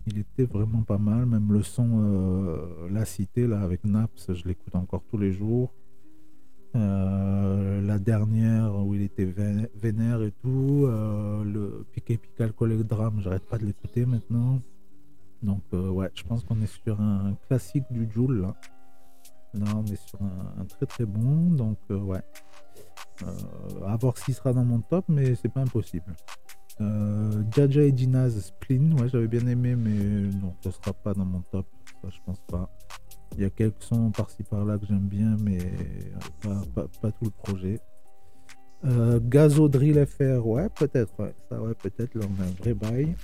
Il 0.07 0.19
était 0.19 0.45
vraiment 0.45 0.81
pas 0.81 0.97
mal. 0.97 1.25
Même 1.25 1.51
le 1.51 1.61
son 1.61 2.03
euh, 2.03 2.89
La 2.89 3.05
Cité, 3.05 3.47
là, 3.47 3.61
avec 3.61 3.83
Naps, 3.85 4.33
je 4.33 4.47
l'écoute 4.47 4.75
encore 4.75 5.03
tous 5.09 5.17
les 5.17 5.31
jours. 5.31 5.73
Euh, 6.75 7.81
la 7.81 7.99
dernière 7.99 8.75
où 8.75 8.93
il 8.95 9.01
était 9.01 9.33
vénère 9.75 10.21
et 10.21 10.31
tout. 10.31 10.87
Le 10.87 11.85
Piqué 11.91 12.17
Pical 12.17 12.53
Collègue 12.53 12.83
Drame, 12.83 13.19
j'arrête 13.21 13.45
pas 13.45 13.57
de 13.57 13.65
l'écouter 13.65 14.05
maintenant. 14.05 14.59
Donc, 15.43 15.61
ouais, 15.71 16.09
je 16.15 16.23
pense 16.23 16.43
qu'on 16.43 16.61
est 16.61 16.83
sur 16.83 16.99
un 16.99 17.35
classique 17.47 17.85
du 17.91 18.09
Joule, 18.11 18.41
là. 18.41 18.55
Là, 19.59 19.65
on 19.75 19.85
est 19.85 20.07
sur 20.07 20.19
un, 20.21 20.65
très 20.65 20.85
très 20.85 21.05
bon. 21.05 21.51
Donc, 21.51 21.77
ouais. 21.89 22.21
à 23.85 23.95
voir 23.97 24.17
s'il 24.17 24.33
sera 24.33 24.53
dans 24.53 24.65
mon 24.65 24.81
top, 24.81 25.05
mais 25.07 25.35
c'est 25.35 25.49
pas 25.49 25.61
impossible. 25.61 26.15
Euh, 26.81 27.43
Jaja 27.51 27.83
et 27.83 27.95
Spleen, 28.29 28.99
ouais, 28.99 29.07
j'avais 29.07 29.27
bien 29.27 29.47
aimé, 29.47 29.75
mais 29.75 30.29
non, 30.41 30.53
ça 30.61 30.71
sera 30.71 30.93
pas 30.93 31.13
dans 31.13 31.25
mon 31.25 31.41
top. 31.51 31.65
Ça, 32.01 32.09
je 32.09 32.19
pense 32.25 32.39
pas. 32.47 32.69
Il 33.37 33.41
y 33.41 33.45
a 33.45 33.49
quelques 33.49 33.81
sons 33.83 34.11
par-ci 34.11 34.43
par-là 34.43 34.77
que 34.77 34.85
j'aime 34.85 35.07
bien, 35.07 35.35
mais 35.41 35.59
pas, 36.41 37.11
tout 37.11 37.25
le 37.25 37.31
projet. 37.31 37.79
Euh, 38.83 39.19
Gazo 39.21 39.67
Drill 39.67 40.05
FR, 40.05 40.45
ouais, 40.45 40.69
peut-être, 40.69 41.19
ouais, 41.19 41.33
ça, 41.49 41.61
ouais, 41.61 41.73
peut-être, 41.73 42.13
là, 42.15 42.25
on 42.29 42.41
a 42.43 42.45
un 42.45 42.51
vrai 42.51 42.73
bail. 42.73 43.15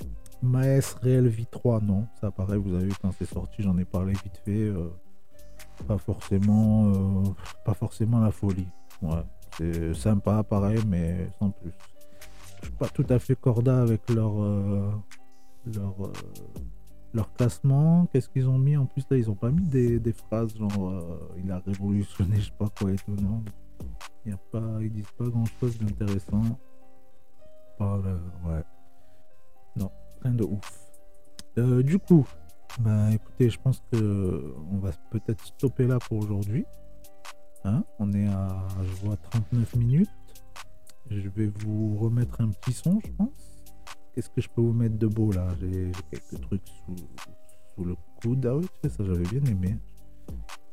Maes 0.42 0.96
Real 1.04 1.28
V3, 1.28 1.86
non, 1.86 2.08
ça 2.20 2.32
pareil, 2.32 2.60
vous 2.60 2.74
avez 2.74 2.86
vu 2.86 2.94
quand 3.00 3.12
c'est 3.12 3.30
sorti, 3.30 3.62
j'en 3.62 3.78
ai 3.78 3.86
parlé 3.86 4.14
vite 4.14 4.42
fait. 4.44 4.70
Euh, 4.70 4.90
pas 5.82 5.98
forcément, 5.98 6.88
euh, 6.88 7.24
pas 7.66 7.74
forcément 7.74 8.20
la 8.20 8.32
folie. 8.32 8.68
Ouais, 9.02 9.24
c'est 9.58 9.94
sympa, 9.94 10.44
pareil, 10.44 10.82
mais 10.88 11.30
sans 11.40 11.52
plus 11.52 11.72
je 12.62 12.68
suis 12.68 12.76
pas 12.76 12.88
tout 12.90 13.06
à 13.10 13.20
fait 13.20 13.36
corda 13.36 13.82
avec 13.82 14.10
leur 14.10 14.42
euh, 14.42 14.92
leur 15.66 16.06
euh, 16.06 16.14
leur 17.14 17.34
classement. 17.34 18.08
Qu'est-ce 18.12 18.30
qu'ils 18.30 18.48
ont 18.48 18.58
mis 18.58 18.78
en 18.78 18.86
plus 18.86 19.06
là? 19.10 19.18
Ils 19.18 19.30
ont 19.30 19.36
pas 19.36 19.50
mis 19.50 19.68
des, 19.68 20.14
phrases 20.14 20.56
genre 20.56 20.90
euh, 20.90 21.40
il 21.44 21.52
a 21.52 21.60
révolutionné, 21.60 22.38
je 22.38 22.46
sais 22.46 22.52
pas 22.58 22.70
quoi 22.78 22.92
il 24.24 24.32
y 24.32 24.34
a 24.34 24.38
pas, 24.52 24.78
ils 24.82 24.92
disent 24.92 25.12
pas 25.18 25.28
grand 25.28 25.46
chose 25.60 25.80
d'intéressant. 25.80 26.60
Parle, 27.80 28.20
ouais, 28.46 28.64
non, 29.76 29.92
rien 30.22 30.34
de 30.34 30.44
ouf. 30.44 31.84
du 31.84 31.98
coup, 31.98 32.28
bah 32.80 33.12
écoutez, 33.12 33.50
je 33.50 33.60
pense 33.60 33.82
que 33.92 34.56
on 34.72 34.78
va 34.78 34.92
peut-être 35.12 35.46
stopper 35.46 35.88
là 35.88 36.00
pour 36.00 36.20
aujourd'hui. 36.20 36.66
Hein 37.64 37.84
on 38.00 38.12
est 38.14 38.28
à, 38.28 38.68
je 38.82 39.06
vois, 39.06 39.18
39 39.18 39.76
minutes. 39.76 40.10
Je 41.10 41.28
vais 41.30 41.52
vous 41.60 41.98
remettre 41.98 42.42
un 42.42 42.50
petit 42.50 42.74
son, 42.74 43.00
je 43.06 43.12
pense. 43.12 43.64
Qu'est-ce 44.14 44.30
que 44.30 44.42
je 44.42 44.50
peux 44.50 44.62
vous 44.62 44.74
mettre 44.74 44.98
de 44.98 45.08
beau 45.08 45.32
là? 45.32 45.48
J'ai 45.60 45.92
quelques 46.10 46.42
trucs 46.42 46.68
sous, 46.86 47.84
le 47.84 47.96
coude. 48.22 48.46
Ah 48.46 48.56
oui, 48.56 48.68
ça 48.84 49.04
j'avais 49.04 49.24
bien 49.24 49.44
aimé. 49.52 49.78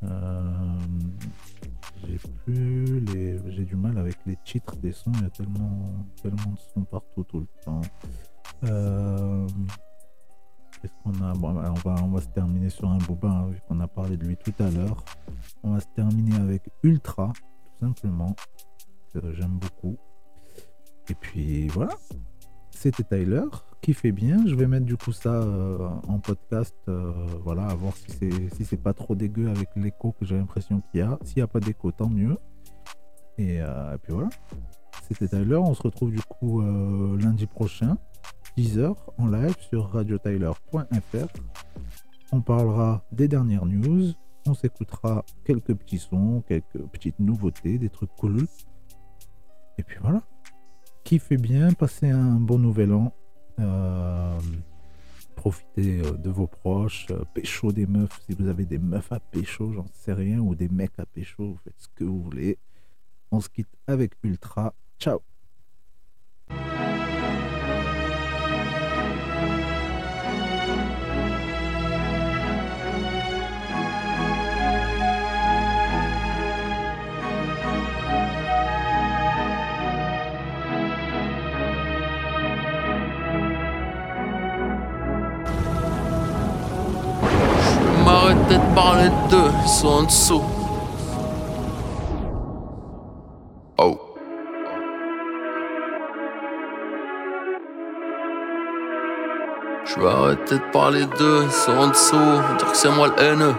Euh, 0.04 0.78
j'ai 2.06 2.18
plus 2.44 3.00
les. 3.00 3.38
J'ai 3.50 3.64
du 3.64 3.76
mal 3.76 3.98
avec 3.98 4.16
les 4.26 4.36
titres 4.44 4.76
des 4.76 4.92
sons. 4.92 5.12
Il 5.14 5.22
y 5.22 5.26
a 5.26 5.30
tellement, 5.30 6.06
tellement 6.22 6.52
de 6.52 6.58
sons 6.74 6.84
partout 6.84 7.24
tout 7.24 7.40
le 7.40 7.48
temps. 7.64 7.80
Euh, 8.64 9.46
bon, 11.04 11.56
on, 11.56 12.08
va, 12.08 12.20
se 12.20 12.28
terminer 12.28 12.70
sur 12.70 12.88
un 12.88 12.98
bobin, 12.98 13.30
hein, 13.30 13.46
vu 13.48 13.60
qu'on 13.68 13.80
a 13.80 13.88
parlé 13.88 14.16
de 14.16 14.24
lui 14.24 14.36
tout 14.36 14.54
à 14.58 14.70
l'heure. 14.70 15.04
On 15.62 15.72
va 15.72 15.80
se 15.80 15.86
terminer 15.94 16.36
avec 16.36 16.62
Ultra, 16.82 17.32
tout 17.34 17.86
simplement, 17.86 18.34
que 19.12 19.32
j'aime 19.32 19.58
beaucoup. 19.58 19.96
Et 21.10 21.14
puis 21.14 21.68
voilà, 21.68 21.94
c'était 22.70 23.02
Tyler 23.02 23.44
qui 23.80 23.94
fait 23.94 24.12
bien. 24.12 24.46
Je 24.46 24.54
vais 24.54 24.66
mettre 24.66 24.86
du 24.86 24.96
coup 24.96 25.12
ça 25.12 25.34
euh, 25.34 25.88
en 26.06 26.18
podcast, 26.18 26.74
euh, 26.88 27.12
voilà, 27.42 27.66
à 27.66 27.74
voir 27.74 27.94
si 27.96 28.10
c'est 28.10 28.64
si 28.64 28.76
pas 28.76 28.92
trop 28.92 29.14
dégueu 29.14 29.48
avec 29.48 29.68
l'écho 29.76 30.12
que 30.12 30.24
j'ai 30.24 30.36
l'impression 30.36 30.80
qu'il 30.80 31.00
y 31.00 31.02
a. 31.02 31.18
S'il 31.24 31.38
n'y 31.38 31.42
a 31.42 31.46
pas 31.46 31.60
d'écho, 31.60 31.90
tant 31.92 32.08
mieux. 32.08 32.36
Et, 33.38 33.60
euh, 33.60 33.96
puis 34.02 34.12
voilà, 34.12 34.28
c'était 35.08 35.28
Tyler. 35.28 35.56
On 35.56 35.74
se 35.74 35.82
retrouve 35.82 36.10
du 36.10 36.20
coup 36.22 36.60
lundi 36.60 37.46
prochain, 37.46 37.96
10h 38.56 38.94
en 39.18 39.26
live 39.26 39.56
sur 39.60 39.90
radiotyler.fr. 39.90 41.26
On 42.32 42.40
parlera 42.40 43.04
des 43.12 43.28
dernières 43.28 43.66
news. 43.66 44.12
On 44.46 44.54
s'écoutera 44.54 45.24
quelques 45.44 45.74
petits 45.74 45.98
sons, 45.98 46.42
quelques 46.46 46.78
petites 46.92 47.18
nouveautés, 47.18 47.78
des 47.78 47.90
trucs 47.90 48.14
cool. 48.16 48.46
Et 49.78 49.82
puis 49.82 49.98
voilà 50.00 50.22
kiffez 51.08 51.38
bien, 51.38 51.72
passez 51.72 52.10
un 52.10 52.34
bon 52.34 52.58
nouvel 52.58 52.92
an. 52.92 53.14
Euh, 53.60 54.38
profitez 55.36 56.02
euh, 56.02 56.12
de 56.18 56.28
vos 56.28 56.46
proches, 56.46 57.06
euh, 57.10 57.24
pécho 57.32 57.72
des 57.72 57.86
meufs. 57.86 58.20
Si 58.28 58.36
vous 58.38 58.46
avez 58.46 58.66
des 58.66 58.76
meufs 58.76 59.10
à 59.10 59.18
pécho, 59.18 59.72
j'en 59.72 59.86
sais 59.94 60.12
rien, 60.12 60.38
ou 60.38 60.54
des 60.54 60.68
mecs 60.68 60.98
à 60.98 61.06
pécho, 61.06 61.52
vous 61.52 61.58
faites 61.64 61.78
ce 61.78 61.88
que 61.94 62.04
vous 62.04 62.22
voulez. 62.22 62.58
On 63.30 63.40
se 63.40 63.48
quitte 63.48 63.74
avec 63.86 64.12
Ultra. 64.22 64.74
Ciao 64.98 65.22
arrêter 88.48 88.58
de 88.58 88.74
parler 88.74 89.08
d'eux, 89.30 89.50
ils 89.62 89.68
sont 89.68 89.88
en 89.88 90.02
dessous. 90.04 90.42
Oh. 93.78 93.98
Je 99.84 100.00
vais 100.00 100.08
arrêter 100.08 100.54
de 100.54 100.72
parler 100.72 101.06
d'eux, 101.18 101.44
ils 101.44 101.52
sont 101.52 101.72
en 101.72 101.88
dessous, 101.88 102.16
dire 102.58 102.70
que 102.70 102.76
c'est 102.76 102.90
moi 102.90 103.08
le 103.08 103.22
haineux. 103.22 103.54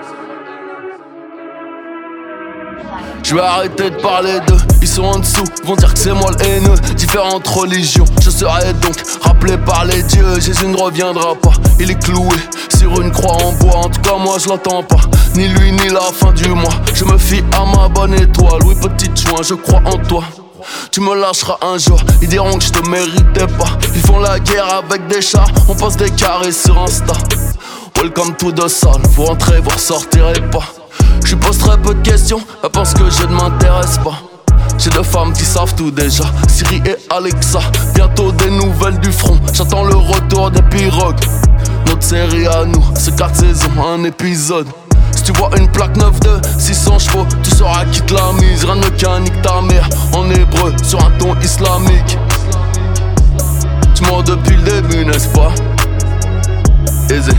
Je 3.30 3.36
vais 3.36 3.42
arrêter 3.42 3.92
de 3.92 3.96
parler 3.98 4.40
d'eux, 4.48 4.58
ils 4.82 4.88
sont 4.88 5.04
en 5.04 5.20
dessous, 5.20 5.44
vont 5.64 5.76
dire 5.76 5.94
que 5.94 6.00
c'est 6.00 6.14
moi 6.14 6.32
le 6.32 6.46
haineux. 6.48 6.74
Différentes 6.96 7.48
religions, 7.48 8.06
je 8.20 8.32
serai 8.32 8.74
donc 8.82 8.96
rappelé 9.22 9.56
par 9.56 9.86
les 9.86 10.02
dieux. 10.02 10.40
Jésus 10.40 10.66
ne 10.66 10.76
reviendra 10.76 11.36
pas, 11.36 11.52
il 11.80 11.92
est 11.92 12.04
cloué 12.04 12.36
sur 12.76 13.00
une 13.00 13.12
croix 13.12 13.36
en 13.44 13.52
bois. 13.52 13.76
En 13.76 13.90
tout 13.90 14.02
cas, 14.02 14.18
moi 14.18 14.38
je 14.44 14.50
l'attends 14.50 14.82
pas, 14.82 15.02
ni 15.36 15.48
lui 15.48 15.72
ni 15.72 15.90
la 15.90 16.02
fin 16.12 16.32
du 16.32 16.50
mois. 16.50 16.74
Je 16.96 17.06
me 17.06 17.20
fie 17.20 17.44
à 17.56 17.66
ma 17.66 17.88
bonne 17.88 18.16
étoile, 18.16 18.64
oui, 18.66 18.74
petite 18.82 19.16
joint, 19.22 19.44
je 19.44 19.54
crois 19.54 19.84
en 19.86 19.98
toi. 20.08 20.24
Tu 20.92 21.00
me 21.00 21.14
lâcheras 21.14 21.60
un 21.62 21.78
jour, 21.78 22.02
ils 22.24 22.30
diront 22.30 22.58
que 22.58 22.64
je 22.64 22.72
te 22.72 22.90
méritais 22.90 23.46
pas. 23.60 23.78
Ils 23.94 24.02
font 24.02 24.18
la 24.18 24.40
guerre 24.40 24.74
avec 24.74 25.06
des 25.06 25.22
chats, 25.22 25.46
on 25.68 25.76
passe 25.76 25.98
des 25.98 26.10
carrés 26.10 26.52
sur 26.52 26.80
Insta. 26.80 27.14
Welcome 27.96 28.36
to 28.38 28.52
the 28.52 28.68
sun, 28.68 29.04
vous 29.12 29.26
rentrez, 29.26 29.60
vous 29.60 29.70
ressortirez 29.70 30.42
pas. 30.50 30.79
Je 31.26 31.36
pose 31.36 31.58
très 31.58 31.78
peu 31.78 31.94
de 31.94 32.02
questions, 32.02 32.42
elle 32.64 32.70
pense 32.70 32.94
que 32.94 33.10
je 33.10 33.24
ne 33.28 33.34
m'intéresse 33.34 33.98
pas. 34.00 34.20
J'ai 34.78 34.90
deux 34.92 35.04
femmes 35.04 35.34
qui 35.34 35.44
savent 35.44 35.76
tout 35.76 35.92
déjà, 35.92 36.24
Siri 36.48 36.82
et 36.86 36.96
Alexa. 37.14 37.60
Bientôt 37.96 38.32
des 38.32 38.50
nouvelles 38.50 39.00
du 39.00 39.12
front, 39.12 39.38
j'attends 39.54 39.84
le 39.84 39.96
retour 39.96 40.52
des 40.52 40.62
pirogues. 40.64 41.20
Notre 41.88 42.04
série 42.04 42.48
à 42.48 42.66
nous, 42.66 42.84
c'est 42.96 43.16
quatre 43.16 43.36
saisons, 43.36 43.70
un 43.86 44.04
épisode. 44.06 44.68
Si 45.12 45.24
tu 45.24 45.32
vois 45.34 45.50
une 45.58 45.70
plaque 45.70 45.98
9 45.98 46.20
de 46.22 46.40
600 46.58 47.00
chevaux, 47.00 47.26
tu 47.44 47.52
sauras 47.52 47.84
qui 47.92 48.02
te 48.02 48.14
la 48.14 48.32
mise. 48.34 48.64
Rien 48.64 48.76
ne 48.76 48.90
canique 48.90 49.42
ta 49.42 49.62
mère 49.62 49.90
en 50.14 50.30
hébreu 50.30 50.74
sur 50.82 51.00
un 51.04 51.12
ton 51.18 51.38
islamique. 51.42 52.18
Tu 53.96 54.04
mens 54.06 54.24
depuis 54.24 54.56
le 54.56 54.82
début, 54.82 55.06
n'est-ce 55.06 55.28
pas? 55.30 55.52
Aisé. 57.14 57.34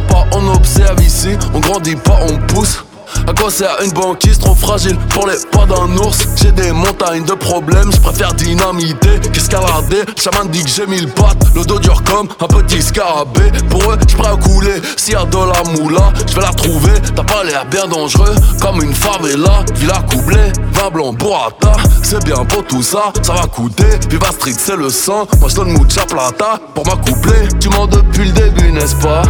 Pas, 0.00 0.24
on 0.32 0.48
observe 0.48 1.02
ici. 1.02 1.36
On 1.52 1.60
grandit 1.60 1.96
pas, 1.96 2.18
on 2.28 2.38
pousse. 2.46 2.82
À 3.26 3.32
quoi 3.34 3.50
sert 3.50 3.76
une 3.84 3.92
banquise 3.92 4.38
trop 4.38 4.54
fragile 4.54 4.96
pour 5.10 5.26
les 5.26 5.36
pas 5.52 5.66
d'un 5.66 5.96
ours 5.98 6.18
J'ai 6.36 6.50
des 6.50 6.72
montagnes 6.72 7.24
de 7.24 7.34
problèmes, 7.34 7.92
je 7.92 8.00
préfère 8.00 8.32
dynamiter 8.32 9.20
qu'escalader. 9.32 10.02
Chaman 10.16 10.48
dit 10.48 10.64
que 10.64 10.70
j'ai 10.70 10.86
mille 10.86 11.08
pattes, 11.08 11.44
le 11.54 11.64
dos 11.64 11.78
dur 11.78 12.02
comme 12.04 12.28
un 12.40 12.46
petit 12.46 12.82
scarabée. 12.82 13.52
Pour 13.70 13.82
eux, 13.92 13.98
je 14.08 14.16
à 14.16 14.36
couler, 14.36 14.80
s'il 14.96 15.14
y 15.14 15.16
a 15.16 15.24
de 15.24 15.36
la 15.36 15.72
moula, 15.72 16.12
je 16.26 16.34
vais 16.34 16.40
la 16.40 16.52
trouver. 16.52 16.92
T'as 17.14 17.22
pas 17.22 17.44
l'air 17.44 17.64
bien 17.66 17.86
dangereux, 17.86 18.34
comme 18.60 18.82
une 18.82 18.94
favela. 18.94 19.64
Villa 19.74 20.02
coublée, 20.10 20.52
vin 20.72 20.90
blanc, 20.90 21.12
burrata. 21.12 21.72
C'est 22.02 22.24
bien 22.24 22.44
pour 22.44 22.64
tout 22.64 22.82
ça, 22.82 23.12
ça 23.22 23.34
va 23.34 23.46
coûter. 23.46 23.98
Viva 24.08 24.32
Street, 24.32 24.54
c'est 24.56 24.76
le 24.76 24.90
sang. 24.90 25.26
Moi 25.38 25.48
je 25.48 25.56
donne 25.56 25.72
mucha 25.72 26.04
plata 26.06 26.58
pour 26.74 26.86
m'accoupler. 26.86 27.48
Tu 27.60 27.68
mens 27.68 27.86
depuis 27.86 28.24
le 28.24 28.32
début, 28.32 28.72
n'est-ce 28.72 28.96
pas? 28.96 29.22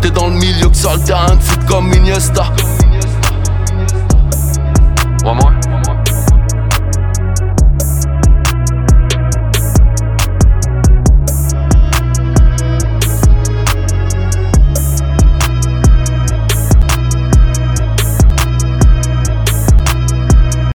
T'es 0.00 0.10
dans 0.10 0.28
le 0.28 0.34
milieu 0.34 0.68
que 0.68 0.76
sur 0.76 0.92
le 0.92 1.00
terrain 1.02 1.34
de 1.34 1.42
foot 1.42 1.64
comme 1.66 1.92
Iniesta 1.92 2.52